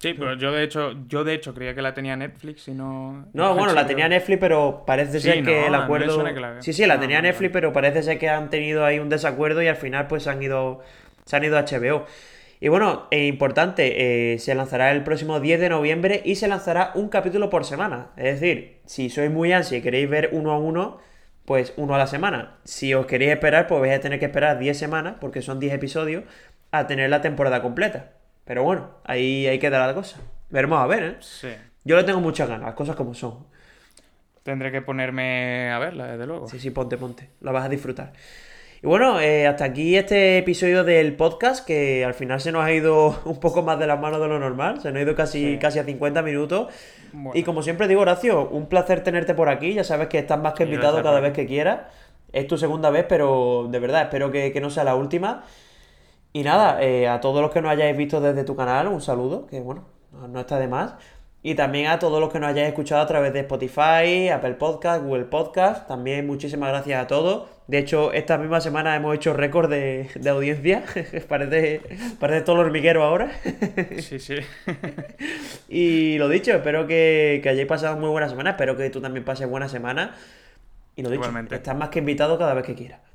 Sí, 0.00 0.14
pero 0.14 0.34
yo 0.34 0.52
de 0.52 0.62
hecho, 0.62 0.92
yo 1.08 1.24
de 1.24 1.34
hecho 1.34 1.52
creía 1.54 1.74
que 1.74 1.82
la 1.82 1.92
tenía 1.92 2.14
Netflix 2.16 2.68
y 2.68 2.72
no. 2.74 3.26
No, 3.32 3.54
bueno, 3.56 3.72
la 3.72 3.84
tenía 3.86 4.08
Netflix, 4.08 4.38
pero 4.38 4.84
parece 4.86 5.18
Sí, 5.18 5.28
ser 5.28 5.42
que 5.42 5.60
no, 5.60 5.66
el 5.66 5.74
acuerdo. 5.74 6.24
que 6.24 6.62
Sí, 6.62 6.72
sí, 6.72 6.86
la 6.86 6.94
no, 6.94 7.00
tenía 7.00 7.16
no. 7.20 7.22
Netflix, 7.28 7.50
pero 7.52 7.72
parece 7.72 8.02
ser 8.04 8.18
que 8.18 8.28
han 8.28 8.48
tenido 8.48 8.84
ahí 8.84 9.00
un 9.00 9.08
desacuerdo 9.08 9.60
y 9.60 9.66
al 9.66 9.74
final 9.76 10.06
pues 10.06 10.22
se 10.22 10.30
han 10.30 10.40
ido, 10.40 10.80
se 11.24 11.34
han 11.36 11.42
ido 11.44 11.58
a 11.58 11.62
HBO. 11.62 12.06
Y 12.60 12.68
bueno, 12.68 13.06
es 13.10 13.28
importante, 13.28 14.34
eh, 14.34 14.38
se 14.38 14.54
lanzará 14.54 14.92
el 14.92 15.02
próximo 15.02 15.40
10 15.40 15.60
de 15.60 15.68
noviembre 15.68 16.22
y 16.24 16.36
se 16.36 16.46
lanzará 16.48 16.92
un 16.94 17.08
capítulo 17.08 17.50
por 17.50 17.64
semana. 17.64 18.10
Es 18.16 18.40
decir, 18.40 18.78
si 18.86 19.10
sois 19.10 19.30
muy 19.30 19.52
ansia 19.52 19.78
y 19.78 19.82
queréis 19.82 20.08
ver 20.08 20.30
uno 20.32 20.52
a 20.52 20.58
uno, 20.58 20.98
pues 21.44 21.72
uno 21.76 21.94
a 21.96 21.98
la 21.98 22.06
semana. 22.06 22.58
Si 22.64 22.94
os 22.94 23.06
queréis 23.06 23.32
esperar, 23.32 23.66
pues 23.66 23.80
vais 23.80 23.96
a 23.96 24.00
tener 24.00 24.18
que 24.20 24.26
esperar 24.26 24.58
10 24.60 24.76
semanas, 24.78 25.16
porque 25.20 25.42
son 25.42 25.58
10 25.60 25.72
episodios, 25.74 26.24
a 26.72 26.86
tener 26.86 27.10
la 27.10 27.20
temporada 27.20 27.62
completa. 27.62 28.12
Pero 28.48 28.62
bueno, 28.64 28.88
ahí 29.04 29.46
hay 29.46 29.58
que 29.58 29.68
dar 29.68 29.86
la 29.86 29.92
cosa. 29.92 30.16
Veremos 30.48 30.80
a 30.80 30.86
ver, 30.86 31.02
¿eh? 31.02 31.16
Sí. 31.20 31.48
Yo 31.84 31.96
le 31.98 32.04
tengo 32.04 32.20
muchas 32.20 32.48
ganas, 32.48 32.64
las 32.64 32.74
cosas 32.74 32.96
como 32.96 33.12
son. 33.12 33.46
Tendré 34.42 34.72
que 34.72 34.80
ponerme 34.80 35.70
a 35.70 35.78
verla, 35.78 36.06
desde 36.06 36.26
luego. 36.26 36.48
Sí, 36.48 36.58
sí, 36.58 36.70
ponte, 36.70 36.96
ponte. 36.96 37.28
La 37.42 37.52
vas 37.52 37.66
a 37.66 37.68
disfrutar. 37.68 38.14
Y 38.82 38.86
bueno, 38.86 39.20
eh, 39.20 39.46
hasta 39.46 39.66
aquí 39.66 39.96
este 39.98 40.38
episodio 40.38 40.82
del 40.82 41.14
podcast, 41.14 41.66
que 41.66 42.06
al 42.06 42.14
final 42.14 42.40
se 42.40 42.50
nos 42.50 42.64
ha 42.64 42.72
ido 42.72 43.20
un 43.26 43.38
poco 43.38 43.62
más 43.62 43.78
de 43.78 43.86
las 43.86 44.00
manos 44.00 44.18
de 44.18 44.28
lo 44.28 44.38
normal. 44.38 44.80
Se 44.80 44.88
nos 44.88 44.96
ha 45.00 45.02
ido 45.02 45.14
casi, 45.14 45.52
Sí. 45.54 45.58
casi 45.58 45.78
a 45.80 45.84
50 45.84 46.22
minutos. 46.22 46.72
Bueno. 47.12 47.38
Y 47.38 47.42
como 47.42 47.62
siempre 47.62 47.86
digo, 47.86 48.00
Horacio, 48.00 48.48
un 48.48 48.66
placer 48.70 49.02
tenerte 49.02 49.34
por 49.34 49.50
aquí. 49.50 49.74
Ya 49.74 49.84
sabes 49.84 50.08
que 50.08 50.18
estás 50.18 50.40
más 50.40 50.54
que 50.54 50.62
invitado 50.64 51.02
cada 51.02 51.20
vez 51.20 51.34
que 51.34 51.44
quieras. 51.44 51.80
Es 52.32 52.46
tu 52.46 52.56
segunda 52.56 52.88
vez, 52.88 53.04
pero 53.06 53.68
de 53.70 53.78
verdad 53.78 54.02
espero 54.04 54.30
que, 54.30 54.52
que 54.52 54.60
no 54.62 54.70
sea 54.70 54.84
la 54.84 54.94
última. 54.94 55.44
Y 56.38 56.44
nada, 56.44 56.80
eh, 56.80 57.08
a 57.08 57.20
todos 57.20 57.42
los 57.42 57.50
que 57.50 57.60
nos 57.60 57.72
hayáis 57.72 57.96
visto 57.96 58.20
desde 58.20 58.44
tu 58.44 58.54
canal, 58.54 58.86
un 58.86 59.00
saludo, 59.00 59.48
que 59.48 59.58
bueno, 59.60 59.88
no, 60.28 60.38
está 60.38 60.60
de 60.60 60.68
más. 60.68 60.94
Y 61.42 61.56
también 61.56 61.88
a 61.88 61.98
todos 61.98 62.20
los 62.20 62.32
que 62.32 62.38
nos 62.38 62.50
hayáis 62.50 62.68
escuchado 62.68 63.02
a 63.02 63.08
través 63.08 63.32
de 63.32 63.40
Spotify, 63.40 64.28
Apple 64.28 64.54
Podcast, 64.54 65.02
Google 65.02 65.24
Podcast. 65.24 65.88
También 65.88 66.28
muchísimas 66.28 66.68
gracias 66.68 67.02
a 67.02 67.08
todos. 67.08 67.48
De 67.66 67.78
hecho, 67.78 68.12
esta 68.12 68.38
misma 68.38 68.60
semana 68.60 68.94
hemos 68.94 69.16
hecho 69.16 69.32
récord 69.32 69.68
de, 69.68 70.10
de 70.14 70.30
audiencia. 70.30 70.84
parece, 71.28 71.80
parece 72.20 72.42
todo 72.42 72.60
el 72.60 72.66
hormiguero 72.66 73.02
ahora. 73.02 73.32
Sí, 73.98 74.20
sí. 74.20 74.36
Y 75.68 76.18
lo 76.18 76.28
dicho, 76.28 76.52
espero 76.52 76.86
que, 76.86 77.40
que 77.42 77.48
hayáis 77.48 77.66
pasado 77.66 77.96
muy 77.96 78.10
buena 78.10 78.28
semana. 78.28 78.50
Espero 78.50 78.76
que 78.76 78.90
tú 78.90 79.00
también 79.00 79.24
pases 79.24 79.50
buena 79.50 79.68
semana. 79.68 80.14
Y 80.94 81.02
lo 81.02 81.08
dicho, 81.08 81.22
Igualmente. 81.22 81.56
estás 81.56 81.76
más 81.76 81.88
que 81.88 81.98
invitado 81.98 82.38
cada 82.38 82.54
vez 82.54 82.64
que 82.64 82.76
quieras. 82.76 83.07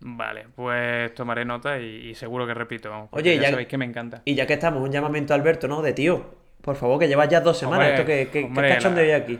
Vale, 0.00 0.46
pues 0.56 1.14
tomaré 1.14 1.44
nota 1.44 1.78
y, 1.78 2.08
y 2.10 2.14
seguro 2.14 2.46
que 2.46 2.54
repito. 2.54 3.08
Oye, 3.12 3.36
ya, 3.36 3.42
ya- 3.42 3.50
sabéis 3.50 3.68
que 3.68 3.76
me 3.78 3.84
encanta. 3.84 4.22
Y 4.24 4.34
ya 4.34 4.46
que 4.46 4.54
estamos, 4.54 4.82
un 4.82 4.90
llamamiento 4.90 5.34
a 5.34 5.36
Alberto, 5.36 5.68
¿no? 5.68 5.82
De 5.82 5.92
tío, 5.92 6.34
por 6.62 6.76
favor, 6.76 6.98
que 6.98 7.06
llevas 7.08 7.28
ya 7.28 7.40
dos 7.40 7.58
semanas. 7.58 7.86
Hombre, 7.88 7.94
Esto 7.94 8.06
que, 8.06 8.40
que, 8.40 8.44
hombre, 8.46 8.68
que 8.68 8.74
cachondeo 8.74 9.06
la- 9.10 9.16
aquí. 9.16 9.38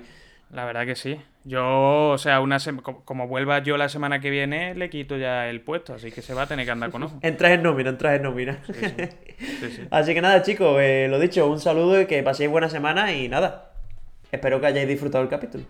La 0.53 0.65
verdad 0.65 0.85
que 0.85 0.97
sí. 0.97 1.19
Yo, 1.45 2.11
o 2.11 2.19
sea, 2.19 2.41
una 2.41 2.59
sema- 2.59 2.83
como, 2.83 3.27
vuelva 3.29 3.61
yo 3.61 3.77
la 3.79 3.89
semana 3.89 4.21
que 4.21 4.29
viene, 4.31 4.75
le 4.75 4.91
quito 4.91 5.17
ya 5.17 5.49
el 5.49 5.61
puesto, 5.63 5.95
así 5.95 6.11
que 6.13 6.21
se 6.23 6.35
va 6.35 6.43
a 6.43 6.47
tener 6.47 6.67
que 6.67 6.73
andar 6.73 6.91
con 6.91 7.05
ojo. 7.05 7.19
Entras 7.23 7.53
en 7.53 7.63
nómina, 7.63 7.91
entras 7.91 8.17
en 8.17 8.23
nómina. 8.25 8.59
Sí, 8.67 8.73
sí. 8.75 9.87
Así 9.91 10.13
que 10.13 10.21
nada, 10.21 10.43
chicos, 10.43 10.77
eh, 10.81 11.07
lo 11.09 11.19
dicho, 11.19 11.49
un 11.51 11.61
saludo 11.61 12.01
y 12.01 12.07
que 12.07 12.23
paséis 12.23 12.51
buena 12.51 12.69
semana 12.69 13.13
y 13.13 13.29
nada. 13.29 13.73
Espero 14.33 14.61
que 14.61 14.67
hayáis 14.67 14.89
disfrutado 14.89 15.25
el 15.25 15.31
capítulo. 15.31 15.65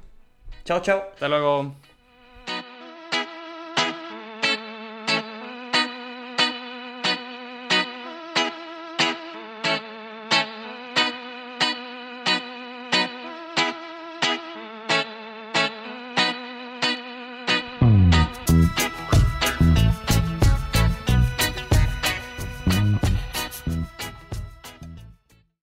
Chao, 0.64 0.80
chao. 0.80 1.04
Hasta 1.12 1.28
luego. 1.28 1.74